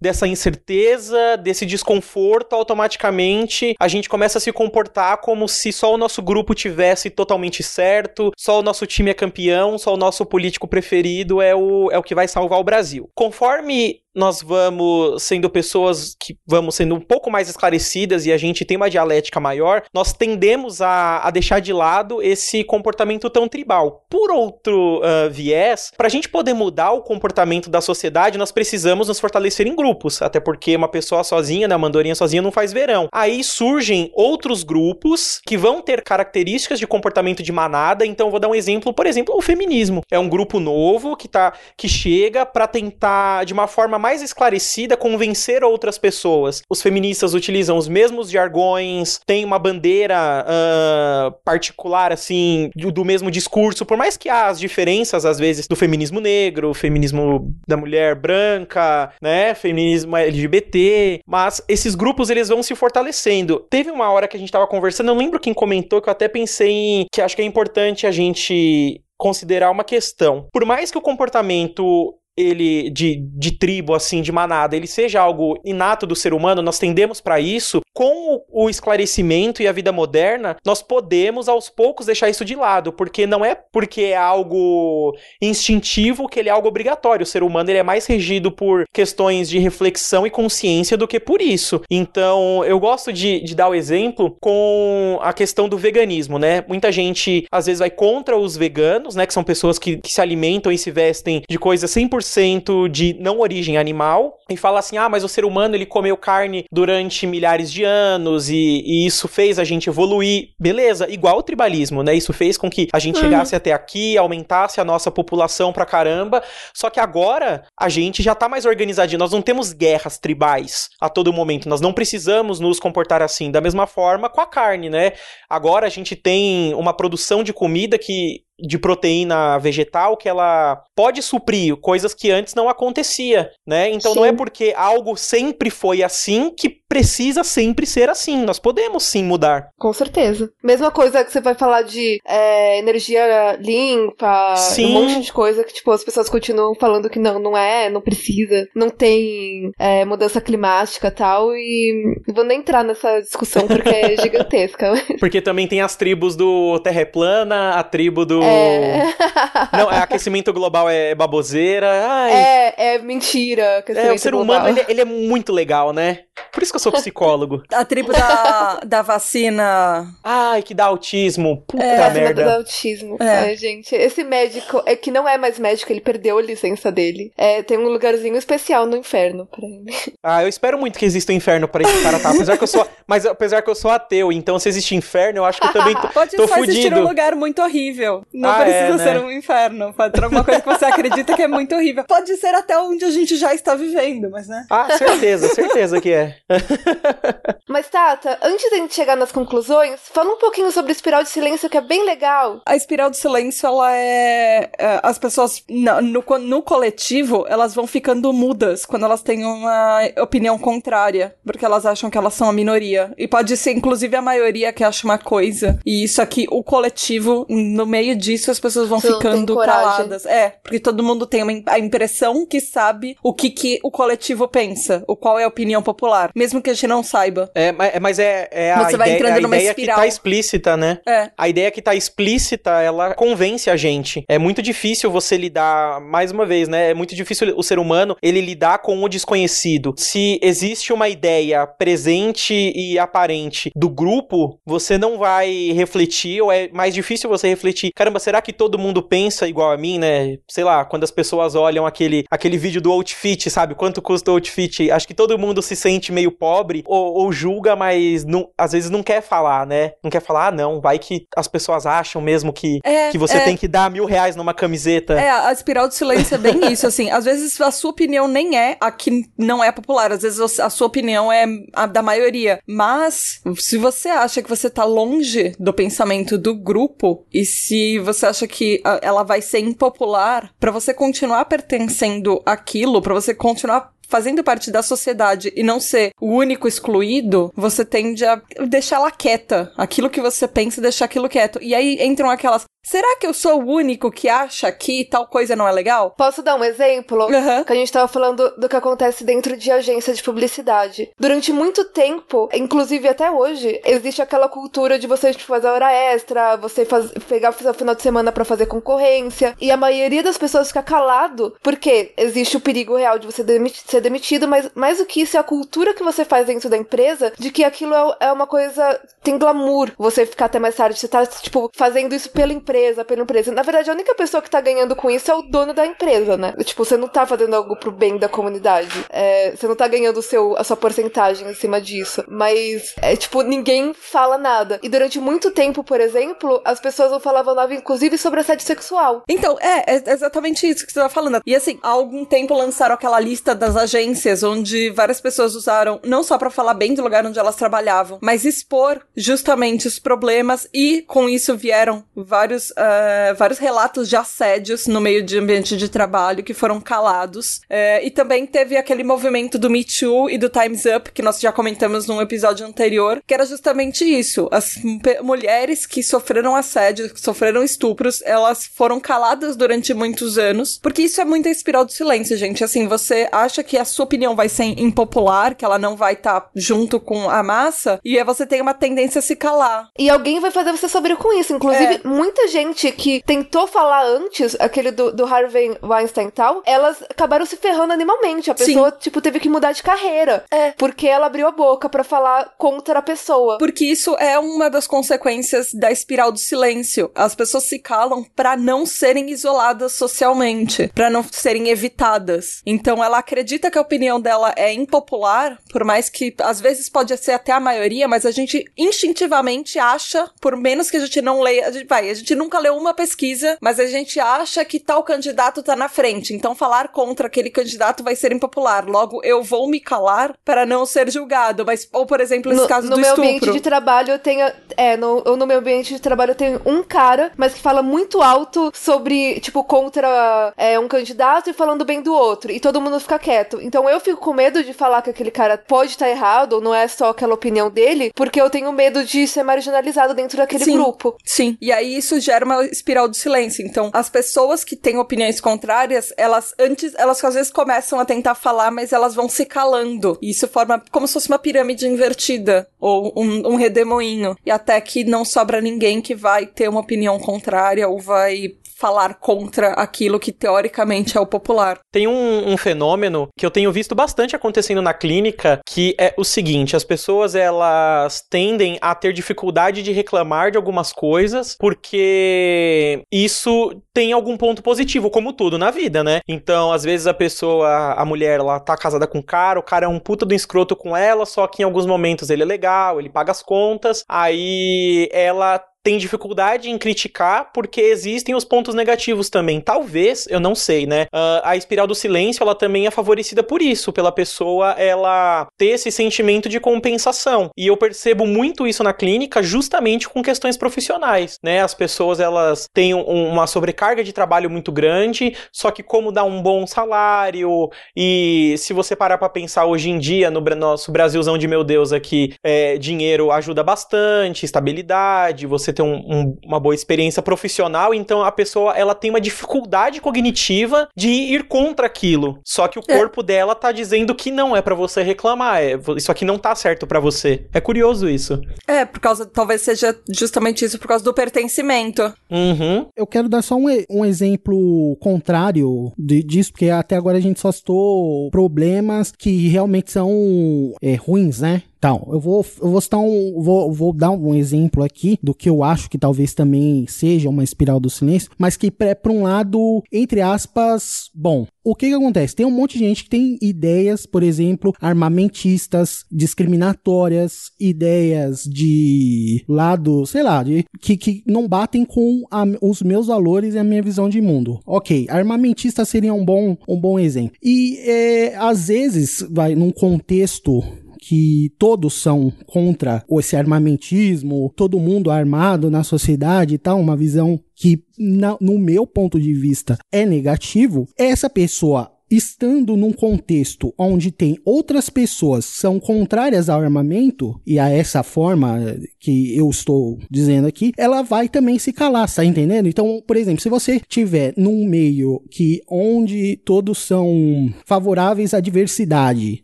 dessa 0.00 0.26
incerteza, 0.26 1.36
desse 1.36 1.66
desconforto, 1.66 2.54
automaticamente 2.54 3.74
a 3.78 3.88
gente 3.88 4.08
começa 4.08 4.38
a 4.38 4.40
se 4.40 4.52
comportar 4.52 5.18
como 5.18 5.48
se 5.48 5.72
só 5.72 5.92
o 5.94 5.98
nosso 5.98 6.22
grupo 6.22 6.54
tivesse 6.54 7.10
totalmente 7.10 7.62
certo, 7.62 8.30
só 8.36 8.60
o 8.60 8.62
nosso 8.62 8.86
time 8.86 9.10
é 9.10 9.14
campeão, 9.14 9.78
só 9.78 9.94
o 9.94 9.96
nosso 9.96 10.24
político 10.24 10.66
preferido 10.66 11.40
é 11.40 11.54
o, 11.54 11.90
é 11.90 11.98
o 11.98 12.02
que 12.02 12.14
vai 12.14 12.28
salvar 12.28 12.58
o 12.58 12.64
Brasil. 12.64 13.10
Conforme 13.14 14.00
nós 14.16 14.40
vamos 14.40 15.22
sendo 15.22 15.50
pessoas 15.50 16.16
que 16.18 16.38
vamos 16.46 16.74
sendo 16.74 16.94
um 16.94 17.00
pouco 17.00 17.30
mais 17.30 17.50
esclarecidas 17.50 18.24
e 18.24 18.32
a 18.32 18.38
gente 18.38 18.64
tem 18.64 18.78
uma 18.78 18.88
dialética 18.88 19.38
maior, 19.38 19.82
nós 19.92 20.14
tendemos 20.14 20.80
a, 20.80 21.18
a 21.18 21.30
deixar 21.30 21.60
de 21.60 21.72
lado 21.72 22.22
esse 22.22 22.64
comportamento 22.64 23.28
tão 23.28 23.46
tribal. 23.46 24.06
Por 24.08 24.30
outro 24.30 25.02
ah, 25.04 25.28
viés, 25.28 25.92
para 25.96 26.06
a 26.06 26.10
gente 26.10 26.30
poder 26.30 26.54
mudar 26.54 26.92
o 26.92 27.02
comportamento 27.02 27.68
da 27.68 27.82
sociedade, 27.82 28.38
nós 28.38 28.50
precisamos 28.50 29.08
nos 29.08 29.20
fortalecer 29.20 29.66
em 29.66 29.76
grupos, 29.76 30.22
até 30.22 30.40
porque 30.40 30.74
uma 30.74 30.88
pessoa 30.88 31.22
sozinha, 31.22 31.68
né, 31.68 31.76
uma 31.76 31.88
andorinha 31.88 32.14
sozinha 32.14 32.40
não 32.40 32.50
faz 32.50 32.72
verão. 32.72 33.08
Aí 33.12 33.44
surgem 33.44 34.10
outros 34.14 34.62
grupos 34.62 35.40
que 35.46 35.58
vão 35.58 35.82
ter 35.82 36.02
características 36.02 36.78
de 36.78 36.86
comportamento 36.86 37.42
de 37.42 37.52
manada, 37.52 38.06
então 38.06 38.30
vou 38.30 38.40
dar 38.40 38.48
um 38.48 38.54
exemplo, 38.54 38.94
por 38.94 39.06
exemplo, 39.06 39.36
o 39.36 39.42
feminismo. 39.42 40.00
É 40.10 40.18
um 40.18 40.28
grupo 40.28 40.58
novo 40.58 41.16
que 41.16 41.28
tá 41.28 41.52
que 41.76 41.88
chega 41.88 42.46
para 42.46 42.66
tentar 42.66 43.44
de 43.44 43.52
uma 43.52 43.66
forma 43.66 43.98
mais 44.06 44.22
esclarecida 44.22 44.96
convencer 44.96 45.64
outras 45.64 45.98
pessoas. 45.98 46.62
Os 46.70 46.80
feministas 46.80 47.34
utilizam 47.34 47.76
os 47.76 47.88
mesmos 47.88 48.30
jargões, 48.30 49.18
tem 49.26 49.44
uma 49.44 49.58
bandeira 49.58 50.16
ah, 50.46 51.34
particular 51.44 52.12
assim 52.12 52.70
do, 52.76 52.92
do 52.92 53.04
mesmo 53.04 53.32
discurso, 53.32 53.84
por 53.84 53.96
mais 53.96 54.16
que 54.16 54.28
há 54.28 54.46
as 54.46 54.60
diferenças 54.60 55.26
às 55.26 55.40
vezes 55.40 55.66
do 55.66 55.74
feminismo 55.74 56.20
negro, 56.20 56.72
feminismo 56.72 57.52
da 57.66 57.76
mulher 57.76 58.14
branca, 58.14 59.12
né, 59.20 59.56
feminismo 59.56 60.16
LGBT, 60.16 61.18
mas 61.26 61.60
esses 61.68 61.96
grupos 61.96 62.30
eles 62.30 62.48
vão 62.48 62.62
se 62.62 62.76
fortalecendo. 62.76 63.66
Teve 63.68 63.90
uma 63.90 64.08
hora 64.08 64.28
que 64.28 64.36
a 64.36 64.40
gente 64.40 64.52
tava 64.52 64.68
conversando, 64.68 65.10
eu 65.10 65.16
lembro 65.16 65.40
quem 65.40 65.52
comentou 65.52 66.00
que 66.00 66.08
eu 66.08 66.12
até 66.12 66.28
pensei 66.28 66.70
em 66.70 67.06
que 67.12 67.20
acho 67.20 67.34
que 67.34 67.42
é 67.42 67.44
importante 67.44 68.06
a 68.06 68.12
gente 68.12 69.00
considerar 69.18 69.70
uma 69.70 69.82
questão. 69.82 70.46
Por 70.52 70.64
mais 70.64 70.92
que 70.92 70.98
o 70.98 71.02
comportamento 71.02 72.14
ele 72.36 72.90
de, 72.90 73.16
de 73.16 73.52
tribo 73.52 73.94
assim 73.94 74.20
de 74.20 74.30
manada 74.30 74.76
ele 74.76 74.86
seja 74.86 75.20
algo 75.20 75.58
inato 75.64 76.06
do 76.06 76.14
ser 76.14 76.34
humano 76.34 76.62
nós 76.62 76.78
tendemos 76.78 77.20
para 77.20 77.40
isso 77.40 77.80
com 77.96 78.44
o, 78.50 78.68
esclarecimento 78.68 79.62
e 79.62 79.66
a 79.66 79.72
vida 79.72 79.90
moderna 79.90 80.56
nós 80.66 80.82
podemos 80.82 81.48
aos 81.48 81.70
poucos 81.70 82.04
deixar 82.04 82.28
isso 82.28 82.44
de 82.44 82.54
lado 82.54 82.92
porque 82.92 83.26
não 83.26 83.42
é 83.42 83.54
porque 83.54 84.02
é 84.02 84.16
algo 84.16 85.16
instintivo 85.40 86.28
que 86.28 86.38
ele 86.38 86.50
é 86.50 86.52
algo 86.52 86.68
obrigatório. 86.68 87.24
O 87.24 87.26
ser 87.26 87.42
humano 87.42 87.70
ele 87.70 87.78
é 87.78 87.82
mais 87.82 88.04
regido 88.04 88.52
por 88.52 88.84
questões 88.92 89.48
de 89.48 89.58
reflexão 89.58 90.26
e 90.26 90.30
consciência 90.30 90.96
do 90.96 91.08
que 91.08 91.18
por 91.18 91.40
isso. 91.40 91.80
Então 91.90 92.62
eu 92.64 92.78
gosto 92.78 93.12
de, 93.12 93.40
de 93.40 93.54
dar 93.54 93.68
o 93.68 93.74
exemplo 93.74 94.36
com 94.42 95.18
a 95.22 95.32
questão 95.32 95.66
do 95.66 95.78
veganismo 95.78 96.38
né? 96.38 96.62
Muita 96.68 96.92
gente 96.92 97.46
às 97.50 97.64
vezes 97.64 97.78
vai 97.78 97.90
contra 97.90 98.36
os 98.36 98.58
veganos 98.58 99.14
né? 99.14 99.26
Que 99.26 99.32
são 99.32 99.42
pessoas 99.42 99.78
que, 99.78 99.96
que 99.96 100.12
se 100.12 100.20
alimentam 100.20 100.70
e 100.70 100.76
se 100.76 100.90
vestem 100.90 101.42
de 101.48 101.58
coisas 101.58 101.90
100% 101.90 102.20
100% 102.26 102.88
de 102.88 103.14
não 103.20 103.40
origem 103.40 103.76
animal 103.76 104.38
e 104.48 104.56
fala 104.56 104.78
assim: 104.78 104.96
"Ah, 104.96 105.08
mas 105.08 105.24
o 105.24 105.28
ser 105.28 105.44
humano 105.44 105.74
ele 105.74 105.86
comeu 105.86 106.16
carne 106.16 106.64
durante 106.72 107.26
milhares 107.26 107.72
de 107.72 107.84
anos 107.84 108.48
e, 108.48 108.82
e 108.84 109.06
isso 109.06 109.28
fez 109.28 109.58
a 109.58 109.64
gente 109.64 109.88
evoluir". 109.88 110.50
Beleza, 110.58 111.10
igual 111.10 111.38
o 111.38 111.42
tribalismo, 111.42 112.02
né? 112.02 112.14
Isso 112.14 112.32
fez 112.32 112.56
com 112.56 112.70
que 112.70 112.88
a 112.92 112.98
gente 112.98 113.18
chegasse 113.18 113.54
até 113.56 113.72
aqui, 113.72 114.16
aumentasse 114.16 114.80
a 114.80 114.84
nossa 114.84 115.10
população 115.10 115.72
pra 115.72 115.84
caramba. 115.84 116.42
Só 116.74 116.90
que 116.90 117.00
agora 117.00 117.64
a 117.78 117.88
gente 117.88 118.22
já 118.22 118.34
tá 118.34 118.48
mais 118.48 118.64
organizadinho. 118.64 119.18
Nós 119.18 119.32
não 119.32 119.42
temos 119.42 119.72
guerras 119.72 120.18
tribais 120.18 120.88
a 121.00 121.08
todo 121.08 121.32
momento. 121.32 121.68
Nós 121.68 121.80
não 121.80 121.92
precisamos 121.92 122.60
nos 122.60 122.78
comportar 122.78 123.22
assim. 123.22 123.50
Da 123.50 123.60
mesma 123.60 123.86
forma 123.86 124.28
com 124.28 124.40
a 124.40 124.46
carne, 124.46 124.88
né? 124.90 125.12
Agora 125.48 125.86
a 125.86 125.90
gente 125.90 126.16
tem 126.16 126.74
uma 126.74 126.92
produção 126.92 127.42
de 127.42 127.52
comida 127.52 127.98
que 127.98 128.45
de 128.58 128.78
proteína 128.78 129.58
vegetal 129.58 130.16
que 130.16 130.28
ela 130.28 130.82
pode 130.94 131.22
suprir 131.22 131.76
coisas 131.76 132.14
que 132.14 132.30
antes 132.30 132.54
não 132.54 132.68
acontecia, 132.68 133.50
né? 133.66 133.90
Então 133.90 134.14
não 134.14 134.22
Sim. 134.22 134.28
é 134.30 134.32
porque 134.32 134.72
algo 134.76 135.16
sempre 135.16 135.70
foi 135.70 136.02
assim 136.02 136.50
que 136.50 136.70
precisa 136.88 137.44
sempre 137.44 137.86
ser 137.86 138.08
assim. 138.08 138.42
Nós 138.44 138.58
podemos 138.58 139.02
sim 139.04 139.24
mudar. 139.24 139.70
Com 139.78 139.92
certeza. 139.92 140.50
Mesma 140.62 140.90
coisa 140.90 141.24
que 141.24 141.32
você 141.32 141.40
vai 141.40 141.54
falar 141.54 141.82
de 141.82 142.18
é, 142.24 142.78
energia 142.78 143.56
limpa, 143.60 144.56
Sim. 144.56 144.86
um 144.86 145.02
monte 145.02 145.22
de 145.22 145.32
coisa 145.32 145.64
que, 145.64 145.74
tipo, 145.74 145.90
as 145.90 146.04
pessoas 146.04 146.28
continuam 146.28 146.74
falando 146.74 147.10
que 147.10 147.18
não, 147.18 147.38
não 147.38 147.56
é, 147.56 147.90
não 147.90 148.00
precisa, 148.00 148.66
não 148.74 148.88
tem 148.88 149.70
é, 149.78 150.04
mudança 150.04 150.40
climática 150.40 151.08
e 151.08 151.10
tal, 151.10 151.54
e 151.54 152.20
vou 152.34 152.44
nem 152.44 152.58
entrar 152.58 152.84
nessa 152.84 153.20
discussão 153.20 153.66
porque 153.66 153.88
é 153.88 154.16
gigantesca. 154.20 154.92
Porque 155.18 155.40
também 155.40 155.66
tem 155.66 155.80
as 155.80 155.96
tribos 155.96 156.36
do 156.36 156.78
Terra 156.80 157.00
é 157.00 157.04
plana, 157.04 157.70
a 157.70 157.82
tribo 157.82 158.24
do 158.24 158.42
É. 158.42 159.14
Não, 159.72 159.90
é 159.90 159.98
aquecimento 159.98 160.52
global 160.52 160.88
é 160.88 161.14
baboseira. 161.14 161.88
Ai, 162.06 162.32
é, 162.32 162.74
é 162.94 162.98
mentira. 162.98 163.84
é, 163.88 164.12
o 164.12 164.18
ser 164.18 164.32
global. 164.32 164.60
humano, 164.60 164.68
ele, 164.68 164.86
ele 164.88 165.00
é 165.00 165.04
muito 165.04 165.52
legal, 165.52 165.92
né? 165.92 166.20
Por 166.52 166.62
isso 166.62 166.72
que 166.72 166.76
eu 166.76 166.80
sou 166.80 166.92
psicólogo. 166.92 167.62
A 167.72 167.84
tribo 167.84 168.12
da, 168.12 168.80
da 168.84 169.02
vacina. 169.02 170.06
Ai, 170.24 170.62
que 170.62 170.74
dá 170.74 170.86
autismo. 170.86 171.62
Puta 171.66 171.82
É, 171.84 171.96
vacina 171.96 172.32
do 172.32 172.36
merda. 172.42 172.56
autismo. 172.56 173.16
É. 173.20 173.38
Ai, 173.40 173.56
gente, 173.56 173.94
esse 173.94 174.24
médico 174.24 174.82
é 174.86 174.96
que 174.96 175.10
não 175.10 175.28
é 175.28 175.36
mais 175.38 175.58
médico, 175.58 175.92
ele 175.92 176.00
perdeu 176.00 176.38
a 176.38 176.42
licença 176.42 176.90
dele. 176.90 177.30
É, 177.36 177.62
tem 177.62 177.78
um 177.78 177.88
lugarzinho 177.88 178.36
especial 178.36 178.86
no 178.86 178.96
inferno 178.96 179.46
pra 179.46 179.66
ele. 179.66 179.94
Ah, 180.28 180.42
eu 180.42 180.48
espero 180.48 180.76
muito 180.76 180.98
que 180.98 181.04
exista 181.04 181.30
um 181.32 181.36
inferno 181.36 181.68
pra 181.68 181.82
esse 181.84 182.02
cara 182.02 182.18
tá. 182.18 182.30
Apesar 182.30 182.56
que 182.56 182.62
eu 182.64 182.66
sou, 182.66 182.84
mas 183.06 183.24
apesar 183.24 183.62
que 183.62 183.70
eu 183.70 183.76
sou 183.76 183.90
ateu, 183.92 184.32
então 184.32 184.58
se 184.58 184.68
existe 184.68 184.94
inferno, 184.96 185.38
eu 185.38 185.44
acho 185.44 185.60
que 185.60 185.68
eu 185.68 185.72
também 185.72 185.94
tô, 185.94 186.08
Pode 186.08 186.36
tô 186.36 186.48
só 186.48 186.56
existir 186.58 186.82
fudido. 186.88 187.00
um 187.00 187.08
lugar 187.08 187.36
muito 187.36 187.62
horrível. 187.62 188.24
Não 188.32 188.50
Ah, 188.50 188.54
precisa 188.62 188.84
é, 188.84 188.90
né? 188.96 188.98
ser 188.98 189.18
um 189.20 189.30
inferno. 189.30 189.92
Pode 189.94 190.16
ser 190.18 190.24
alguma 190.24 190.42
coisa 190.42 190.60
que 190.60 190.68
você 190.68 190.84
acredita 190.84 191.34
que 191.36 191.42
é 191.42 191.46
muito 191.48 191.74
horrível. 191.76 192.02
Pode 192.04 192.36
ser 192.38 192.54
até 192.56 192.76
onde 192.78 193.04
a 193.04 193.10
gente 193.10 193.36
já 193.36 193.54
está 193.54 193.76
vivendo, 193.76 194.28
mas 194.30 194.48
né? 194.48 194.66
Ah, 194.68 194.88
certeza, 194.98 195.48
certeza 195.54 196.00
que 196.00 196.12
é. 196.12 196.25
Mas, 197.68 197.88
Tata, 197.88 198.38
antes 198.42 198.70
da 198.70 198.76
gente 198.76 198.94
chegar 198.94 199.16
nas 199.16 199.32
conclusões, 199.32 200.00
fala 200.12 200.30
um 200.32 200.38
pouquinho 200.38 200.70
sobre 200.70 200.92
espiral 200.92 201.22
de 201.22 201.28
silêncio, 201.28 201.68
que 201.68 201.76
é 201.76 201.80
bem 201.80 202.04
legal. 202.04 202.60
A 202.64 202.76
espiral 202.76 203.10
do 203.10 203.16
silêncio, 203.16 203.66
ela 203.66 203.92
é. 203.94 204.70
é, 204.78 205.00
As 205.02 205.18
pessoas 205.18 205.62
no, 205.68 206.22
co- 206.22 206.38
no 206.38 206.62
coletivo, 206.62 207.44
elas 207.48 207.74
vão 207.74 207.86
ficando 207.86 208.32
mudas 208.32 208.86
quando 208.86 209.04
elas 209.04 209.22
têm 209.22 209.44
uma 209.44 210.00
opinião 210.20 210.58
contrária, 210.58 211.34
porque 211.44 211.64
elas 211.64 211.84
acham 211.84 212.08
que 212.08 212.16
elas 212.16 212.34
são 212.34 212.48
a 212.48 212.52
minoria. 212.52 213.12
E 213.18 213.26
pode 213.26 213.56
ser, 213.56 213.72
inclusive, 213.72 214.16
a 214.16 214.22
maioria 214.22 214.72
que 214.72 214.84
acha 214.84 215.04
uma 215.06 215.18
coisa. 215.18 215.78
E 215.84 216.04
isso 216.04 216.22
aqui, 216.22 216.46
o 216.50 216.62
coletivo, 216.62 217.46
no 217.48 217.84
meio 217.84 218.14
disso, 218.16 218.50
as 218.50 218.60
pessoas 218.60 218.88
vão 218.88 219.00
Você 219.00 219.12
ficando 219.12 219.56
caladas. 219.56 220.24
É, 220.26 220.50
porque 220.62 220.78
todo 220.80 221.02
mundo 221.02 221.26
tem 221.26 221.42
uma, 221.42 221.52
a 221.66 221.78
impressão 221.78 222.46
que 222.46 222.60
sabe 222.60 223.16
o 223.22 223.34
que, 223.34 223.50
que 223.50 223.80
o 223.82 223.90
coletivo 223.90 224.46
pensa, 224.48 225.02
o 225.08 225.16
qual 225.16 225.38
é 225.38 225.44
a 225.44 225.48
opinião 225.48 225.82
popular, 225.82 226.15
mesmo 226.34 226.60
que 226.60 226.70
a 226.70 226.74
gente 226.74 226.86
não 226.86 227.02
saiba. 227.02 227.50
É, 227.54 227.74
é, 227.94 228.00
mas 228.00 228.18
é, 228.18 228.48
é 228.50 228.72
a 228.72 228.84
Você 228.84 228.96
vai 228.96 229.08
ideia, 229.08 229.18
entrando 229.18 229.38
a 229.38 229.40
numa 229.40 229.56
ideia 229.56 229.70
espiral. 229.70 229.96
que 229.96 230.00
tá 230.02 230.06
explícita, 230.06 230.76
né? 230.76 230.98
É. 231.06 231.30
A 231.36 231.48
ideia 231.48 231.70
que 231.70 231.82
tá 231.82 231.94
explícita, 231.94 232.70
ela 232.80 233.14
convence 233.14 233.70
a 233.70 233.76
gente. 233.76 234.24
É 234.28 234.38
muito 234.38 234.62
difícil 234.62 235.10
você 235.10 235.36
lidar, 235.36 236.00
mais 236.00 236.30
uma 236.30 236.46
vez, 236.46 236.68
né? 236.68 236.90
É 236.90 236.94
muito 236.94 237.14
difícil 237.14 237.54
o 237.56 237.62
ser 237.62 237.78
humano 237.78 238.16
ele 238.22 238.40
lidar 238.40 238.78
com 238.78 239.02
o 239.02 239.08
desconhecido. 239.08 239.94
Se 239.96 240.38
existe 240.42 240.92
uma 240.92 241.08
ideia 241.08 241.66
presente 241.66 242.54
e 242.74 242.98
aparente 242.98 243.70
do 243.74 243.88
grupo, 243.88 244.58
você 244.64 244.98
não 244.98 245.18
vai 245.18 245.72
refletir, 245.72 246.40
ou 246.42 246.52
é 246.52 246.68
mais 246.72 246.94
difícil 246.94 247.28
você 247.28 247.48
refletir. 247.48 247.92
Caramba, 247.94 248.18
será 248.18 248.40
que 248.40 248.52
todo 248.52 248.78
mundo 248.78 249.02
pensa 249.02 249.48
igual 249.48 249.72
a 249.72 249.76
mim, 249.76 249.98
né? 249.98 250.38
Sei 250.48 250.64
lá, 250.64 250.84
quando 250.84 251.04
as 251.04 251.10
pessoas 251.10 251.54
olham 251.54 251.86
aquele, 251.86 252.24
aquele 252.30 252.56
vídeo 252.56 252.80
do 252.80 252.92
outfit, 252.92 253.48
sabe? 253.50 253.74
Quanto 253.74 254.02
custa 254.02 254.30
o 254.30 254.34
outfit? 254.34 254.90
Acho 254.90 255.06
que 255.06 255.14
todo 255.14 255.38
mundo 255.38 255.62
se 255.62 255.76
sente 255.76 256.05
meio 256.12 256.30
pobre 256.30 256.82
ou, 256.86 257.14
ou 257.14 257.32
julga, 257.32 257.76
mas 257.76 258.24
não, 258.24 258.48
às 258.56 258.72
vezes 258.72 258.90
não 258.90 259.02
quer 259.02 259.20
falar, 259.20 259.66
né? 259.66 259.92
Não 260.02 260.10
quer 260.10 260.20
falar, 260.20 260.48
ah, 260.48 260.52
não, 260.52 260.80
vai 260.80 260.98
que 260.98 261.26
as 261.36 261.48
pessoas 261.48 261.86
acham 261.86 262.20
mesmo 262.20 262.52
que, 262.52 262.80
É, 262.84 263.10
que 263.10 263.18
você 263.18 263.36
é. 263.38 263.40
tem 263.40 263.56
que 263.56 263.68
dar 263.68 263.90
mil 263.90 264.04
reais 264.04 264.36
numa 264.36 264.54
camiseta. 264.54 265.14
É, 265.14 265.30
a 265.30 265.52
espiral 265.52 265.88
de 265.88 265.94
silêncio 265.94 266.34
é 266.34 266.38
bem 266.38 266.72
isso, 266.72 266.86
assim. 266.86 267.10
Às 267.10 267.24
vezes 267.24 267.60
a 267.60 267.70
sua 267.70 267.90
opinião 267.90 268.28
nem 268.28 268.56
é 268.58 268.76
a 268.80 268.90
que 268.90 269.24
não 269.36 269.62
é 269.62 269.70
popular. 269.72 270.12
Às 270.12 270.22
vezes 270.22 270.60
a 270.60 270.70
sua 270.70 270.86
opinião 270.86 271.32
é 271.32 271.46
a 271.72 271.86
da 271.86 272.02
maioria. 272.02 272.60
Mas, 272.66 273.40
se 273.58 273.76
você 273.78 274.08
acha 274.08 274.42
que 274.42 274.48
você 274.48 274.68
tá 274.70 274.84
longe 274.84 275.54
do 275.58 275.72
pensamento 275.72 276.38
do 276.38 276.54
grupo, 276.54 277.24
e 277.32 277.44
se 277.44 277.98
você 277.98 278.26
acha 278.26 278.46
que 278.46 278.82
ela 279.02 279.22
vai 279.22 279.40
ser 279.40 279.60
impopular, 279.60 280.50
pra 280.58 280.70
você 280.70 280.92
continuar 280.94 281.44
pertencendo 281.44 282.42
àquilo, 282.44 283.02
pra 283.02 283.14
você 283.14 283.34
continuar 283.34 283.92
fazendo 284.08 284.42
parte 284.44 284.70
da 284.70 284.82
sociedade 284.82 285.52
e 285.56 285.62
não 285.62 285.80
ser 285.80 286.10
o 286.20 286.28
único 286.28 286.66
excluído, 286.68 287.52
você 287.56 287.84
tende 287.84 288.24
a 288.24 288.40
deixar 288.66 288.96
ela 288.96 289.10
quieta. 289.10 289.72
Aquilo 289.76 290.10
que 290.10 290.20
você 290.20 290.46
pensa, 290.48 290.80
deixar 290.80 291.04
aquilo 291.06 291.28
quieto. 291.28 291.58
E 291.62 291.74
aí 291.74 291.98
entram 292.02 292.30
aquelas. 292.30 292.64
Será 292.84 293.16
que 293.18 293.26
eu 293.26 293.34
sou 293.34 293.60
o 293.60 293.66
único 293.68 294.12
que 294.12 294.28
acha 294.28 294.70
que 294.70 295.04
tal 295.10 295.26
coisa 295.26 295.56
não 295.56 295.66
é 295.66 295.72
legal? 295.72 296.14
Posso 296.16 296.40
dar 296.40 296.54
um 296.54 296.62
exemplo? 296.62 297.22
Aham. 297.22 297.64
Que 297.64 297.72
a 297.72 297.76
gente 297.76 297.90
tava 297.90 298.06
falando 298.06 298.48
do 298.56 298.68
que 298.68 298.76
acontece 298.76 299.24
dentro 299.24 299.56
de 299.56 299.72
agência 299.72 300.14
de 300.14 300.22
publicidade. 300.22 301.10
Durante 301.18 301.52
muito 301.52 301.84
tempo, 301.86 302.48
inclusive 302.54 303.08
até 303.08 303.28
hoje, 303.28 303.80
existe 303.84 304.22
aquela 304.22 304.48
cultura 304.48 305.00
de 305.00 305.08
você 305.08 305.32
tipo, 305.32 305.42
fazer 305.46 305.66
hora 305.66 305.90
extra, 305.92 306.54
você 306.56 306.84
faz, 306.84 307.10
pegar 307.28 307.50
o 307.50 307.74
final 307.74 307.94
de 307.96 308.02
semana 308.02 308.30
pra 308.30 308.44
fazer 308.44 308.66
concorrência. 308.66 309.56
E 309.60 309.72
a 309.72 309.76
maioria 309.76 310.22
das 310.22 310.38
pessoas 310.38 310.68
fica 310.68 310.82
calado 310.82 311.56
porque 311.64 312.12
existe 312.16 312.56
o 312.56 312.60
perigo 312.60 312.94
real 312.96 313.18
de 313.18 313.26
você 313.26 313.42
demiti- 313.42 313.82
ser 313.96 314.00
demitido, 314.00 314.46
mas 314.46 314.70
mais 314.74 314.98
do 314.98 315.06
que 315.06 315.22
isso 315.22 315.36
é 315.36 315.40
a 315.40 315.44
cultura 315.44 315.94
que 315.94 316.02
você 316.02 316.24
faz 316.24 316.46
dentro 316.46 316.68
da 316.68 316.76
empresa 316.76 317.32
de 317.38 317.50
que 317.50 317.64
aquilo 317.64 317.94
é, 317.94 318.26
é 318.26 318.32
uma 318.32 318.46
coisa. 318.46 319.00
tem 319.22 319.38
glamour. 319.38 319.90
Você 319.98 320.26
ficar 320.26 320.46
até 320.46 320.58
mais 320.58 320.74
tarde, 320.74 320.98
você 320.98 321.08
tá, 321.08 321.24
tipo, 321.26 321.70
fazendo 321.74 322.14
isso 322.14 322.30
pela 322.30 322.52
empresa, 322.52 323.04
pela 323.04 323.22
empresa. 323.22 323.52
Na 323.52 323.62
verdade, 323.62 323.90
a 323.90 323.92
única 323.92 324.14
pessoa 324.14 324.42
que 324.42 324.50
tá 324.50 324.60
ganhando 324.60 324.94
com 324.94 325.10
isso 325.10 325.30
é 325.30 325.34
o 325.34 325.42
dono 325.42 325.72
da 325.72 325.86
empresa, 325.86 326.36
né? 326.36 326.54
Tipo, 326.64 326.84
você 326.84 326.96
não 326.96 327.08
tá 327.08 327.26
fazendo 327.26 327.54
algo 327.54 327.76
pro 327.76 327.90
bem 327.90 328.18
da 328.18 328.28
comunidade. 328.28 329.06
É, 329.08 329.52
você 329.56 329.66
não 329.66 329.76
tá 329.76 329.88
ganhando 329.88 330.18
o 330.18 330.22
seu, 330.22 330.56
a 330.56 330.64
sua 330.64 330.76
porcentagem 330.76 331.48
em 331.48 331.54
cima 331.54 331.80
disso. 331.80 332.24
Mas, 332.28 332.94
é 333.00 333.16
tipo, 333.16 333.42
ninguém 333.42 333.94
fala 333.94 334.36
nada. 334.36 334.78
E 334.82 334.88
durante 334.88 335.18
muito 335.18 335.50
tempo, 335.50 335.82
por 335.82 336.00
exemplo, 336.00 336.60
as 336.64 336.80
pessoas 336.80 337.10
não 337.10 337.20
falavam 337.20 337.54
nada, 337.54 337.74
inclusive, 337.74 338.18
sobre 338.18 338.40
assédio 338.40 338.66
sexual. 338.66 339.22
Então, 339.28 339.56
é, 339.60 339.94
é 339.94 340.12
exatamente 340.12 340.68
isso 340.68 340.86
que 340.86 340.92
você 340.92 341.00
tá 341.00 341.08
falando. 341.08 341.40
E 341.46 341.54
assim, 341.54 341.78
há 341.82 341.88
algum 341.88 342.24
tempo 342.24 342.54
lançaram 342.54 342.94
aquela 342.94 343.20
lista 343.20 343.54
das 343.54 343.76
agências 343.86 344.42
onde 344.42 344.90
várias 344.90 345.20
pessoas 345.20 345.54
usaram, 345.54 346.00
não 346.04 346.22
só 346.24 346.36
pra 346.36 346.50
falar 346.50 346.74
bem 346.74 346.92
do 346.92 347.02
lugar 347.02 347.24
onde 347.24 347.38
elas 347.38 347.54
trabalhavam, 347.54 348.18
mas 348.20 348.44
expor 348.44 349.00
justamente 349.16 349.86
os 349.86 349.98
problemas 349.98 350.68
e 350.74 351.02
com 351.06 351.28
isso 351.28 351.56
vieram 351.56 352.04
vários, 352.14 352.72
eh, 352.76 353.34
vários 353.38 353.58
relatos 353.58 354.08
de 354.08 354.16
assédios 354.16 354.86
no 354.86 355.00
meio 355.00 355.22
de 355.22 355.38
ambiente 355.38 355.76
de 355.76 355.88
trabalho 355.88 356.42
que 356.42 356.52
foram 356.52 356.80
calados. 356.80 357.60
Eh, 357.70 358.06
e 358.06 358.10
também 358.10 358.46
teve 358.46 358.76
aquele 358.76 359.04
movimento 359.04 359.58
do 359.58 359.70
Me 359.70 359.84
Too 359.84 360.30
e 360.30 360.38
do 360.38 360.48
Time's 360.48 360.84
Up, 360.84 361.12
que 361.12 361.22
nós 361.22 361.40
já 361.40 361.52
comentamos 361.52 362.06
num 362.06 362.20
episódio 362.20 362.66
anterior, 362.66 363.22
que 363.26 363.34
era 363.34 363.46
justamente 363.46 364.04
isso. 364.04 364.48
As 364.50 364.76
mulheres 365.22 365.86
que 365.86 366.02
sofreram 366.02 366.56
assédio, 366.56 367.12
que 367.12 367.20
sofreram 367.20 367.62
estupros, 367.62 368.22
elas 368.24 368.66
foram 368.66 368.98
caladas 368.98 369.56
durante 369.56 369.94
muitos 369.94 370.38
anos, 370.38 370.78
porque 370.82 371.02
isso 371.02 371.20
é 371.20 371.24
muita 371.24 371.48
espiral 371.48 371.84
do 371.84 371.92
silêncio, 371.92 372.36
gente. 372.36 372.64
Assim, 372.64 372.88
você 372.88 373.28
acha 373.30 373.62
que 373.62 373.75
que 373.76 373.80
a 373.80 373.84
sua 373.84 374.06
opinião 374.06 374.34
vai 374.34 374.48
ser 374.48 374.64
impopular, 374.64 375.54
que 375.54 375.62
ela 375.62 375.78
não 375.78 375.96
vai 375.96 376.14
estar 376.14 376.40
tá 376.40 376.50
junto 376.54 376.98
com 376.98 377.28
a 377.28 377.42
massa, 377.42 378.00
e 378.02 378.18
aí 378.18 378.24
você 378.24 378.46
tem 378.46 378.62
uma 378.62 378.72
tendência 378.72 379.18
a 379.18 379.22
se 379.22 379.36
calar. 379.36 379.90
E 379.98 380.08
alguém 380.08 380.40
vai 380.40 380.50
fazer 380.50 380.72
você 380.72 380.88
sobre 380.88 381.14
com 381.16 381.30
isso. 381.38 381.54
Inclusive, 381.54 382.00
é. 382.02 382.08
muita 382.08 382.48
gente 382.48 382.90
que 382.92 383.22
tentou 383.26 383.66
falar 383.66 384.02
antes, 384.06 384.56
aquele 384.58 384.90
do, 384.90 385.12
do 385.12 385.26
Harvey 385.26 385.76
Weinstein 385.82 386.28
e 386.28 386.30
tal, 386.30 386.62
elas 386.64 387.02
acabaram 387.02 387.44
se 387.44 387.58
ferrando 387.58 387.92
animalmente. 387.92 388.50
A 388.50 388.54
pessoa, 388.54 388.90
Sim. 388.92 388.96
tipo, 388.98 389.20
teve 389.20 389.40
que 389.40 389.48
mudar 389.50 389.72
de 389.72 389.82
carreira. 389.82 390.46
É. 390.50 390.70
Porque 390.72 391.06
ela 391.06 391.26
abriu 391.26 391.46
a 391.46 391.52
boca 391.52 391.86
para 391.86 392.02
falar 392.02 392.54
contra 392.56 393.00
a 393.00 393.02
pessoa. 393.02 393.58
Porque 393.58 393.84
isso 393.84 394.16
é 394.18 394.38
uma 394.38 394.70
das 394.70 394.86
consequências 394.86 395.74
da 395.74 395.92
espiral 395.92 396.32
do 396.32 396.38
silêncio. 396.38 397.10
As 397.14 397.34
pessoas 397.34 397.64
se 397.64 397.78
calam 397.78 398.24
para 398.24 398.56
não 398.56 398.86
serem 398.86 399.30
isoladas 399.30 399.92
socialmente, 399.92 400.90
para 400.94 401.10
não 401.10 401.22
serem 401.30 401.68
evitadas. 401.68 402.62
Então 402.64 403.04
ela 403.04 403.18
acredita 403.18 403.65
que 403.70 403.78
a 403.78 403.82
opinião 403.82 404.20
dela 404.20 404.52
é 404.56 404.72
impopular, 404.72 405.58
por 405.70 405.84
mais 405.84 406.08
que 406.08 406.34
às 406.40 406.60
vezes 406.60 406.88
pode 406.88 407.16
ser 407.16 407.32
até 407.32 407.52
a 407.52 407.60
maioria, 407.60 408.08
mas 408.08 408.26
a 408.26 408.30
gente 408.30 408.64
instintivamente 408.76 409.78
acha, 409.78 410.30
por 410.40 410.56
menos 410.56 410.90
que 410.90 410.96
a 410.96 411.00
gente 411.00 411.22
não 411.22 411.40
leia, 411.40 411.66
a 411.68 411.70
gente 411.70 411.86
vai, 411.86 412.10
a 412.10 412.14
gente 412.14 412.34
nunca 412.34 412.58
leu 412.58 412.76
uma 412.76 412.94
pesquisa, 412.94 413.56
mas 413.60 413.78
a 413.78 413.86
gente 413.86 414.18
acha 414.20 414.64
que 414.64 414.78
tal 414.78 415.02
candidato 415.02 415.62
tá 415.62 415.76
na 415.76 415.88
frente. 415.88 416.34
Então 416.34 416.54
falar 416.54 416.88
contra 416.88 417.26
aquele 417.26 417.50
candidato 417.50 418.02
vai 418.02 418.16
ser 418.16 418.32
impopular. 418.32 418.86
Logo, 418.86 419.20
eu 419.24 419.42
vou 419.42 419.68
me 419.68 419.80
calar 419.80 420.34
para 420.44 420.66
não 420.66 420.86
ser 420.86 421.10
julgado. 421.10 421.64
Mas, 421.64 421.88
ou 421.92 422.06
por 422.06 422.20
exemplo, 422.20 422.50
nesse 422.50 422.62
no, 422.62 422.68
caso 422.68 422.88
no 422.88 422.96
do 422.96 423.00
meu 423.00 423.10
estupro. 423.10 423.24
ambiente 423.28 423.52
de 423.52 423.60
trabalho 423.60 424.12
eu 424.12 424.18
tenho. 424.18 424.46
É, 424.76 424.96
no, 424.96 425.22
no 425.22 425.46
meu 425.46 425.58
ambiente 425.58 425.94
de 425.94 426.00
trabalho 426.00 426.32
eu 426.32 426.34
tenho 426.34 426.60
um 426.64 426.82
cara, 426.82 427.32
mas 427.36 427.54
que 427.54 427.60
fala 427.60 427.82
muito 427.82 428.22
alto 428.22 428.70
sobre, 428.74 429.40
tipo, 429.40 429.62
contra 429.64 430.52
é, 430.56 430.78
um 430.78 430.88
candidato 430.88 431.50
e 431.50 431.52
falando 431.52 431.84
bem 431.84 432.00
do 432.00 432.14
outro. 432.14 432.50
E 432.52 432.60
todo 432.60 432.80
mundo 432.80 433.00
fica 433.00 433.18
quieto. 433.18 433.55
Então 433.60 433.88
eu 433.88 434.00
fico 434.00 434.20
com 434.20 434.32
medo 434.32 434.62
de 434.62 434.72
falar 434.72 435.02
que 435.02 435.10
aquele 435.10 435.30
cara 435.30 435.58
pode 435.58 435.92
estar 435.92 436.08
errado, 436.08 436.54
ou 436.54 436.60
não 436.60 436.74
é 436.74 436.86
só 436.88 437.10
aquela 437.10 437.34
opinião 437.34 437.70
dele, 437.70 438.12
porque 438.14 438.40
eu 438.40 438.50
tenho 438.50 438.72
medo 438.72 439.04
de 439.04 439.26
ser 439.26 439.42
marginalizado 439.42 440.14
dentro 440.14 440.36
daquele 440.36 440.64
sim, 440.64 440.72
grupo. 440.72 441.16
Sim. 441.24 441.56
E 441.60 441.72
aí 441.72 441.96
isso 441.96 442.18
gera 442.20 442.44
uma 442.44 442.64
espiral 442.64 443.08
do 443.08 443.16
silêncio. 443.16 443.66
Então, 443.66 443.90
as 443.92 444.08
pessoas 444.08 444.64
que 444.64 444.76
têm 444.76 444.98
opiniões 444.98 445.40
contrárias, 445.40 446.12
elas 446.16 446.54
antes, 446.58 446.94
elas 446.96 447.22
às 447.24 447.34
vezes 447.34 447.52
começam 447.52 447.98
a 447.98 448.04
tentar 448.04 448.34
falar, 448.34 448.70
mas 448.70 448.92
elas 448.92 449.14
vão 449.14 449.28
se 449.28 449.44
calando. 449.44 450.18
E 450.22 450.30
isso 450.30 450.48
forma 450.48 450.82
como 450.90 451.06
se 451.06 451.14
fosse 451.14 451.28
uma 451.28 451.38
pirâmide 451.38 451.86
invertida, 451.86 452.68
ou 452.80 453.12
um, 453.16 453.52
um 453.52 453.56
redemoinho. 453.56 454.36
E 454.44 454.50
até 454.50 454.80
que 454.80 455.04
não 455.04 455.24
sobra 455.24 455.60
ninguém 455.60 456.00
que 456.00 456.14
vai 456.14 456.46
ter 456.46 456.68
uma 456.68 456.80
opinião 456.80 457.18
contrária 457.18 457.88
ou 457.88 457.98
vai 457.98 458.56
falar 458.76 459.14
contra 459.14 459.68
aquilo 459.72 460.20
que 460.20 460.30
teoricamente 460.30 461.16
é 461.16 461.20
o 461.20 461.26
popular. 461.26 461.80
Tem 461.90 462.06
um, 462.06 462.52
um, 462.52 462.56
fenômeno 462.58 463.28
que 463.36 463.45
eu 463.46 463.50
tenho 463.50 463.72
visto 463.72 463.94
bastante 463.94 464.34
acontecendo 464.36 464.82
na 464.82 464.92
clínica, 464.92 465.60
que 465.66 465.94
é 465.98 466.14
o 466.16 466.24
seguinte: 466.24 466.76
as 466.76 466.84
pessoas 466.84 467.34
elas 467.34 468.22
tendem 468.28 468.78
a 468.80 468.94
ter 468.94 469.12
dificuldade 469.12 469.82
de 469.82 469.92
reclamar 469.92 470.50
de 470.50 470.56
algumas 470.56 470.92
coisas, 470.92 471.56
porque 471.58 473.02
isso 473.10 473.80
tem 473.94 474.12
algum 474.12 474.36
ponto 474.36 474.62
positivo, 474.62 475.10
como 475.10 475.32
tudo 475.32 475.58
na 475.58 475.70
vida, 475.70 476.02
né? 476.02 476.20
Então, 476.28 476.72
às 476.72 476.84
vezes 476.84 477.06
a 477.06 477.14
pessoa, 477.14 477.94
a 477.94 478.04
mulher, 478.04 478.40
ela 478.40 478.60
tá 478.60 478.76
casada 478.76 479.06
com 479.06 479.18
um 479.18 479.22
cara, 479.22 479.58
o 479.58 479.62
cara 479.62 479.86
é 479.86 479.88
um 479.88 479.98
puta 479.98 480.26
do 480.26 480.34
escroto 480.34 480.76
com 480.76 480.96
ela, 480.96 481.24
só 481.24 481.46
que 481.46 481.62
em 481.62 481.64
alguns 481.64 481.86
momentos 481.86 482.28
ele 482.28 482.42
é 482.42 482.46
legal, 482.46 482.98
ele 483.00 483.08
paga 483.08 483.30
as 483.32 483.42
contas, 483.42 484.04
aí 484.08 485.08
ela 485.12 485.62
tem 485.86 485.98
dificuldade 485.98 486.68
em 486.68 486.76
criticar 486.76 487.52
porque 487.54 487.80
existem 487.80 488.34
os 488.34 488.44
pontos 488.44 488.74
negativos 488.74 489.30
também. 489.30 489.60
Talvez, 489.60 490.26
eu 490.28 490.40
não 490.40 490.52
sei, 490.52 490.84
né? 490.84 491.04
Uh, 491.14 491.38
a 491.44 491.56
espiral 491.56 491.86
do 491.86 491.94
silêncio, 491.94 492.42
ela 492.42 492.56
também 492.56 492.88
é 492.88 492.90
favorecida 492.90 493.40
por 493.40 493.62
isso, 493.62 493.92
pela 493.92 494.10
pessoa 494.10 494.72
ela 494.72 495.46
ter 495.56 495.66
esse 495.66 495.92
sentimento 495.92 496.48
de 496.48 496.58
compensação. 496.58 497.50
E 497.56 497.68
eu 497.68 497.76
percebo 497.76 498.26
muito 498.26 498.66
isso 498.66 498.82
na 498.82 498.92
clínica 498.92 499.40
justamente 499.44 500.08
com 500.08 500.24
questões 500.24 500.56
profissionais, 500.56 501.38
né? 501.40 501.60
As 501.60 501.72
pessoas 501.72 502.18
elas 502.18 502.66
têm 502.74 502.92
um, 502.92 503.28
uma 503.28 503.46
sobrecarga 503.46 504.02
de 504.02 504.12
trabalho 504.12 504.50
muito 504.50 504.72
grande, 504.72 505.36
só 505.52 505.70
que 505.70 505.84
como 505.84 506.10
dá 506.10 506.24
um 506.24 506.42
bom 506.42 506.66
salário 506.66 507.70
e 507.96 508.56
se 508.58 508.72
você 508.72 508.96
parar 508.96 509.18
para 509.18 509.28
pensar 509.28 509.66
hoje 509.66 509.88
em 509.88 510.00
dia 510.00 510.32
no 510.32 510.40
nosso 510.56 510.90
Brasilzão 510.90 511.38
de 511.38 511.46
meu 511.46 511.62
Deus 511.62 511.92
aqui, 511.92 512.34
é, 512.42 512.76
dinheiro 512.76 513.30
ajuda 513.30 513.62
bastante, 513.62 514.44
estabilidade, 514.44 515.46
você 515.46 515.75
ter 515.76 515.82
um, 515.82 515.94
um, 515.94 516.36
uma 516.44 516.58
boa 516.58 516.74
experiência 516.74 517.22
profissional, 517.22 517.94
então 517.94 518.22
a 518.22 518.32
pessoa 518.32 518.72
ela 518.76 518.94
tem 518.94 519.10
uma 519.10 519.20
dificuldade 519.20 520.00
cognitiva 520.00 520.88
de 520.96 521.08
ir 521.08 521.44
contra 521.44 521.86
aquilo. 521.86 522.40
Só 522.44 522.66
que 522.66 522.78
o 522.78 522.82
é. 522.88 522.98
corpo 522.98 523.22
dela 523.22 523.54
tá 523.54 523.70
dizendo 523.70 524.14
que 524.14 524.30
não 524.30 524.56
é 524.56 524.62
para 524.62 524.74
você 524.74 525.02
reclamar, 525.02 525.62
é, 525.62 525.78
isso 525.96 526.10
aqui 526.10 526.24
não 526.24 526.38
tá 526.38 526.54
certo 526.54 526.86
para 526.86 526.98
você. 526.98 527.46
É 527.52 527.60
curioso 527.60 528.08
isso. 528.08 528.40
É, 528.66 528.84
por 528.84 529.00
causa, 529.00 529.26
talvez 529.26 529.62
seja 529.62 529.96
justamente 530.10 530.64
isso, 530.64 530.78
por 530.78 530.88
causa 530.88 531.04
do 531.04 531.14
pertencimento. 531.14 532.02
Uhum. 532.30 532.86
Eu 532.96 533.06
quero 533.06 533.28
dar 533.28 533.42
só 533.42 533.56
um, 533.56 533.66
um 533.90 534.04
exemplo 534.04 534.96
contrário 535.00 535.92
de, 535.98 536.22
disso, 536.22 536.52
porque 536.52 536.70
até 536.70 536.96
agora 536.96 537.18
a 537.18 537.20
gente 537.20 537.40
só 537.40 537.52
citou 537.52 538.30
problemas 538.30 539.12
que 539.12 539.48
realmente 539.48 539.92
são 539.92 540.74
é, 540.82 540.94
ruins, 540.94 541.40
né? 541.40 541.62
Então, 541.86 542.04
eu 542.10 542.18
vou, 542.18 542.44
eu 542.60 542.68
vou 542.68 542.80
citar 542.80 542.98
um. 542.98 543.40
Vou, 543.40 543.72
vou 543.72 543.92
dar 543.92 544.10
um 544.10 544.34
exemplo 544.34 544.82
aqui 544.82 545.16
do 545.22 545.32
que 545.32 545.48
eu 545.48 545.62
acho 545.62 545.88
que 545.88 545.96
talvez 545.96 546.34
também 546.34 546.84
seja 546.88 547.28
uma 547.28 547.44
espiral 547.44 547.78
do 547.78 547.88
silêncio, 547.88 548.28
mas 548.36 548.56
que 548.56 548.72
é 548.80 548.92
para 548.92 549.12
um 549.12 549.22
lado, 549.22 549.84
entre 549.92 550.20
aspas, 550.20 551.10
bom. 551.14 551.46
O 551.62 551.76
que 551.76 551.88
que 551.88 551.94
acontece? 551.94 552.34
Tem 552.34 552.44
um 552.44 552.50
monte 552.50 552.72
de 552.72 552.84
gente 552.84 553.04
que 553.04 553.10
tem 553.10 553.38
ideias, 553.40 554.04
por 554.04 554.24
exemplo, 554.24 554.72
armamentistas, 554.80 556.04
discriminatórias, 556.10 557.52
ideias 557.58 558.42
de 558.42 559.44
lado, 559.48 560.06
sei 560.06 560.24
lá, 560.24 560.42
de, 560.42 560.64
que, 560.80 560.96
que 560.96 561.22
não 561.24 561.46
batem 561.46 561.84
com 561.84 562.24
a, 562.32 562.44
os 562.62 562.82
meus 562.82 563.06
valores 563.06 563.54
e 563.54 563.58
a 563.58 563.64
minha 563.64 563.82
visão 563.82 564.08
de 564.08 564.20
mundo. 564.20 564.58
Ok, 564.66 565.06
armamentista 565.08 565.84
seria 565.84 566.14
um 566.14 566.24
bom, 566.24 566.56
um 566.68 566.80
bom 566.80 566.98
exemplo. 566.98 567.36
E 567.40 567.78
é, 567.78 568.36
às 568.36 568.66
vezes, 568.68 569.24
vai 569.30 569.54
num 569.54 569.70
contexto 569.70 570.62
que 571.08 571.52
todos 571.56 571.94
são 571.94 572.32
contra 572.46 573.04
esse 573.12 573.36
armamentismo, 573.36 574.52
todo 574.56 574.80
mundo 574.80 575.08
armado 575.08 575.70
na 575.70 575.84
sociedade 575.84 576.56
e 576.56 576.58
tal, 576.58 576.80
uma 576.80 576.96
visão 576.96 577.38
que, 577.54 577.84
na, 577.96 578.36
no 578.40 578.58
meu 578.58 578.84
ponto 578.84 579.20
de 579.20 579.32
vista, 579.32 579.78
é 579.92 580.04
negativo, 580.04 580.88
essa 580.98 581.30
pessoa 581.30 581.92
estando 582.10 582.76
num 582.76 582.92
contexto 582.92 583.74
onde 583.78 584.10
tem 584.10 584.38
outras 584.44 584.88
pessoas 584.88 585.46
que 585.46 585.58
são 585.58 585.80
contrárias 585.80 586.48
ao 586.48 586.60
armamento 586.60 587.40
e 587.46 587.58
a 587.58 587.68
essa 587.68 588.02
forma 588.02 588.76
que 589.00 589.36
eu 589.36 589.48
estou 589.50 589.98
dizendo 590.10 590.46
aqui, 590.46 590.72
ela 590.76 591.02
vai 591.02 591.28
também 591.28 591.58
se 591.58 591.72
calar, 591.72 592.12
tá 592.12 592.24
entendendo? 592.24 592.68
Então, 592.68 593.02
por 593.06 593.16
exemplo, 593.16 593.40
se 593.40 593.48
você 593.48 593.80
tiver 593.88 594.34
num 594.36 594.66
meio 594.66 595.22
que 595.30 595.60
onde 595.68 596.36
todos 596.44 596.78
são 596.78 597.52
favoráveis 597.64 598.34
à 598.34 598.40
diversidade, 598.40 599.40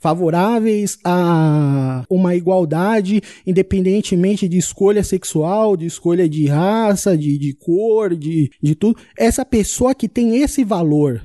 favoráveis 0.00 0.98
a 1.04 2.04
uma 2.08 2.34
igualdade, 2.34 3.20
independentemente 3.46 4.48
de 4.48 4.58
escolha 4.58 5.02
sexual, 5.02 5.76
de 5.76 5.86
escolha 5.86 6.28
de 6.28 6.46
raça, 6.46 7.16
de, 7.16 7.38
de 7.38 7.52
cor, 7.54 8.14
de, 8.14 8.50
de 8.62 8.74
tudo, 8.74 8.96
essa 9.16 9.44
pessoa 9.44 9.94
que 9.94 10.08
tem 10.08 10.36
esse 10.36 10.64
valor 10.64 11.22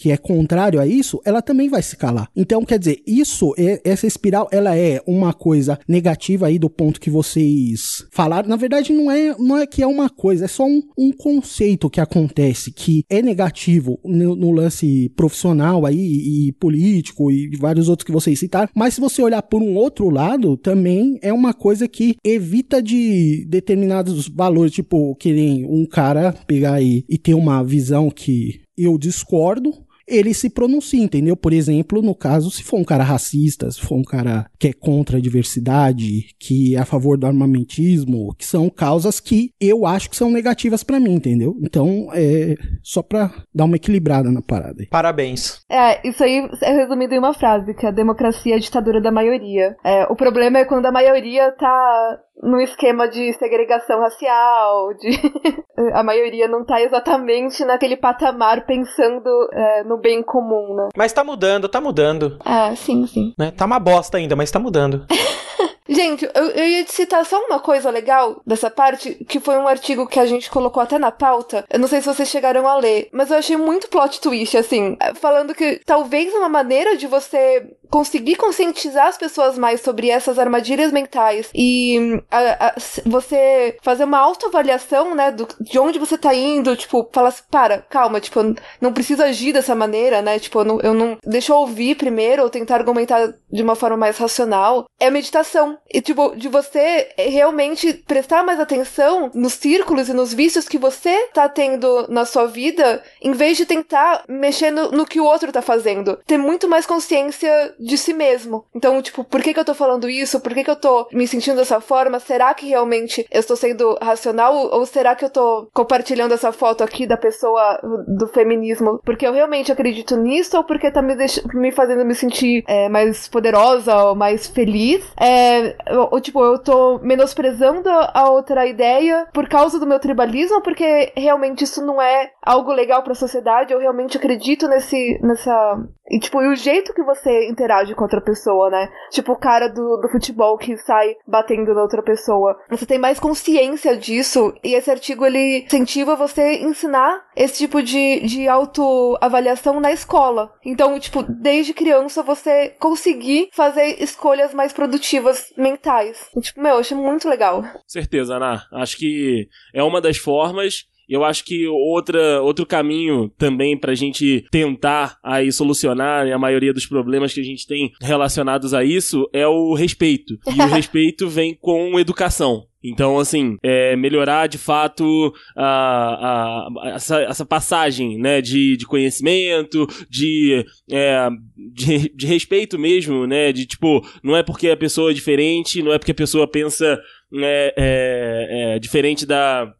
que 0.00 0.10
é 0.10 0.16
contrário 0.16 0.80
a 0.80 0.86
isso, 0.86 1.20
ela 1.26 1.42
também 1.42 1.68
vai 1.68 1.82
se 1.82 1.94
calar. 1.94 2.26
Então, 2.34 2.64
quer 2.64 2.78
dizer, 2.78 3.02
isso, 3.06 3.52
é, 3.58 3.82
essa 3.84 4.06
espiral, 4.06 4.48
ela 4.50 4.74
é 4.74 4.98
uma 5.06 5.34
coisa 5.34 5.78
negativa 5.86 6.46
aí 6.46 6.58
do 6.58 6.70
ponto 6.70 6.98
que 6.98 7.10
vocês 7.10 8.06
falaram. 8.10 8.48
Na 8.48 8.56
verdade, 8.56 8.94
não 8.94 9.10
é, 9.10 9.36
não 9.38 9.58
é 9.58 9.66
que 9.66 9.82
é 9.82 9.86
uma 9.86 10.08
coisa, 10.08 10.46
é 10.46 10.48
só 10.48 10.64
um, 10.64 10.82
um 10.96 11.12
conceito 11.12 11.90
que 11.90 12.00
acontece, 12.00 12.72
que 12.72 13.04
é 13.10 13.20
negativo 13.20 14.00
no, 14.02 14.34
no, 14.34 14.50
lance 14.50 15.10
profissional 15.14 15.84
aí 15.84 16.48
e 16.48 16.52
político 16.52 17.30
e 17.30 17.54
vários 17.58 17.90
outros 17.90 18.06
que 18.06 18.12
vocês 18.12 18.38
citaram. 18.38 18.70
Mas 18.74 18.94
se 18.94 19.02
você 19.02 19.20
olhar 19.20 19.42
por 19.42 19.60
um 19.60 19.74
outro 19.74 20.08
lado, 20.08 20.56
também 20.56 21.18
é 21.20 21.30
uma 21.30 21.52
coisa 21.52 21.86
que 21.86 22.16
evita 22.24 22.82
de 22.82 23.44
determinados 23.46 24.28
valores, 24.28 24.72
tipo, 24.72 25.14
querer 25.16 25.66
um 25.66 25.84
cara 25.84 26.32
pegar 26.46 26.74
aí 26.74 27.04
e 27.06 27.18
ter 27.18 27.34
uma 27.34 27.62
visão 27.62 28.08
que 28.08 28.60
eu 28.78 28.96
discordo, 28.96 29.74
ele 30.10 30.34
se 30.34 30.50
pronuncia, 30.50 31.02
entendeu? 31.02 31.36
Por 31.36 31.52
exemplo, 31.52 32.02
no 32.02 32.14
caso, 32.14 32.50
se 32.50 32.62
for 32.62 32.78
um 32.78 32.84
cara 32.84 33.04
racista, 33.04 33.70
se 33.70 33.80
for 33.80 33.96
um 33.96 34.04
cara 34.04 34.46
que 34.58 34.68
é 34.68 34.72
contra 34.72 35.18
a 35.18 35.20
diversidade, 35.20 36.34
que 36.38 36.76
é 36.76 36.78
a 36.78 36.84
favor 36.84 37.16
do 37.16 37.26
armamentismo, 37.26 38.34
que 38.36 38.44
são 38.44 38.68
causas 38.68 39.20
que 39.20 39.52
eu 39.60 39.86
acho 39.86 40.10
que 40.10 40.16
são 40.16 40.30
negativas 40.30 40.82
para 40.82 41.00
mim, 41.00 41.14
entendeu? 41.14 41.56
Então, 41.62 42.08
é 42.12 42.56
só 42.82 43.02
pra 43.02 43.30
dar 43.54 43.64
uma 43.64 43.76
equilibrada 43.76 44.30
na 44.30 44.42
parada. 44.42 44.80
Aí. 44.80 44.86
Parabéns. 44.86 45.64
É, 45.70 46.06
isso 46.06 46.22
aí 46.22 46.48
é 46.62 46.72
resumido 46.72 47.14
em 47.14 47.18
uma 47.18 47.34
frase, 47.34 47.74
que 47.74 47.86
a 47.86 47.90
democracia 47.90 48.54
é 48.54 48.56
a 48.56 48.60
ditadura 48.60 49.00
da 49.00 49.12
maioria. 49.12 49.76
É, 49.84 50.04
o 50.04 50.16
problema 50.16 50.58
é 50.58 50.64
quando 50.64 50.86
a 50.86 50.92
maioria 50.92 51.52
tá 51.52 52.18
no 52.42 52.60
esquema 52.60 53.06
de 53.06 53.32
segregação 53.34 54.00
racial, 54.00 54.94
de 54.94 55.10
a 55.92 56.02
maioria 56.02 56.48
não 56.48 56.64
tá 56.64 56.80
exatamente 56.80 57.64
naquele 57.64 57.96
patamar 57.96 58.64
pensando 58.64 59.28
é, 59.52 59.84
no 59.84 59.99
bem 60.00 60.22
comum, 60.22 60.74
né? 60.74 60.88
Mas 60.96 61.12
tá 61.12 61.22
mudando, 61.22 61.68
tá 61.68 61.80
mudando. 61.80 62.36
Ah, 62.44 62.74
sim, 62.74 63.06
sim. 63.06 63.34
Né? 63.38 63.50
Tá 63.50 63.64
uma 63.66 63.78
bosta 63.78 64.18
ainda, 64.18 64.34
mas 64.34 64.50
tá 64.50 64.58
mudando. 64.58 65.04
Gente, 65.92 66.24
eu, 66.34 66.44
eu 66.50 66.68
ia 66.68 66.86
citar 66.86 67.26
só 67.26 67.36
uma 67.46 67.58
coisa 67.58 67.90
legal 67.90 68.40
dessa 68.46 68.70
parte, 68.70 69.12
que 69.28 69.40
foi 69.40 69.56
um 69.56 69.66
artigo 69.66 70.06
que 70.06 70.20
a 70.20 70.24
gente 70.24 70.48
colocou 70.48 70.80
até 70.80 71.00
na 71.00 71.10
pauta. 71.10 71.64
Eu 71.68 71.80
não 71.80 71.88
sei 71.88 72.00
se 72.00 72.06
vocês 72.06 72.28
chegaram 72.28 72.68
a 72.68 72.76
ler, 72.76 73.08
mas 73.12 73.28
eu 73.28 73.36
achei 73.36 73.56
muito 73.56 73.88
plot 73.88 74.20
twist, 74.20 74.56
assim, 74.56 74.96
falando 75.16 75.52
que 75.52 75.80
talvez 75.84 76.32
uma 76.32 76.48
maneira 76.48 76.96
de 76.96 77.08
você 77.08 77.76
conseguir 77.90 78.36
conscientizar 78.36 79.08
as 79.08 79.18
pessoas 79.18 79.58
mais 79.58 79.80
sobre 79.80 80.08
essas 80.08 80.38
armadilhas 80.38 80.92
mentais 80.92 81.50
e 81.52 82.22
a, 82.30 82.68
a, 82.68 82.74
você 83.04 83.76
fazer 83.82 84.04
uma 84.04 84.18
autoavaliação, 84.18 85.14
né, 85.14 85.32
do, 85.32 85.48
de 85.60 85.76
onde 85.78 85.98
você 85.98 86.16
tá 86.16 86.32
indo, 86.32 86.76
tipo, 86.76 87.10
falar 87.12 87.30
assim, 87.30 87.42
para, 87.50 87.78
calma, 87.78 88.20
tipo, 88.20 88.40
não 88.80 88.92
preciso 88.92 89.24
agir 89.24 89.52
dessa 89.52 89.74
maneira, 89.74 90.22
né, 90.22 90.38
tipo, 90.38 90.60
eu 90.60 90.64
não, 90.64 90.80
eu 90.80 90.94
não 90.94 91.18
deixa 91.26 91.52
eu 91.52 91.56
ouvir 91.56 91.96
primeiro 91.96 92.44
ou 92.44 92.50
tentar 92.50 92.76
argumentar 92.76 93.34
de 93.50 93.62
uma 93.62 93.74
forma 93.74 93.96
mais 93.96 94.16
racional, 94.16 94.84
é 95.00 95.10
meditação. 95.10 95.79
E, 95.92 96.00
tipo, 96.00 96.36
de 96.36 96.48
você 96.48 97.08
realmente 97.18 97.92
prestar 97.92 98.44
mais 98.44 98.60
atenção 98.60 99.30
nos 99.34 99.54
círculos 99.54 100.08
e 100.08 100.14
nos 100.14 100.32
vícios 100.32 100.68
que 100.68 100.78
você 100.78 101.26
tá 101.34 101.48
tendo 101.48 102.06
na 102.08 102.24
sua 102.24 102.46
vida, 102.46 103.02
em 103.20 103.32
vez 103.32 103.56
de 103.56 103.66
tentar 103.66 104.22
mexer 104.28 104.70
no, 104.70 104.92
no 104.92 105.06
que 105.06 105.20
o 105.20 105.24
outro 105.24 105.50
tá 105.50 105.60
fazendo. 105.60 106.18
Ter 106.26 106.38
muito 106.38 106.68
mais 106.68 106.86
consciência 106.86 107.74
de 107.78 107.98
si 107.98 108.12
mesmo. 108.12 108.64
Então, 108.74 109.02
tipo, 109.02 109.24
por 109.24 109.42
que 109.42 109.52
que 109.52 109.60
eu 109.60 109.64
tô 109.64 109.74
falando 109.74 110.08
isso? 110.08 110.40
Por 110.40 110.54
que 110.54 110.62
que 110.62 110.70
eu 110.70 110.76
tô 110.76 111.08
me 111.12 111.26
sentindo 111.26 111.56
dessa 111.56 111.80
forma? 111.80 112.20
Será 112.20 112.54
que 112.54 112.68
realmente 112.68 113.26
eu 113.30 113.40
estou 113.40 113.56
sendo 113.56 113.98
racional? 114.00 114.54
Ou 114.54 114.86
será 114.86 115.16
que 115.16 115.24
eu 115.24 115.30
tô 115.30 115.68
compartilhando 115.72 116.32
essa 116.32 116.52
foto 116.52 116.84
aqui 116.84 117.06
da 117.06 117.16
pessoa 117.16 117.80
do 118.06 118.28
feminismo? 118.28 119.00
Porque 119.04 119.26
eu 119.26 119.32
realmente 119.32 119.72
acredito 119.72 120.16
nisso 120.16 120.56
ou 120.56 120.64
porque 120.64 120.90
tá 120.90 121.02
me, 121.02 121.16
me 121.54 121.72
fazendo 121.72 122.04
me 122.04 122.14
sentir 122.14 122.62
é, 122.68 122.88
mais 122.88 123.26
poderosa 123.28 123.96
ou 124.04 124.14
mais 124.14 124.46
feliz? 124.46 125.04
É, 125.18 125.69
ou, 126.10 126.20
tipo, 126.20 126.42
eu 126.44 126.58
tô 126.58 126.98
menosprezando 127.02 127.88
a 127.88 128.30
outra 128.30 128.66
ideia 128.66 129.26
por 129.32 129.48
causa 129.48 129.78
do 129.78 129.86
meu 129.86 129.98
tribalismo 129.98 130.60
porque 130.62 131.12
realmente 131.16 131.64
isso 131.64 131.84
não 131.84 132.00
é 132.00 132.30
algo 132.42 132.72
legal 132.72 133.02
pra 133.02 133.14
sociedade? 133.14 133.72
Eu 133.72 133.80
realmente 133.80 134.16
acredito 134.16 134.68
nesse, 134.68 135.18
nessa... 135.22 135.78
E, 136.10 136.18
tipo, 136.18 136.42
e 136.42 136.48
o 136.48 136.56
jeito 136.56 136.92
que 136.92 137.04
você 137.04 137.48
interage 137.48 137.94
com 137.94 138.02
outra 138.02 138.20
pessoa, 138.20 138.68
né? 138.68 138.88
Tipo 139.10 139.32
o 139.32 139.38
cara 139.38 139.68
do, 139.68 139.96
do 139.98 140.08
futebol 140.08 140.58
que 140.58 140.76
sai 140.78 141.14
batendo 141.26 141.72
na 141.74 141.82
outra 141.82 142.02
pessoa. 142.02 142.58
Você 142.68 142.84
tem 142.84 142.98
mais 142.98 143.20
consciência 143.20 143.96
disso 143.96 144.52
e 144.64 144.74
esse 144.74 144.90
artigo 144.90 145.24
ele 145.24 145.64
incentiva 145.64 146.16
você 146.16 146.56
ensinar 146.62 147.22
esse 147.40 147.58
tipo 147.58 147.82
de, 147.82 148.20
de 148.20 148.46
autoavaliação 148.46 149.80
na 149.80 149.90
escola. 149.90 150.52
Então, 150.64 151.00
tipo, 151.00 151.22
desde 151.22 151.72
criança 151.72 152.22
você 152.22 152.76
conseguir 152.78 153.48
fazer 153.52 154.02
escolhas 154.02 154.52
mais 154.52 154.74
produtivas 154.74 155.46
mentais. 155.56 156.28
E, 156.36 156.40
tipo, 156.42 156.60
meu, 156.60 156.74
eu 156.74 156.80
achei 156.80 156.96
muito 156.96 157.26
legal. 157.26 157.64
Certeza, 157.86 158.36
Ana. 158.36 158.66
Acho 158.72 158.98
que 158.98 159.48
é 159.72 159.82
uma 159.82 160.02
das 160.02 160.18
formas 160.18 160.84
eu 161.10 161.24
acho 161.24 161.44
que 161.44 161.66
outra, 161.66 162.40
outro 162.40 162.64
caminho 162.64 163.28
também 163.36 163.76
pra 163.76 163.96
gente 163.96 164.46
tentar 164.48 165.18
aí 165.24 165.50
solucionar 165.50 166.30
a 166.30 166.38
maioria 166.38 166.72
dos 166.72 166.86
problemas 166.86 167.34
que 167.34 167.40
a 167.40 167.44
gente 167.44 167.66
tem 167.66 167.90
relacionados 168.00 168.72
a 168.72 168.84
isso 168.84 169.28
é 169.32 169.44
o 169.44 169.74
respeito. 169.74 170.38
E 170.46 170.62
o 170.62 170.66
respeito 170.72 171.28
vem 171.28 171.52
com 171.52 171.98
educação. 171.98 172.69
Então, 172.82 173.18
assim, 173.18 173.56
é 173.62 173.94
melhorar 173.94 174.46
de 174.46 174.56
fato 174.56 175.32
a, 175.56 176.66
a, 176.86 176.88
essa, 176.94 177.20
essa 177.22 177.44
passagem 177.44 178.18
né, 178.18 178.40
de, 178.40 178.76
de 178.76 178.86
conhecimento, 178.86 179.86
de, 180.08 180.64
é, 180.90 181.28
de, 181.56 182.08
de 182.14 182.26
respeito 182.26 182.78
mesmo, 182.78 183.26
né? 183.26 183.52
De 183.52 183.66
tipo, 183.66 184.00
não 184.22 184.36
é 184.36 184.42
porque 184.42 184.70
a 184.70 184.76
pessoa 184.76 185.10
é 185.10 185.14
diferente, 185.14 185.82
não 185.82 185.92
é 185.92 185.98
porque 185.98 186.12
a 186.12 186.14
pessoa 186.14 186.50
pensa 186.50 186.98
né, 187.30 187.68
é, 187.76 188.74
é, 188.76 188.78
diferente 188.78 189.26
da, 189.26 189.72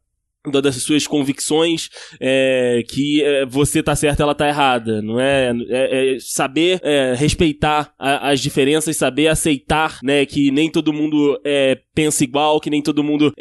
das 0.62 0.76
suas 0.76 1.06
convicções 1.06 1.90
é, 2.18 2.82
que 2.88 3.22
é, 3.22 3.44
você 3.44 3.82
tá 3.82 3.94
certo 3.94 4.22
ela 4.22 4.34
tá 4.34 4.48
errada 4.48 5.02
não 5.02 5.20
é, 5.20 5.52
é, 5.68 6.14
é 6.14 6.18
saber 6.18 6.80
é, 6.82 7.14
respeitar 7.14 7.92
a, 7.98 8.30
as 8.30 8.40
diferenças 8.40 8.96
saber 8.96 9.28
aceitar 9.28 9.98
né 10.02 10.24
que 10.24 10.50
nem 10.50 10.70
todo 10.70 10.94
mundo 10.94 11.38
é, 11.44 11.78
pensa 11.94 12.24
igual 12.24 12.58
que 12.58 12.70
nem 12.70 12.80
todo 12.82 13.04
mundo 13.04 13.32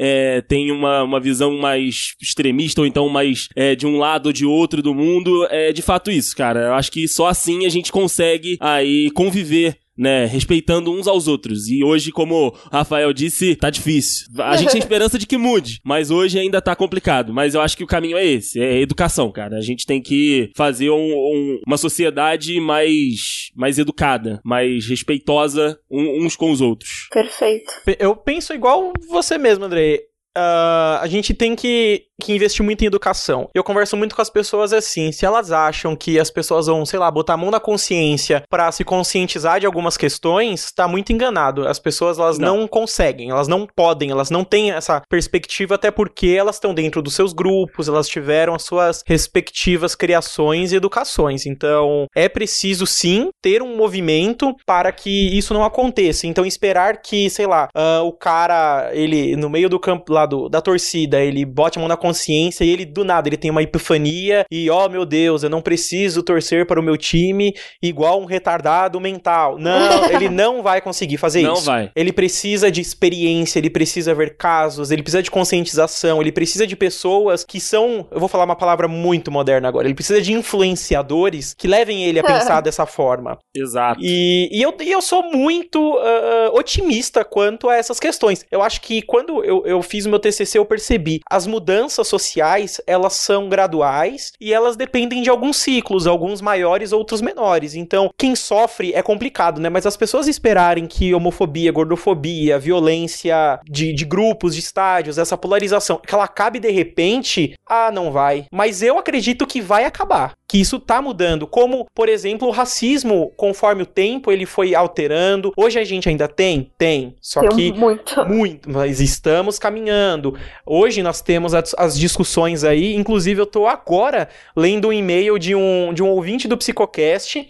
tem 0.48 0.72
uma, 0.72 1.04
uma 1.04 1.20
visão 1.20 1.58
mais 1.58 2.16
extremista 2.22 2.82
ou 2.82 2.88
então 2.88 3.08
mais 3.08 3.48
de 3.78 3.86
um 3.88 3.98
lado 3.98 4.28
ou 4.28 4.34
de 4.34 4.46
outro 4.46 4.82
do 4.82 4.94
mundo. 4.94 5.46
É 5.50 5.72
de 5.72 5.82
fato 5.82 6.12
isso 6.12 6.36
cara. 6.36 6.68
Eu 6.68 6.74
acho 6.74 6.92
que 6.92 7.08
só 7.08 7.28
assim 7.28 7.66
a 7.66 7.70
gente 7.70 7.92
consegue 7.92 8.58
aí 8.60 9.10
conviver 9.12 9.78
né, 10.00 10.26
respeitando 10.26 10.94
uns 10.94 11.08
aos 11.08 11.28
outros. 11.28 11.68
E 11.68 11.84
hoje, 11.84 12.10
como 12.10 12.48
o 12.48 12.50
Rafael 12.72 13.12
disse, 13.12 13.54
tá 13.58 13.70
difícil. 13.70 14.28
A 14.38 14.56
gente 14.56 14.72
tem 14.72 14.80
esperança 14.80 15.20
de 15.20 15.28
que 15.28 15.38
mude, 15.38 15.82
mas 15.84 16.10
hoje 16.10 16.40
ainda 16.40 16.62
tá 16.62 16.74
complicado. 16.74 17.34
Mas 17.34 17.54
eu 17.54 17.60
acho 17.60 17.76
que 17.76 17.84
o 17.84 17.88
caminho 17.88 18.18
é 18.18 18.26
esse, 18.26 18.62
é 18.62 18.80
educação, 18.80 19.30
cara. 19.30 19.58
A 19.58 19.62
gente 19.62 19.86
tem 19.86 20.02
que 20.02 20.52
fazer 20.56 20.90
um, 20.90 21.12
um, 21.14 21.60
uma 21.68 21.78
sociedade 21.78 22.62
mais, 22.62 23.50
mais 23.54 23.78
educada, 23.78 24.40
mais 24.46 24.88
respeitosa 24.88 25.78
uns 25.92 26.38
com 26.38 26.50
os 26.50 26.62
outros. 26.62 27.08
Perfeito. 27.12 27.74
Eu 28.00 28.16
penso 28.16 28.54
igual 28.54 28.94
você 29.10 29.38
mesmo, 29.38 29.66
André. 29.66 30.00
Uh, 30.38 31.02
a 31.02 31.08
gente 31.08 31.34
tem 31.34 31.56
que 31.56 32.04
que 32.20 32.34
investir 32.34 32.64
muito 32.64 32.84
em 32.84 32.88
educação. 32.88 33.50
Eu 33.54 33.64
converso 33.64 33.96
muito 33.98 34.16
com 34.16 34.22
as 34.22 34.30
pessoas 34.30 34.74
assim, 34.74 35.12
se 35.12 35.26
elas 35.26 35.52
acham 35.52 35.96
que 35.96 36.20
as 36.20 36.30
pessoas 36.30 36.68
vão, 36.68 36.86
sei 36.86 37.00
lá, 37.00 37.10
botar 37.10 37.34
a 37.34 37.38
mão 37.38 37.50
na 37.50 37.60
consciência 37.60 38.44
para 38.50 38.72
se 38.72 38.84
conscientizar 38.84 39.60
de 39.60 39.66
algumas 39.66 39.98
questões, 39.98 40.72
tá 40.72 40.88
muito 40.88 41.12
enganado. 41.12 41.68
As 41.68 41.80
pessoas 41.80 42.20
elas 42.20 42.38
não. 42.38 42.60
não 42.60 42.68
conseguem, 42.68 43.30
elas 43.30 43.48
não 43.48 43.66
podem, 43.66 44.12
elas 44.12 44.30
não 44.30 44.44
têm 44.44 44.72
essa 44.72 45.02
perspectiva 45.10 45.76
até 45.76 45.90
porque 45.90 46.28
elas 46.28 46.56
estão 46.56 46.74
dentro 46.74 47.02
dos 47.02 47.14
seus 47.14 47.34
grupos, 47.34 47.88
elas 47.88 48.08
tiveram 48.08 48.54
as 48.54 48.64
suas 48.64 49.02
respectivas 49.06 49.96
criações 49.96 50.72
e 50.72 50.76
educações. 50.76 51.46
Então, 51.46 52.06
é 52.16 52.28
preciso 52.28 52.86
sim 52.86 53.30
ter 53.42 53.62
um 53.62 53.76
movimento 53.78 54.56
para 54.66 54.92
que 54.92 55.38
isso 55.38 55.54
não 55.54 55.64
aconteça. 55.64 56.28
Então, 56.28 56.46
esperar 56.46 57.02
que, 57.02 57.30
sei 57.30 57.48
lá, 57.48 57.70
uh, 57.76 58.04
o 58.06 58.12
cara, 58.12 58.90
ele 58.94 59.36
no 59.36 59.50
meio 59.50 59.70
do 59.70 59.80
campo 59.80 60.12
lá 60.12 60.26
do, 60.26 60.50
da 60.50 60.62
torcida, 60.62 61.22
ele 61.22 61.46
bote 61.46 61.78
a 61.78 61.82
mão 61.82 61.88
na 61.88 61.98
consciência 61.98 62.09
consciência 62.10 62.64
e 62.64 62.70
ele 62.70 62.86
do 62.86 63.04
nada 63.04 63.30
ele 63.30 63.38
tem 63.38 63.52
uma 63.52 63.62
epifania 63.62 64.46
e 64.52 64.70
ó 64.70 64.86
oh, 64.86 64.90
meu 64.90 65.06
Deus, 65.06 65.44
eu 65.44 65.50
não 65.50 65.62
preciso 65.62 66.24
torcer 66.24 66.66
para 66.66 66.80
o 66.80 66.84
meu 66.84 66.98
time 66.98 67.54
igual 67.82 68.20
um 68.20 68.26
retardado 68.26 69.00
mental. 69.00 69.58
Não, 69.60 70.10
ele 70.10 70.30
não 70.30 70.64
vai 70.64 70.82
conseguir 70.82 71.18
fazer 71.18 71.42
não 71.44 71.54
isso. 71.54 71.66
Não 71.66 71.74
vai. 71.74 71.92
Ele 71.96 72.12
precisa 72.12 72.72
de 72.72 72.82
experiência, 72.82 73.60
ele 73.60 73.70
precisa 73.70 74.14
ver 74.14 74.38
casos, 74.38 74.92
ele 74.92 75.04
precisa 75.04 75.22
de 75.22 75.30
conscientização, 75.30 76.22
ele 76.22 76.32
precisa 76.32 76.66
de 76.66 76.76
pessoas 76.76 77.44
que 77.44 77.60
são, 77.60 78.08
eu 78.12 78.20
vou 78.20 78.30
falar 78.30 78.46
uma 78.46 78.56
palavra 78.56 78.88
muito 78.88 79.32
moderna 79.32 79.68
agora, 79.68 79.88
ele 79.88 79.96
precisa 79.96 80.22
de 80.22 80.34
influenciadores 80.34 81.54
que 81.54 81.68
levem 81.68 82.04
ele 82.04 82.20
a 82.20 82.24
pensar 82.24 82.62
dessa 82.62 82.86
forma. 82.86 83.38
Exato. 83.56 84.00
E, 84.02 84.50
e, 84.52 84.62
eu, 84.62 84.76
e 84.82 84.92
eu 84.92 85.02
sou 85.02 85.24
muito 85.32 85.80
uh, 85.80 86.54
otimista 86.54 87.24
quanto 87.24 87.70
a 87.70 87.76
essas 87.76 88.00
questões. 88.00 88.46
Eu 88.50 88.62
acho 88.62 88.82
que 88.82 89.02
quando 89.02 89.44
eu, 89.44 89.66
eu 89.66 89.82
fiz 89.82 90.06
o 90.06 90.10
meu 90.10 90.20
TCC 90.20 90.58
eu 90.58 90.66
percebi 90.66 91.20
as 91.30 91.46
mudanças 91.46 91.99
sociais, 92.08 92.82
elas 92.88 93.14
são 93.14 93.50
graduais 93.50 94.32
e 94.40 94.54
elas 94.54 94.76
dependem 94.76 95.22
de 95.22 95.30
alguns 95.30 95.58
ciclos, 95.58 96.08
alguns 96.08 96.42
maiores, 96.42 96.92
outros 96.92 97.22
menores. 97.22 97.76
Então, 97.76 98.10
quem 98.18 98.36
sofre 98.36 98.94
é 98.94 99.02
complicado, 99.02 99.60
né? 99.60 99.70
Mas 99.70 99.86
as 99.86 99.98
pessoas 99.98 100.28
esperarem 100.28 100.88
que 100.88 101.14
homofobia, 101.14 101.72
gordofobia, 101.72 102.60
violência 102.60 103.60
de, 103.70 103.94
de 103.94 104.06
grupos, 104.06 104.56
de 104.56 104.62
estádios, 104.62 105.18
essa 105.18 105.38
polarização, 105.38 106.00
que 106.06 106.14
ela 106.14 106.24
acabe 106.24 106.60
de 106.60 106.72
repente, 106.72 107.54
ah, 107.68 107.92
não 107.92 108.12
vai. 108.12 108.46
Mas 108.52 108.82
eu 108.82 108.98
acredito 108.98 109.48
que 109.48 109.62
vai 109.62 109.86
acabar 109.86 110.34
que 110.50 110.60
isso 110.60 110.80
tá 110.80 111.00
mudando, 111.00 111.46
como, 111.46 111.86
por 111.94 112.10
exemplo, 112.10 112.48
o 112.48 112.52
racismo, 112.52 113.32
conforme 113.38 113.84
o 113.84 113.86
tempo 113.86 114.32
ele 114.32 114.48
foi 114.48 114.74
alterando. 114.74 115.54
Hoje 115.56 115.78
a 115.80 115.84
gente 115.84 116.10
ainda 116.10 116.28
tem? 116.28 116.72
Tem. 116.76 117.16
Só 117.22 117.42
tem 117.42 117.50
que 117.50 117.74
muito. 117.74 118.26
muito, 118.26 118.68
mas 118.68 119.00
estamos 119.00 119.60
caminhando. 119.60 120.36
Hoje 120.66 121.04
nós 121.04 121.22
temos 121.22 121.54
as, 121.54 121.76
as, 121.78 122.00
discussões 122.00 122.64
aí, 122.64 122.96
inclusive 122.96 123.40
eu 123.40 123.46
tô 123.46 123.68
agora 123.68 124.28
lendo 124.56 124.88
um 124.88 124.94
e-mail 124.94 125.38
de 125.38 125.54
um 125.54 125.94
de 125.94 126.02
um 126.02 126.10
ouvinte 126.10 126.48
do 126.48 126.58
Psicocast 126.58 127.48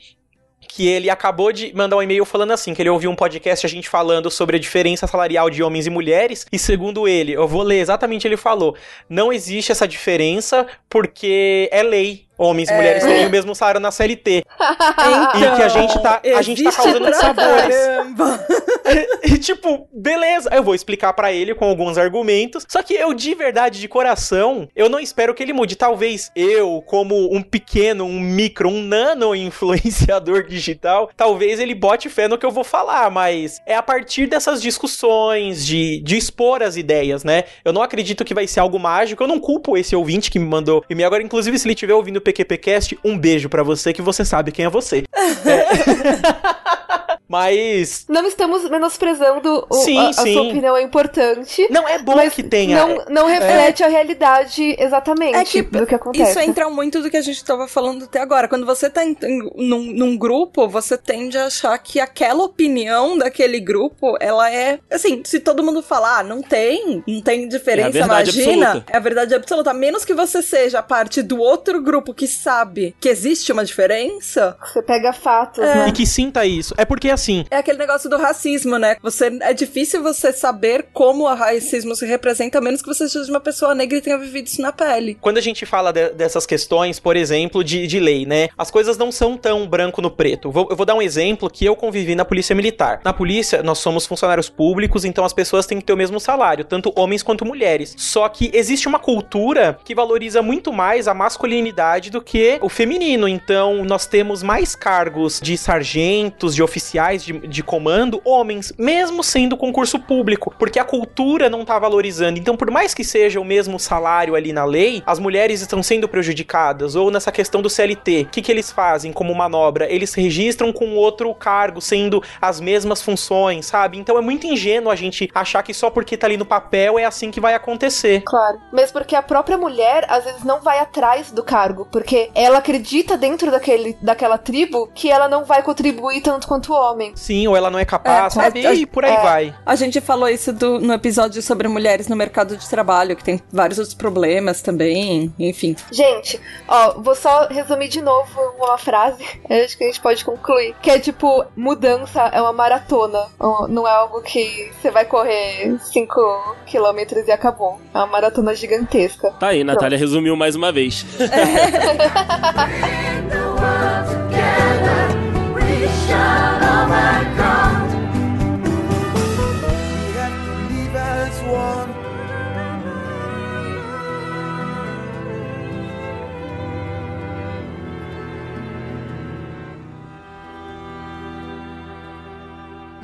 que 0.68 0.88
ele 0.88 1.10
acabou 1.10 1.52
de 1.52 1.74
mandar 1.74 1.98
um 1.98 2.04
e-mail 2.04 2.24
falando 2.26 2.52
assim, 2.52 2.74
que 2.74 2.82
ele 2.82 2.90
ouviu 2.90 3.10
um 3.10 3.16
podcast 3.16 3.66
a 3.66 3.70
gente 3.70 3.90
falando 3.90 4.30
sobre 4.30 4.58
a 4.58 4.60
diferença 4.60 5.08
salarial 5.08 5.50
de 5.50 5.64
homens 5.64 5.88
e 5.88 5.90
mulheres, 5.90 6.46
e 6.52 6.60
segundo 6.60 7.08
ele, 7.08 7.32
eu 7.34 7.48
vou 7.48 7.64
ler 7.64 7.80
exatamente 7.80 8.28
ele 8.28 8.38
falou, 8.38 8.76
não 9.10 9.34
existe 9.34 9.72
essa 9.72 9.88
diferença 9.88 10.68
porque 10.88 11.68
é 11.72 11.82
lei, 11.82 12.29
homens 12.40 12.70
e 12.70 12.74
mulheres 12.74 13.04
terem 13.04 13.28
o 13.28 13.30
mesmo 13.30 13.54
salário 13.54 13.82
na 13.82 13.92
CLT. 13.92 14.44
Então, 14.56 15.24
e 15.36 15.56
que 15.58 15.62
a 15.62 15.68
gente 15.68 16.02
tá, 16.02 16.22
a 16.24 16.42
gente 16.42 16.64
tá 16.64 16.72
causando 16.72 17.14
sabores. 17.14 17.76
caramba. 17.76 18.46
E 19.24 19.38
tipo, 19.38 19.88
beleza, 19.94 20.50
eu 20.52 20.64
vou 20.64 20.74
explicar 20.74 21.14
pra 21.14 21.32
ele 21.32 21.54
com 21.54 21.66
alguns 21.66 21.98
argumentos. 21.98 22.66
Só 22.68 22.82
que 22.82 22.96
eu 22.96 23.14
de 23.14 23.36
verdade, 23.36 23.80
de 23.80 23.88
coração, 23.88 24.68
eu 24.76 24.90
não 24.90 25.00
espero 25.00 25.36
que 25.36 25.44
ele 25.44 25.54
mude. 25.54 25.76
Talvez 25.76 26.32
eu, 26.36 26.82
como 26.88 27.32
um 27.32 27.42
pequeno, 27.42 28.06
um 28.06 28.20
micro, 28.20 28.70
um 28.70 28.82
nano 28.82 29.36
influenciador 29.36 30.48
digital, 30.48 31.12
talvez 31.16 31.60
ele 31.60 31.76
bote 31.76 32.10
fé 32.10 32.28
no 32.28 32.38
que 32.38 32.46
eu 32.46 32.52
vou 32.52 32.64
falar, 32.64 33.12
mas 33.12 33.62
é 33.66 33.76
a 33.76 33.84
partir 33.84 34.26
dessas 34.26 34.62
discussões, 34.62 35.66
de, 35.66 36.02
de 36.02 36.18
expor 36.18 36.64
as 36.64 36.76
ideias, 36.76 37.24
né? 37.24 37.44
Eu 37.64 37.74
não 37.74 37.84
acredito 37.84 38.26
que 38.26 38.34
vai 38.34 38.48
ser 38.48 38.62
algo 38.62 38.80
mágico. 38.80 39.24
Eu 39.24 39.28
não 39.28 39.40
culpo 39.40 39.78
esse 39.78 39.96
ouvinte 39.96 40.32
que 40.32 40.40
me 40.40 40.46
mandou 40.46 40.84
e-mail. 40.90 41.08
Agora, 41.08 41.22
inclusive, 41.22 41.58
se 41.60 41.68
ele 41.68 41.74
estiver 41.74 41.94
ouvindo 41.94 42.18
o 42.18 42.22
PQPcast, 42.32 42.98
um 43.04 43.18
beijo 43.18 43.50
pra 43.50 43.64
você, 43.64 43.94
que 43.94 44.02
você 44.02 44.24
sabe 44.24 44.52
quem 44.52 44.66
é 44.66 44.70
você. 44.70 45.04
É. 45.46 47.10
Mas 47.30 48.06
Não 48.10 48.26
estamos 48.26 48.68
menosprezando 48.70 49.66
o, 49.70 49.74
Sim, 49.76 49.98
a, 50.00 50.10
a 50.10 50.14
sim. 50.14 50.34
sua 50.34 50.42
opinião 50.44 50.76
é 50.76 50.82
importante. 50.82 51.68
não 51.70 51.88
é 51.88 52.00
bom 52.00 52.16
mas 52.16 52.34
que 52.34 52.42
tenha. 52.42 52.86
Não, 52.86 53.06
não 53.10 53.28
reflete 53.28 53.84
a 53.84 53.88
realidade 53.88 54.76
exatamente 54.80 55.36
É 55.38 55.44
que 55.46 55.62
do 55.62 55.86
que 55.86 55.94
acontece. 55.96 56.32
isso 56.32 56.40
entra 56.40 56.70
muito 56.70 57.02
do 57.02 57.10
que 57.10 57.18
a 57.18 57.22
gente 57.22 57.44
tava 57.46 57.68
falando 57.68 58.06
até 58.06 58.20
agora. 58.20 58.48
Quando 58.48 58.66
você 58.66 58.90
tá 58.90 59.06
em, 59.06 59.16
em- 59.24 59.50
num, 59.70 59.84
num 59.94 60.18
grupo, 60.18 60.68
você 60.68 60.98
tende 60.98 61.38
a 61.38 61.46
achar 61.46 61.78
que 61.78 62.00
aquela 62.00 62.44
opinião 62.44 63.18
daquele 63.18 63.60
grupo, 63.60 64.18
ela 64.20 64.52
é. 64.52 64.80
Assim, 64.92 65.22
se 65.24 65.40
todo 65.40 65.64
mundo 65.64 65.84
falar, 65.84 66.20
ah, 66.20 66.24
não 66.24 66.42
tem, 66.42 67.04
não 67.08 67.22
tem 67.22 67.48
diferença, 67.48 67.98
É 68.00 68.02
imagina. 68.02 68.68
absoluta. 68.70 68.92
É 68.92 68.98
a 68.98 69.00
verdade 69.00 69.36
absoluta. 69.36 69.70
A 69.70 69.74
menos 69.74 70.04
que 70.04 70.16
você 70.16 70.42
seja 70.42 70.82
parte 70.82 71.22
do 71.22 71.38
outro 71.40 71.80
grupo 71.82 72.12
que 72.14 72.28
sabe 72.28 72.96
que 73.00 73.08
existe 73.08 73.52
uma 73.52 73.64
diferença, 73.64 74.58
Você 74.66 74.82
pega 74.82 75.14
fatos, 75.14 75.64
É. 75.64 75.76
né? 75.76 75.90
E 75.90 75.92
que 75.92 76.06
sinta 76.08 76.44
isso. 76.46 76.74
É 76.78 76.86
porque 76.86 77.10
assim, 77.20 77.46
é 77.52 77.58
aquele 77.58 77.78
negócio 77.78 78.10
do 78.10 78.18
racismo, 78.18 78.78
né? 78.78 78.96
Você, 79.02 79.38
é 79.42 79.54
difícil 79.54 80.02
você 80.02 80.32
saber 80.34 80.88
como 80.94 81.24
o 81.30 81.34
racismo 81.36 81.96
se 81.96 82.06
representa, 82.06 82.58
a 82.58 82.62
menos 82.62 82.82
que 82.82 82.88
você 82.88 83.08
seja 83.08 83.30
uma 83.30 83.40
pessoa 83.40 83.76
negra 83.76 83.98
e 83.98 84.02
tenha 84.02 84.18
vivido 84.18 84.48
isso 84.48 84.62
na 84.62 84.72
pele. 84.72 85.18
quando 85.22 85.38
a 85.38 85.42
gente 85.42 85.66
fala 85.66 85.92
de- 85.92 86.10
dessas 86.10 86.46
questões, 86.46 87.00
por 87.00 87.16
exemplo, 87.16 87.64
de, 87.64 87.86
de 87.88 88.00
lei, 88.00 88.26
né? 88.26 88.50
As 88.58 88.72
coisas 88.72 88.98
não 88.98 89.12
são 89.12 89.38
tão 89.38 89.68
branco 89.68 90.02
no 90.02 90.10
preto. 90.10 90.50
Vou- 90.52 90.68
eu 90.70 90.76
vou 90.76 90.86
dar 90.86 90.96
um 90.96 91.02
exemplo 91.02 91.50
que 91.50 91.66
eu 91.66 91.76
convivi 91.76 92.16
na 92.16 92.24
polícia 92.26 92.56
militar. 92.56 93.02
Na 93.04 93.14
polícia, 93.14 93.62
nós 93.64 93.80
somos 93.80 94.06
funcionários 94.06 94.50
públicos, 94.50 95.04
então 95.06 95.24
as 95.26 95.34
pessoas 95.34 95.66
têm 95.66 95.80
que 95.80 95.86
ter 95.86 95.94
o 95.94 95.98
mesmo 95.98 96.20
salário, 96.20 96.64
tanto 96.66 96.92
homens 96.96 97.22
quanto 97.24 97.46
mulheres. 97.46 97.94
Só 97.98 98.28
que 98.30 98.50
existe 98.54 98.88
uma 98.88 99.00
cultura 99.00 99.78
que 99.84 99.94
valoriza 99.96 100.42
muito 100.42 100.72
mais 100.72 101.08
a 101.08 101.14
masculinidade 101.14 102.10
do 102.10 102.22
que 102.22 102.58
o 102.62 102.70
feminino. 102.70 103.28
Então, 103.28 103.84
nós 103.84 104.06
temos 104.06 104.42
mais 104.44 104.76
cargos 104.76 105.40
de 105.42 105.58
sargentos, 105.58 106.54
de 106.56 106.62
oficiais 106.64 107.09
de, 107.18 107.34
de 107.48 107.64
comando, 107.64 108.22
homens, 108.24 108.74
mesmo 108.78 109.24
sendo 109.24 109.58
concurso 109.58 110.00
público, 110.00 110.54
porque 110.58 110.80
a 110.80 110.86
cultura 110.86 111.50
não 111.50 111.66
tá 111.66 111.78
valorizando. 111.78 112.40
Então, 112.40 112.56
por 112.56 112.72
mais 112.72 112.94
que 112.94 113.04
seja 113.04 113.40
o 113.40 113.46
mesmo 113.46 113.80
salário 113.80 114.36
ali 114.36 114.54
na 114.54 114.66
lei, 114.66 115.04
as 115.06 115.20
mulheres 115.20 115.62
estão 115.62 115.82
sendo 115.82 116.08
prejudicadas. 116.08 116.96
Ou 116.96 117.12
nessa 117.12 117.32
questão 117.32 117.62
do 117.62 117.70
CLT, 117.70 118.24
o 118.28 118.32
que, 118.32 118.42
que 118.42 118.52
eles 118.52 118.72
fazem 118.72 119.12
como 119.12 119.34
manobra? 119.36 119.92
Eles 119.92 120.14
registram 120.14 120.72
com 120.72 120.96
outro 120.96 121.34
cargo, 121.34 121.82
sendo 121.82 122.22
as 122.42 122.60
mesmas 122.60 123.02
funções, 123.02 123.66
sabe? 123.66 123.98
Então 123.98 124.18
é 124.18 124.22
muito 124.22 124.48
ingênuo 124.48 124.92
a 124.92 124.96
gente 124.96 125.30
achar 125.34 125.64
que 125.64 125.74
só 125.74 125.90
porque 125.90 126.18
tá 126.18 126.28
ali 126.28 126.38
no 126.38 126.46
papel 126.46 127.00
é 127.00 127.06
assim 127.06 127.32
que 127.32 127.40
vai 127.40 127.54
acontecer. 127.54 128.22
Claro. 128.26 128.60
Mesmo 128.72 128.94
porque 128.94 129.16
a 129.16 129.22
própria 129.22 129.58
mulher, 129.58 130.06
às 130.10 130.24
vezes, 130.24 130.44
não 130.44 130.62
vai 130.62 130.80
atrás 130.80 131.32
do 131.32 131.44
cargo. 131.44 131.88
Porque 131.92 132.30
ela 132.34 132.60
acredita 132.60 133.18
dentro 133.18 133.52
daquele, 133.52 133.98
daquela 134.02 134.38
tribo 134.38 134.88
que 134.94 135.10
ela 135.10 135.28
não 135.28 135.44
vai 135.46 135.62
contribuir 135.64 136.22
tanto 136.22 136.48
quanto 136.48 136.74
o 136.74 136.76
homem. 136.76 136.99
Sim, 137.16 137.48
ou 137.48 137.56
ela 137.56 137.70
não 137.70 137.80
é 137.80 137.86
capaz, 137.86 138.36
É, 138.38 138.42
sabe? 138.42 138.66
é, 138.66 138.74
E 138.74 138.86
por 138.86 139.04
aí 139.06 139.14
é. 139.14 139.22
vai. 139.22 139.56
A 139.66 139.76
gente 139.76 140.00
falou 140.02 140.28
isso 140.30 140.52
do- 140.54 140.80
no 140.80 140.94
episódio 140.94 141.42
sobre 141.42 141.68
mulheres 141.68 142.08
no 142.08 142.16
mercado 142.16 142.56
de 142.58 142.68
trabalho, 142.70 143.16
que 143.16 143.24
tem 143.24 143.42
vários 143.52 143.78
outros 143.80 143.96
problemas 143.96 144.62
também, 144.62 145.34
enfim. 145.40 145.76
Gente, 145.92 146.40
ó, 146.68 146.94
vou 147.00 147.16
só 147.16 147.48
resumir 147.48 147.88
de 147.90 148.02
novo 148.02 148.40
uma 148.58 148.78
frase. 148.78 149.24
Acho 149.50 149.78
que 149.78 149.84
a 149.84 149.88
gente 149.88 150.02
pode 150.02 150.24
concluir. 150.26 150.76
Que 150.82 150.92
é 150.92 151.00
tipo, 151.00 151.46
mudança 151.56 152.22
é 152.34 152.42
uma 152.42 152.54
maratona. 152.54 153.28
Não 153.70 153.88
é 153.88 153.92
algo 153.92 154.22
que 154.22 154.72
você 154.82 154.92
vai 154.92 155.06
correr 155.06 155.78
5 155.92 156.56
quilômetros 156.66 157.28
e 157.28 157.32
acabou. 157.32 157.80
É 157.94 157.98
uma 157.98 158.08
maratona 158.08 158.54
gigantesca. 158.56 159.32
Tá 159.40 159.48
aí, 159.48 159.64
Natália 159.64 159.98
resumiu 159.98 160.36
mais 160.36 160.56
uma 160.56 160.72
vez. 160.72 161.06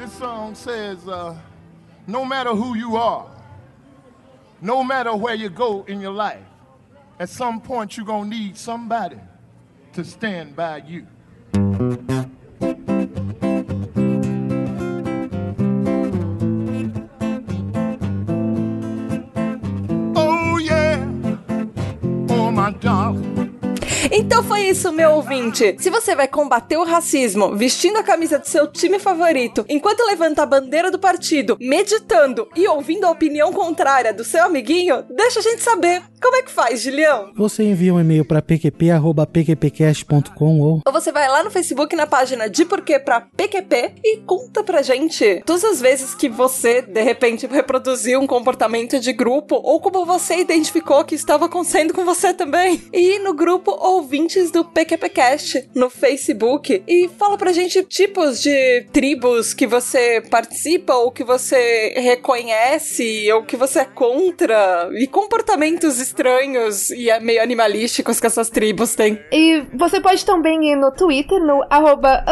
This 0.06 0.14
song 0.20 0.53
says, 0.53 1.08
uh, 1.08 1.36
no 2.06 2.26
matter 2.26 2.51
who 2.51 2.76
you 2.76 2.95
are, 2.95 3.28
no 4.62 4.84
matter 4.84 5.16
where 5.16 5.34
you 5.34 5.49
go 5.49 5.84
in 5.88 5.99
your 5.99 6.12
life, 6.12 6.43
at 7.20 7.30
some 7.30 7.60
point 7.60 7.97
you're 7.97 8.06
going 8.06 8.30
to 8.30 8.38
need 8.38 8.56
somebody 8.56 9.18
to 9.93 10.03
stand 10.03 10.56
by 10.56 10.84
you. 10.86 11.08
Então 24.11 24.43
foi 24.43 24.67
isso, 24.69 24.91
meu 24.91 25.11
ouvinte. 25.11 25.76
Se 25.80 25.89
você 25.89 26.15
vai 26.15 26.28
combater 26.28 26.78
o 26.78 26.84
racismo 26.84 27.55
vestindo 27.55 27.97
a 27.97 28.03
camisa 28.03 28.38
do 28.38 28.47
seu 28.47 28.67
time 28.67 28.99
favorito, 28.99 29.65
enquanto 29.67 30.05
levanta 30.05 30.43
a 30.43 30.45
bandeira 30.45 30.91
do 30.91 30.99
partido, 30.99 31.57
meditando 31.59 32.47
e 32.55 32.67
ouvindo 32.67 33.05
a 33.05 33.11
opinião 33.11 33.51
contrária 33.51 34.13
do 34.13 34.23
seu 34.23 34.45
amiguinho, 34.45 35.03
deixa 35.09 35.39
a 35.39 35.43
gente 35.43 35.63
saber. 35.63 36.03
Como 36.26 36.38
é 36.38 36.41
que 36.41 36.51
faz, 36.51 36.82
Julião? 36.82 37.32
Você 37.36 37.61
envia 37.61 37.93
um 37.93 37.99
e-mail 37.99 38.26
para 38.26 38.41
pqp.pqpcast.com 38.41 40.59
ou 40.59 40.82
Ou 40.84 40.91
você 40.91 41.11
vai 41.11 41.30
lá 41.30 41.43
no 41.43 41.51
Facebook 41.51 41.95
na 41.95 42.07
página 42.07 42.49
de 42.49 42.65
Porquê 42.65 42.97
pra 42.97 43.21
PQP 43.21 43.93
e 44.03 44.17
conta 44.26 44.63
pra 44.63 44.82
gente 44.82 45.43
todas 45.45 45.63
as 45.63 45.80
vezes 45.80 46.15
que 46.15 46.28
você, 46.28 46.82
de 46.82 47.03
repente, 47.03 47.45
reproduziu 47.45 48.19
um 48.19 48.26
comportamento 48.26 48.99
de 48.99 49.13
grupo 49.13 49.61
ou 49.63 49.80
como 49.80 50.03
você 50.03 50.39
identificou 50.39 51.05
que 51.05 51.13
estava 51.13 51.45
acontecendo 51.45 51.93
com 51.93 52.03
você 52.03 52.34
também. 52.34 52.82
E 52.91 53.19
no 53.19 53.36
grupo 53.36 53.69
Ouvintes 53.69 54.49
do 54.49 54.65
PQPcast 54.65 55.69
no 55.76 55.91
Facebook. 55.91 56.82
E 56.88 57.07
fala 57.19 57.38
pra 57.38 57.53
gente 57.53 57.84
tipos 57.84 58.41
de 58.41 58.88
tribos 58.91 59.53
que 59.53 59.67
você 59.67 60.21
participa 60.21 60.95
ou 60.95 61.11
que 61.11 61.23
você 61.23 61.93
reconhece 61.97 63.32
ou 63.32 63.43
que 63.43 63.55
você 63.55 63.82
é 63.82 63.86
contra 63.86 64.89
e 64.93 65.05
comportamentos 65.05 65.99
estranhos 65.99 66.14
e 66.89 67.09
é 67.09 67.20
meio 67.20 67.41
animalísticos 67.41 68.20
que 68.20 68.28
essas 68.28 68.49
tribos 68.49 68.95
têm. 68.95 69.20
E 69.32 69.61
você 69.74 69.99
pode 70.01 70.26
também 70.26 70.72
ir 70.72 70.76
no 70.76 70.91
Twitter, 70.91 71.39
no 71.39 71.63
arroba 71.70 72.24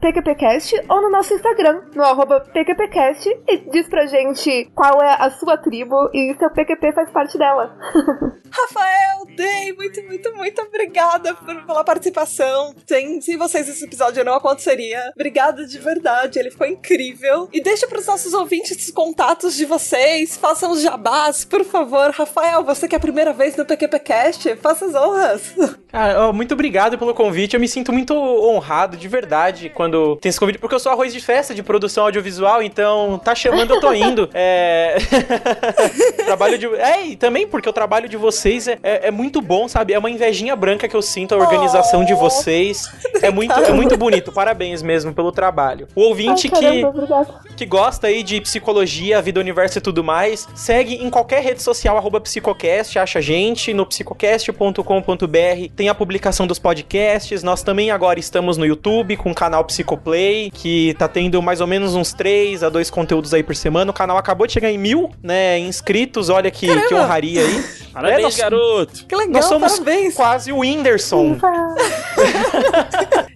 PQPcast, 0.00 0.74
ou 0.88 1.02
no 1.02 1.10
nosso 1.10 1.34
Instagram, 1.34 1.82
no 1.94 2.02
arroba 2.02 2.40
PQPcast, 2.40 3.28
e 3.48 3.58
diz 3.70 3.88
pra 3.88 4.06
gente 4.06 4.70
qual 4.74 5.00
é 5.02 5.16
a 5.18 5.30
sua 5.30 5.56
tribo 5.56 6.10
e 6.12 6.34
seu 6.38 6.50
PQP 6.50 6.92
faz 6.92 7.10
parte 7.10 7.38
dela. 7.38 7.76
Rafael, 8.50 9.22
Day, 9.34 9.72
muito, 9.74 10.02
muito, 10.02 10.34
muito 10.36 10.60
obrigada 10.62 11.34
por- 11.34 11.64
pela 11.64 11.82
participação. 11.84 12.74
Sem, 12.86 13.20
sem 13.20 13.36
vocês 13.38 13.66
esse 13.68 13.84
episódio 13.84 14.22
não 14.24 14.34
aconteceria. 14.34 15.10
Obrigada 15.14 15.64
de 15.66 15.78
verdade, 15.78 16.38
ele 16.38 16.50
ficou 16.50 16.66
incrível. 16.66 17.48
E 17.52 17.62
deixa 17.62 17.86
pros 17.86 18.06
nossos 18.06 18.34
ouvintes 18.34 18.76
os 18.76 18.90
contatos 18.90 19.54
de 19.56 19.64
vocês, 19.64 20.36
façam 20.36 20.70
os 20.70 20.82
jabás, 20.82 21.44
por 21.46 21.64
favor. 21.64 22.10
Rafael, 22.10 22.62
você 22.62 22.86
que 22.92 22.96
é 22.96 22.98
a 22.98 23.00
primeira 23.00 23.32
vez 23.32 23.56
no 23.56 23.64
PQPcast, 23.64 24.54
faça 24.56 24.84
as 24.84 24.94
honras. 24.94 25.54
Cara, 25.88 26.28
ó, 26.28 26.32
muito 26.32 26.52
obrigado 26.52 26.98
pelo 26.98 27.14
convite. 27.14 27.54
Eu 27.54 27.60
me 27.60 27.66
sinto 27.66 27.90
muito 27.90 28.14
honrado, 28.14 28.98
de 28.98 29.08
verdade, 29.08 29.70
quando 29.70 30.16
tem 30.16 30.28
esse 30.28 30.38
convite, 30.38 30.58
porque 30.58 30.74
eu 30.74 30.78
sou 30.78 30.92
arroz 30.92 31.10
de 31.10 31.20
festa 31.20 31.54
de 31.54 31.62
produção 31.62 32.04
audiovisual, 32.04 32.62
então 32.62 33.18
tá 33.24 33.34
chamando, 33.34 33.74
eu 33.74 33.80
tô 33.80 33.94
indo. 33.94 34.28
É. 34.34 34.96
trabalho 36.24 36.58
de. 36.58 36.66
É, 36.76 37.06
e 37.06 37.16
também 37.16 37.46
porque 37.46 37.66
o 37.68 37.72
trabalho 37.72 38.10
de 38.10 38.16
vocês 38.18 38.68
é, 38.68 38.78
é, 38.82 39.08
é 39.08 39.10
muito 39.10 39.40
bom, 39.40 39.66
sabe? 39.68 39.94
É 39.94 39.98
uma 39.98 40.10
invejinha 40.10 40.54
branca 40.54 40.86
que 40.86 40.96
eu 40.96 41.02
sinto 41.02 41.34
a 41.34 41.38
organização 41.38 42.04
de 42.04 42.12
vocês. 42.12 42.90
É 43.22 43.30
muito, 43.30 43.52
é 43.52 43.72
muito 43.72 43.96
bonito. 43.96 44.32
Parabéns 44.32 44.82
mesmo 44.82 45.14
pelo 45.14 45.32
trabalho. 45.32 45.88
O 45.94 46.02
ouvinte 46.02 46.50
Ai, 46.52 46.60
caramba, 46.60 47.40
que, 47.48 47.54
que 47.54 47.66
gosta 47.66 48.08
aí 48.08 48.22
de 48.22 48.40
psicologia, 48.40 49.22
vida, 49.22 49.40
universo 49.40 49.78
e 49.78 49.80
tudo 49.80 50.04
mais, 50.04 50.46
segue 50.54 50.94
em 50.96 51.08
qualquer 51.08 51.42
rede 51.42 51.62
social, 51.62 51.96
arroba 51.96 52.20
psicocast, 52.20 52.81
acha 52.98 53.18
a 53.18 53.22
gente 53.22 53.72
no 53.72 53.86
psicocast.com.br. 53.86 55.72
Tem 55.74 55.88
a 55.88 55.94
publicação 55.94 56.46
dos 56.46 56.58
podcasts. 56.58 57.42
Nós 57.42 57.62
também 57.62 57.90
agora 57.90 58.18
estamos 58.18 58.56
no 58.56 58.64
YouTube 58.64 59.16
com 59.16 59.30
o 59.30 59.34
canal 59.34 59.64
Psicoplay, 59.64 60.50
que 60.50 60.94
tá 60.98 61.08
tendo 61.08 61.40
mais 61.42 61.60
ou 61.60 61.66
menos 61.66 61.94
uns 61.94 62.12
3 62.12 62.62
a 62.62 62.68
2 62.68 62.90
conteúdos 62.90 63.34
aí 63.34 63.42
por 63.42 63.56
semana. 63.56 63.90
O 63.90 63.94
canal 63.94 64.16
acabou 64.16 64.46
de 64.46 64.52
chegar 64.52 64.70
em 64.70 64.78
mil, 64.78 65.10
né, 65.22 65.58
inscritos. 65.58 66.28
Olha 66.28 66.50
que, 66.50 66.66
que 66.88 66.94
honraria 66.94 67.42
aí. 67.42 67.64
Parabéns, 67.92 68.18
É, 68.18 68.22
nós- 68.22 68.36
garoto. 68.36 69.06
Que 69.06 69.14
legal, 69.16 69.32
Nós 69.34 69.44
somos 69.46 69.72
parabéns. 69.78 70.14
quase 70.14 70.52
o 70.52 70.58
Whindersson. 70.60 71.36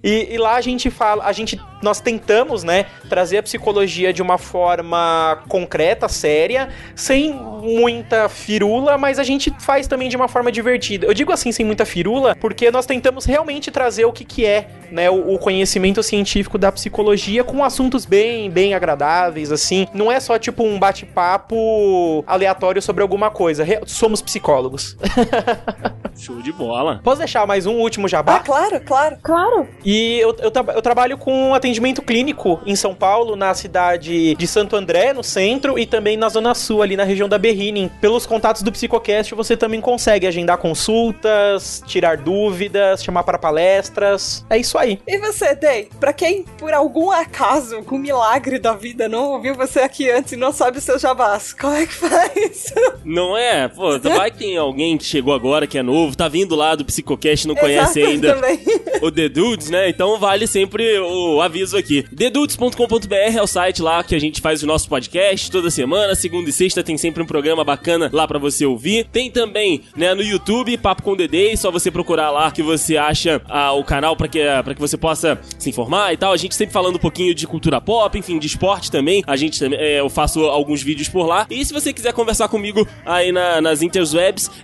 E, 0.03 0.35
e 0.35 0.39
lá 0.39 0.55
a 0.55 0.61
gente 0.61 0.89
fala, 0.89 1.25
a 1.25 1.33
gente, 1.33 1.61
nós 1.83 2.01
tentamos, 2.01 2.63
né, 2.63 2.87
trazer 3.09 3.39
a 3.39 3.43
psicologia 3.43 4.13
de 4.13 4.23
uma 4.23 4.39
forma 4.39 5.43
concreta, 5.49 6.09
séria, 6.09 6.69
sem 6.95 7.33
muita 7.33 8.29
firula, 8.29 8.97
mas 8.97 9.19
a 9.19 9.25
gente 9.25 9.53
faz 9.59 9.89
também 9.89 10.09
de 10.09 10.15
uma 10.17 10.29
forma 10.29 10.53
divertida. 10.53 11.07
Eu 11.09 11.15
digo 11.15 11.33
assim, 11.33 11.51
sem 11.51 11.67
muita 11.67 11.85
firula, 11.85 12.37
porque 12.37 12.71
nós 12.71 12.87
tentamos 12.87 13.25
realmente 13.25 13.69
trazer 13.73 14.05
o 14.05 14.13
que 14.13 14.25
que 14.25 14.47
é, 14.47 14.69
né, 14.93 15.11
o, 15.11 15.35
o 15.35 15.39
conhecimento 15.41 16.01
científico 16.05 16.57
da 16.57 16.71
psicologia 16.71 17.43
com 17.43 17.65
assuntos 17.65 18.07
bem, 18.07 18.49
bem 18.49 18.75
agradáveis, 18.75 19.51
assim. 19.51 19.89
Não 19.93 20.13
é 20.13 20.21
só 20.21 20.39
tipo 20.39 20.63
um 20.63 20.79
bate-papo 20.79 22.23
aleatório 22.29 22.81
sobre 22.81 23.03
alguma 23.03 23.29
coisa. 23.29 23.65
Re- 23.65 23.81
somos 23.87 24.23
psicólogos. 24.23 24.46
Show 26.17 26.41
de 26.41 26.51
bola. 26.53 27.01
Posso 27.05 27.19
deixar 27.19 27.47
mais 27.47 27.67
um 27.67 27.75
último 27.75 28.09
jabá? 28.09 28.37
Ah, 28.37 28.41
claro, 28.41 28.81
claro. 28.81 29.17
Claro. 29.23 29.69
E 29.85 30.19
eu, 30.19 30.35
eu, 30.39 30.51
tra- 30.51 30.73
eu 30.75 30.81
trabalho 30.81 31.19
com 31.19 31.53
atendimento 31.55 32.01
clínico 32.01 32.59
em 32.65 32.75
São 32.75 32.95
Paulo, 32.95 33.37
na 33.37 33.53
cidade 33.55 34.35
de 34.35 34.47
Santo 34.47 34.77
André, 34.77 35.13
no 35.13 35.23
centro, 35.23 35.79
e 35.79 35.85
também 35.85 36.17
na 36.17 36.29
Zona 36.29 36.55
Sul, 36.55 36.81
ali 36.83 36.97
na 36.97 37.05
região 37.05 37.29
da 37.29 37.37
Berrinem. 37.39 37.91
Pelos 38.01 38.25
contatos 38.25 38.63
do 38.63 38.73
Psicocast, 38.73 39.35
você 39.35 39.57
também 39.57 39.81
consegue 39.81 40.27
agendar 40.27 40.57
consultas, 40.59 41.83
tirar 41.87 42.17
dúvidas, 42.17 43.05
chamar 43.05 43.23
para 43.25 43.39
palestras. 43.39 44.45
É 44.49 44.57
isso 44.57 44.79
aí. 44.79 44.99
E 45.07 45.19
você, 45.19 45.55
Day? 45.55 45.91
Pra 46.01 46.13
quem, 46.15 46.45
por 46.57 46.73
algum 46.73 47.11
acaso, 47.11 47.83
com 47.83 47.99
milagre 47.99 48.59
da 48.59 48.73
vida, 48.73 49.07
não 49.09 49.33
ouviu 49.33 49.55
você 49.55 49.81
aqui 49.81 50.11
antes 50.11 50.33
e 50.33 50.37
não 50.37 50.53
sabe 50.53 50.79
os 50.79 50.85
seus 50.85 51.03
jabás, 51.03 51.53
como 51.53 51.75
é 51.75 51.87
que 51.87 51.93
faz? 51.95 52.73
Não 53.05 53.37
é? 53.37 53.69
Pô, 53.69 53.99
vai 53.99 54.31
que 54.31 54.36
tem 54.37 54.57
alguém 54.57 54.97
que 54.99 55.05
chegou 55.05 55.33
agora, 55.35 55.67
que 55.67 55.79
é 55.79 55.83
novo, 55.83 56.17
tá 56.17 56.29
vindo 56.29 56.55
lá 56.55 56.75
do 56.75 56.85
Psicocast 56.85 57.47
não 57.47 57.55
conhece 57.55 58.01
Exato, 58.01 58.13
ainda 58.13 58.35
Também. 58.35 58.59
o 59.03 59.11
The 59.11 59.29
Dudes, 59.29 59.71
né? 59.71 59.89
Então 59.89 60.19
vale 60.19 60.47
sempre 60.47 60.99
o 60.99 61.41
aviso 61.41 61.77
aqui. 61.77 62.05
TheDudes.com.br 62.17 63.15
é 63.15 63.43
o 63.43 63.47
site 63.47 63.83
lá 63.83 64.03
que 64.05 64.15
a 64.15 64.19
gente 64.19 64.41
faz 64.41 64.63
o 64.63 64.67
nosso 64.67 64.89
podcast 64.89 65.51
toda 65.51 65.71
semana, 65.71 66.15
segunda 66.15 66.49
e 66.49 66.53
sexta 66.53 66.83
tem 66.83 66.97
sempre 66.97 67.23
um 67.23 67.27
programa 67.27 67.65
bacana 67.65 68.09
lá 68.13 68.27
pra 68.27 68.39
você 68.39 68.65
ouvir. 68.65 69.07
Tem 69.13 69.31
também, 69.31 69.83
né, 69.97 70.15
no 70.15 70.23
YouTube, 70.23 70.77
Papo 70.79 71.03
com 71.03 71.17
Dedê, 71.17 71.57
só 71.57 71.71
você 71.71 71.91
procurar 71.91 72.31
lá 72.31 72.51
que 72.51 72.63
você 72.63 72.97
acha 72.97 73.41
ah, 73.49 73.73
o 73.73 73.85
canal 73.85 74.17
pra 74.17 74.29
que, 74.29 74.41
pra 74.65 74.75
que 74.75 74.81
você 74.81 74.97
possa 74.97 75.39
se 75.59 75.71
informar 75.71 76.13
e 76.13 76.17
tal. 76.17 76.33
A 76.33 76.37
gente 76.37 76.55
sempre 76.55 76.73
falando 76.73 76.97
um 76.97 77.01
pouquinho 77.01 77.35
de 77.35 77.47
cultura 77.47 77.81
pop, 77.81 78.19
enfim, 78.19 78.39
de 78.39 78.47
esporte 78.47 78.91
também. 78.91 79.23
A 79.27 79.37
gente 79.37 79.59
também, 79.59 79.79
é, 79.79 80.01
eu 80.01 80.09
faço 80.09 80.45
alguns 80.45 80.83
vídeos 80.83 81.09
por 81.09 81.27
lá. 81.27 81.47
E 81.51 81.65
se 81.65 81.73
você 81.73 81.93
quiser 81.93 82.13
conversar 82.13 82.49
comigo 82.49 82.87
aí 83.05 83.33
na- 83.33 83.61
nas 83.61 83.83
interwebs, 83.83 83.97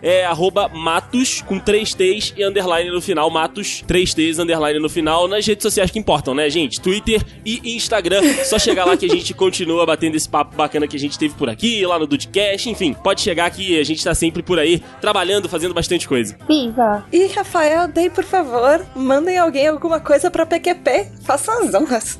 é 0.03 0.25
arroba 0.25 0.69
matos 0.69 1.43
com 1.43 1.59
três 1.59 1.95
T's 1.95 2.33
e 2.37 2.45
underline 2.45 2.91
no 2.91 3.01
final, 3.01 3.31
matos, 3.31 3.83
três 3.87 4.15
T's, 4.15 4.39
underline 4.39 4.79
no 4.79 4.89
final, 4.89 5.29
nas 5.29 5.47
redes 5.47 5.63
sociais 5.63 5.91
que 5.91 5.99
importam, 5.99 6.35
né, 6.35 6.49
gente? 6.51 6.81
Twitter 6.81 7.23
e 7.45 7.77
Instagram. 7.77 8.23
Só 8.45 8.59
chegar 8.59 8.85
lá 8.85 8.97
que 8.97 9.07
a 9.07 9.09
gente 9.09 9.35
continua 9.35 9.85
batendo 9.87 10.17
esse 10.17 10.29
papo 10.29 10.57
bacana 10.57 10.87
que 10.87 10.97
a 10.97 11.01
gente 11.01 11.19
teve 11.19 11.35
por 11.35 11.49
aqui, 11.49 11.85
lá 11.87 11.99
no 11.99 12.07
Dudcast, 12.07 12.69
enfim. 12.69 12.93
Pode 12.93 13.21
chegar 13.21 13.51
que 13.51 13.79
a 13.79 13.85
gente 13.85 14.03
tá 14.03 14.15
sempre 14.15 14.43
por 14.43 14.59
aí, 14.59 14.83
trabalhando, 15.01 15.49
fazendo 15.49 15.75
bastante 15.75 16.09
coisa. 16.09 16.37
Viva. 16.49 17.05
E 17.13 17.27
Rafael, 17.27 17.89
Day, 17.89 18.11
por 18.11 18.25
favor, 18.25 18.85
mandem 18.95 19.39
alguém 19.39 19.67
alguma 19.67 20.01
coisa 20.01 20.31
pra 20.31 20.47
PQP. 20.47 21.09
Faça 21.23 21.53
as 21.53 21.75
honras. 21.75 22.19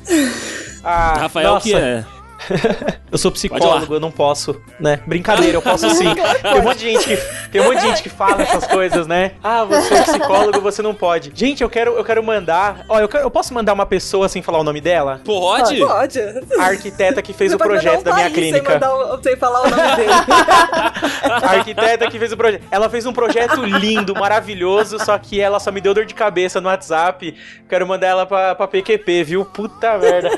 Ah, 0.83 1.13
Rafael, 1.17 1.53
nossa, 1.53 1.69
que 1.69 1.73
é. 1.73 2.03
Eu 3.11 3.17
sou 3.19 3.31
psicólogo, 3.31 3.93
eu 3.93 3.99
não 3.99 4.09
posso, 4.09 4.59
né? 4.79 4.99
Brincadeira, 5.05 5.55
eu 5.57 5.61
posso 5.63 5.87
sim. 5.91 6.15
Tem 6.15 6.59
um 6.59 6.63
monte 6.63 6.79
de 6.79 6.91
gente 6.93 7.03
que, 7.05 7.17
tem 7.51 7.61
um 7.61 7.65
monte 7.65 7.79
de 7.81 7.87
gente 7.87 8.01
que 8.01 8.09
fala 8.09 8.41
essas 8.41 8.65
coisas, 8.65 9.05
né? 9.05 9.33
Ah, 9.43 9.63
você 9.63 9.93
é 9.93 10.01
psicólogo, 10.01 10.59
você 10.59 10.81
não 10.81 10.95
pode. 10.95 11.31
Gente, 11.35 11.61
eu 11.61 11.69
quero, 11.69 11.91
eu 11.95 12.03
quero 12.03 12.23
mandar. 12.23 12.83
Ó, 12.89 12.99
eu, 12.99 13.07
quero- 13.07 13.23
eu 13.23 13.29
posso 13.29 13.53
mandar 13.53 13.73
uma 13.73 13.85
pessoa 13.85 14.27
sem 14.27 14.41
falar 14.41 14.57
o 14.57 14.63
nome 14.63 14.81
dela? 14.81 15.21
Pode? 15.23 15.77
Pode. 15.79 16.19
A 16.57 16.63
arquiteta 16.63 17.21
que 17.21 17.33
fez 17.33 17.51
Você 17.51 17.55
o 17.55 17.59
projeto 17.59 18.03
da 18.03 18.15
minha 18.15 18.31
país 18.31 18.33
Sem, 18.35 18.51
clínica. 18.51 18.73
mandar 18.79 19.19
sem 19.21 19.35
falar 19.37 19.61
o 19.61 19.69
nome 19.69 19.95
dele. 19.95 20.11
A 21.43 21.49
arquiteta 21.51 22.09
que 22.09 22.17
fez 22.17 22.31
o 22.31 22.37
projeto. 22.37 22.63
Ela 22.71 22.89
fez 22.89 23.05
um 23.05 23.13
projeto 23.13 23.63
lindo, 23.63 24.15
maravilhoso, 24.15 24.97
só 25.03 25.15
que 25.19 25.39
ela 25.39 25.59
só 25.59 25.71
me 25.71 25.79
deu 25.79 25.93
dor 25.93 26.05
de 26.05 26.15
cabeça 26.15 26.59
no 26.59 26.67
WhatsApp. 26.67 27.35
Quero 27.69 27.85
mandar 27.87 28.07
ela 28.07 28.25
pra, 28.25 28.55
pra 28.55 28.67
PQP, 28.67 29.23
viu? 29.23 29.45
Puta 29.45 29.97
merda. 29.99 30.31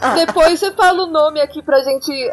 Pô, 0.00 0.14
depois 0.14 0.60
você 0.60 0.70
fala 0.72 1.02
o 1.02 1.06
nome 1.06 1.40
aqui 1.40 1.62
pra 1.62 1.80
gente 1.82 2.10
é, 2.12 2.30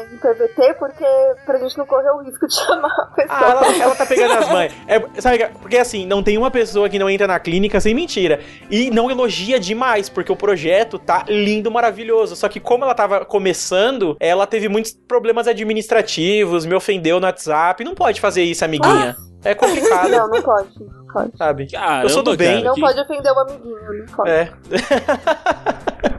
é, 0.00 0.04
em 0.12 0.16
PVT, 0.18 0.74
porque 0.78 1.04
pra 1.44 1.58
gente 1.58 1.76
não 1.78 1.86
correr 1.86 2.10
o 2.10 2.22
risco 2.22 2.46
de 2.46 2.54
chamar 2.56 2.88
a 2.88 3.06
pessoa. 3.14 3.38
Ah, 3.38 3.50
ela, 3.50 3.76
ela 3.84 3.94
tá 3.94 4.06
pegando 4.06 4.32
as 4.34 4.48
mães. 4.50 4.72
É, 4.86 5.20
sabe, 5.20 5.46
porque 5.60 5.76
assim, 5.78 6.06
não 6.06 6.22
tem 6.22 6.36
uma 6.38 6.50
pessoa 6.50 6.88
que 6.88 6.98
não 6.98 7.08
entra 7.10 7.26
na 7.26 7.38
clínica 7.38 7.80
sem 7.80 7.94
mentira. 7.94 8.40
E 8.70 8.90
não 8.90 9.10
elogia 9.10 9.58
demais, 9.60 10.08
porque 10.08 10.30
o 10.32 10.36
projeto 10.36 10.98
tá 10.98 11.24
lindo, 11.28 11.70
maravilhoso. 11.70 12.34
Só 12.36 12.48
que 12.48 12.60
como 12.60 12.84
ela 12.84 12.94
tava 12.94 13.24
começando, 13.24 14.16
ela 14.20 14.46
teve 14.46 14.68
muitos 14.68 14.92
problemas 14.92 15.46
administrativos, 15.48 16.64
me 16.66 16.74
ofendeu 16.74 17.20
no 17.20 17.26
WhatsApp. 17.26 17.84
Não 17.84 17.94
pode 17.94 18.20
fazer 18.20 18.42
isso, 18.42 18.64
amiguinha. 18.64 19.16
É 19.44 19.54
complicado, 19.54 20.08
Não, 20.10 20.28
não 20.28 20.42
pode. 20.42 20.68
Não 20.80 21.06
pode. 21.12 21.36
sabe? 21.38 21.70
Caramba, 21.70 22.04
Eu 22.04 22.08
sou 22.08 22.22
do 22.22 22.36
bem. 22.36 22.54
cara, 22.54 22.64
Não 22.64 22.74
que- 22.74 22.80
pode 22.80 23.00
ofender 23.00 23.32
o 23.32 23.38
amiguinho, 23.38 23.76
não 24.06 24.06
pode. 24.16 24.30
É. 24.30 24.50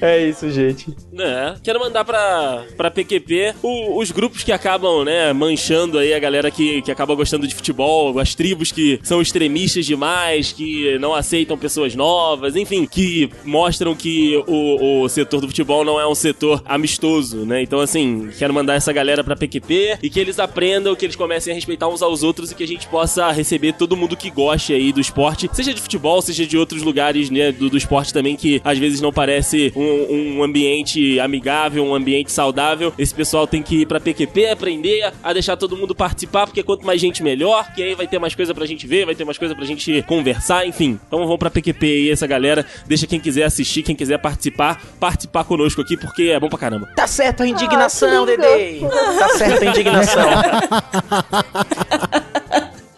é 0.00 0.26
isso, 0.28 0.50
gente. 0.50 0.86
É, 1.18 1.54
quero 1.62 1.80
mandar 1.80 2.04
pra, 2.04 2.64
pra 2.76 2.90
PQP 2.90 3.54
o- 3.62 4.00
os 4.00 4.10
grupos 4.10 4.42
que 4.42 4.52
acabam, 4.52 5.04
né, 5.04 5.32
manchando 5.32 5.98
aí 5.98 6.12
a 6.14 6.18
galera 6.18 6.50
que, 6.50 6.82
que 6.82 6.90
acaba 6.90 7.14
gostando 7.14 7.46
de 7.46 7.54
futebol, 7.54 8.18
as 8.18 8.34
tribos 8.34 8.70
que 8.72 8.98
são 9.02 9.20
extremistas 9.22 9.86
demais, 9.86 10.52
que 10.52 10.98
não 10.98 11.14
aceitam 11.14 11.56
pessoas 11.58 11.94
novas, 11.94 12.56
enfim, 12.56 12.86
que 12.86 13.30
mostram 13.44 13.94
que 13.94 14.36
o, 14.46 15.02
o 15.02 15.08
setor 15.08 15.40
do 15.40 15.48
futebol 15.48 15.84
não 15.84 15.98
é 16.00 16.06
um 16.06 16.14
setor 16.14 16.62
amistoso, 16.64 17.44
né? 17.44 17.62
Então, 17.62 17.80
assim, 17.80 18.28
quero 18.38 18.52
mandar 18.52 18.74
essa 18.74 18.92
galera 18.92 19.24
pra 19.24 19.36
PQP 19.36 19.98
e 20.02 20.10
que 20.10 20.20
eles 20.20 20.38
aprendam, 20.38 20.94
que 20.94 21.04
eles 21.04 21.16
comecem 21.16 21.52
a 21.52 21.54
respeitar 21.54 21.88
uns 21.88 22.02
aos 22.02 22.22
outros 22.22 22.50
e 22.50 22.54
que 22.54 22.64
a 22.64 22.68
gente 22.68 22.86
possa 22.88 23.30
receber 23.32 23.72
todo 23.74 23.96
mundo 23.96 24.16
que 24.16 24.30
goste 24.30 24.72
aí 24.72 24.92
do 24.92 25.00
esporte, 25.00 25.48
seja 25.52 25.72
de 25.72 25.80
futebol, 25.80 26.20
seja 26.22 26.46
de 26.46 26.56
outros 26.56 26.82
lugares, 26.82 27.30
né, 27.30 27.52
do, 27.52 27.70
do 27.70 27.76
esporte 27.76 28.12
também, 28.12 28.36
que 28.36 28.60
às 28.64 28.78
vezes 28.78 29.00
não 29.00 29.12
parece 29.16 29.72
um, 29.74 30.36
um 30.38 30.42
ambiente 30.44 31.18
amigável, 31.18 31.82
um 31.82 31.94
ambiente 31.94 32.30
saudável. 32.30 32.92
Esse 32.98 33.14
pessoal 33.14 33.46
tem 33.46 33.62
que 33.62 33.80
ir 33.80 33.86
pra 33.86 33.98
PQP, 33.98 34.50
aprender 34.50 35.10
a 35.24 35.32
deixar 35.32 35.56
todo 35.56 35.74
mundo 35.74 35.94
participar, 35.94 36.46
porque 36.46 36.62
quanto 36.62 36.84
mais 36.84 37.00
gente 37.00 37.22
melhor, 37.22 37.72
que 37.74 37.82
aí 37.82 37.94
vai 37.94 38.06
ter 38.06 38.18
mais 38.18 38.34
coisa 38.34 38.54
pra 38.54 38.66
gente 38.66 38.86
ver, 38.86 39.06
vai 39.06 39.14
ter 39.14 39.24
mais 39.24 39.38
coisa 39.38 39.54
pra 39.54 39.64
gente 39.64 40.02
conversar, 40.02 40.66
enfim. 40.66 41.00
Então 41.06 41.20
vamos 41.20 41.38
pra 41.38 41.50
PQP 41.50 41.86
aí, 41.86 42.10
essa 42.10 42.26
galera. 42.26 42.66
Deixa 42.86 43.06
quem 43.06 43.18
quiser 43.18 43.44
assistir, 43.44 43.82
quem 43.82 43.96
quiser 43.96 44.18
participar, 44.18 44.82
participar 45.00 45.44
conosco 45.44 45.80
aqui, 45.80 45.96
porque 45.96 46.24
é 46.24 46.38
bom 46.38 46.50
pra 46.50 46.58
caramba. 46.58 46.86
Tá 46.94 47.06
certo 47.06 47.42
a 47.42 47.48
indignação, 47.48 48.24
Ah. 48.24 48.26
Dedê. 48.26 48.80
Tá 49.18 49.28
certo 49.30 49.62
a 49.62 49.66
indignação. 49.66 50.30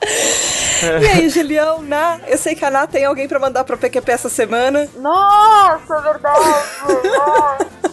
E 1.02 1.06
aí, 1.06 1.28
Julião, 1.28 1.82
Ná? 1.82 2.20
Eu 2.28 2.38
sei 2.38 2.54
que 2.54 2.64
a 2.64 2.70
Ná 2.70 2.86
tem 2.86 3.04
alguém 3.04 3.26
pra 3.26 3.40
mandar 3.40 3.64
pra 3.64 3.76
PQP 3.76 4.12
essa 4.12 4.28
semana. 4.28 4.88
Nossa, 4.96 6.00
verdade! 6.00 6.44
nossa. 6.86 7.87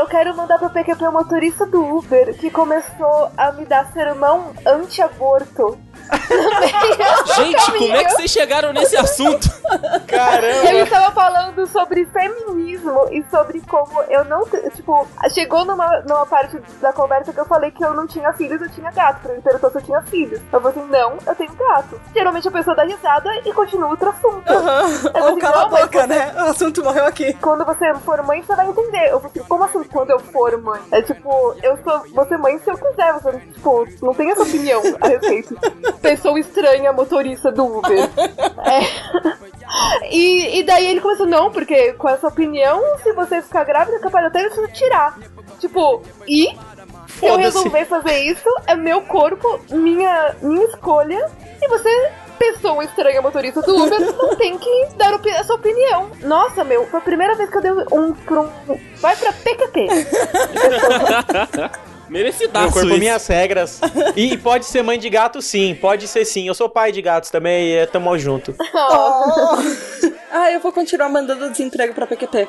Eu 0.00 0.06
quero 0.06 0.34
mandar 0.34 0.58
pro 0.58 0.70
PQP 0.70 1.08
o 1.08 1.12
motorista 1.12 1.66
do 1.66 1.98
Uber 1.98 2.34
que 2.38 2.50
começou 2.50 3.30
a 3.36 3.52
me 3.52 3.66
dar 3.66 3.92
sermão 3.92 4.50
anti-aborto. 4.66 5.78
Gente, 7.36 7.72
como 7.72 7.96
é 7.96 8.04
que 8.04 8.12
vocês 8.12 8.30
chegaram 8.30 8.72
nesse 8.72 8.96
assunto? 8.96 9.48
Ele 9.70 10.00
Caramba. 10.06 10.86
tava 10.88 11.12
falando 11.12 11.66
sobre 11.66 12.04
feminismo 12.06 13.08
e 13.12 13.24
sobre 13.30 13.60
como 13.60 14.02
eu 14.08 14.24
não. 14.24 14.44
Tipo, 14.74 15.06
chegou 15.32 15.64
numa, 15.64 16.00
numa 16.00 16.26
parte 16.26 16.58
da 16.80 16.92
conversa 16.92 17.32
que 17.32 17.38
eu 17.38 17.44
falei 17.44 17.70
que 17.70 17.84
eu 17.84 17.94
não 17.94 18.06
tinha 18.06 18.32
filhos, 18.32 18.60
eu 18.60 18.70
tinha 18.70 18.90
gato. 18.90 19.28
Ele 19.28 19.40
perguntou 19.40 19.70
se 19.70 19.78
eu 19.78 19.82
tinha 19.82 20.02
filhos. 20.02 20.40
Eu 20.52 20.60
falei 20.60 20.78
assim: 20.78 20.90
não, 20.90 21.18
eu 21.26 21.34
tenho 21.34 21.52
gato. 21.52 22.00
Geralmente 22.14 22.48
a 22.48 22.50
pessoa 22.50 22.74
dá 22.74 22.84
risada 22.84 23.30
e 23.44 23.52
continua 23.52 23.90
outro 23.90 24.08
assunto. 24.08 24.52
Eu 25.14 25.24
Ou 25.30 25.38
cala 25.38 25.62
a 25.64 25.68
boca, 25.68 26.06
né? 26.06 26.32
O 26.36 26.50
assunto 26.50 26.82
morreu 26.82 27.04
aqui. 27.04 27.32
Quando 27.34 27.64
você 27.64 27.94
for 27.96 28.22
mãe, 28.22 28.42
você 28.42 28.56
vai 28.56 28.68
entender. 28.68 29.10
Eu 29.10 29.20
falei 29.20 29.36
assim, 29.36 29.48
como 29.48 29.64
assim 29.64 29.82
quando 29.92 30.10
eu 30.10 30.18
for 30.18 30.56
mãe? 30.60 30.80
É 30.90 31.02
tipo, 31.02 31.54
eu 31.62 31.78
sou, 31.82 32.02
vou 32.14 32.26
ser 32.26 32.38
mãe 32.38 32.58
se 32.58 32.70
eu 32.70 32.78
quiser. 32.78 33.12
Você, 33.14 33.38
tipo, 33.52 33.86
não 34.02 34.14
tem 34.14 34.30
essa 34.30 34.42
opinião 34.42 34.82
a 35.00 35.08
respeito. 35.08 35.56
Pessoa 36.00 36.38
estranha, 36.38 36.92
motorista 36.92 37.50
do 37.52 37.78
Uber. 37.78 38.08
É. 38.62 40.10
E, 40.10 40.58
e 40.58 40.62
daí 40.64 40.86
ele 40.86 41.00
começou, 41.00 41.26
não, 41.26 41.50
porque 41.50 41.92
com 41.94 42.08
essa 42.08 42.26
opinião, 42.26 42.82
se 43.02 43.12
você 43.12 43.40
ficar 43.40 43.64
grávida, 43.64 43.96
é 43.96 44.00
capaz 44.00 44.26
até 44.26 44.48
você 44.48 44.66
tirar. 44.68 45.18
Tipo, 45.58 46.02
e 46.26 46.48
se 47.08 47.26
eu 47.26 47.36
resolver 47.36 47.84
fazer 47.84 48.18
isso, 48.24 48.48
é 48.66 48.74
meu 48.74 49.02
corpo, 49.02 49.60
minha, 49.70 50.34
minha 50.42 50.66
escolha, 50.66 51.30
e 51.62 51.68
você, 51.68 52.12
pessoa 52.40 52.82
estranha 52.84 53.20
motorista 53.22 53.60
do 53.60 53.76
Uber, 53.84 54.00
não 54.16 54.34
tem 54.34 54.58
que 54.58 54.86
dar 54.96 55.12
opi- 55.14 55.30
a 55.30 55.44
sua 55.44 55.56
opinião. 55.56 56.10
Nossa, 56.22 56.64
meu, 56.64 56.86
foi 56.86 56.98
a 56.98 57.02
primeira 57.02 57.34
vez 57.36 57.50
que 57.50 57.56
eu 57.58 57.60
dei 57.62 57.70
um 57.92 58.12
pra 58.14 58.40
um. 58.40 58.50
Vai 58.96 59.14
pra 59.16 59.32
PQP. 59.32 59.86
Merecidaço 62.10 62.64
Meu 62.64 62.72
corpo, 62.72 62.88
isso. 62.88 62.98
minhas 62.98 63.24
regras. 63.28 63.80
E 64.16 64.36
pode 64.36 64.64
ser 64.64 64.82
mãe 64.82 64.98
de 64.98 65.08
gato, 65.08 65.40
sim. 65.40 65.76
Pode 65.80 66.08
ser 66.08 66.24
sim. 66.24 66.48
Eu 66.48 66.54
sou 66.54 66.68
pai 66.68 66.90
de 66.90 67.00
gatos 67.00 67.30
também 67.30 67.68
e 67.68 67.76
é, 67.76 67.86
tamo 67.86 68.18
junto. 68.18 68.52
Ah, 70.32 70.48
eu 70.52 70.60
vou 70.60 70.70
continuar 70.70 71.08
mandando 71.08 71.50
desemprego 71.50 71.92
pra 71.92 72.06
PQP. 72.06 72.46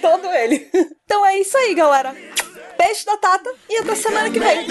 Todo 0.00 0.26
ele. 0.32 0.66
Então 1.04 1.24
é 1.26 1.36
isso 1.38 1.54
aí, 1.58 1.74
galera. 1.74 2.14
Beijo 2.78 3.04
da 3.04 3.18
Tata 3.18 3.50
e 3.68 3.76
até 3.76 3.94
semana 3.94 4.30
que 4.30 4.38
vem. 4.40 4.66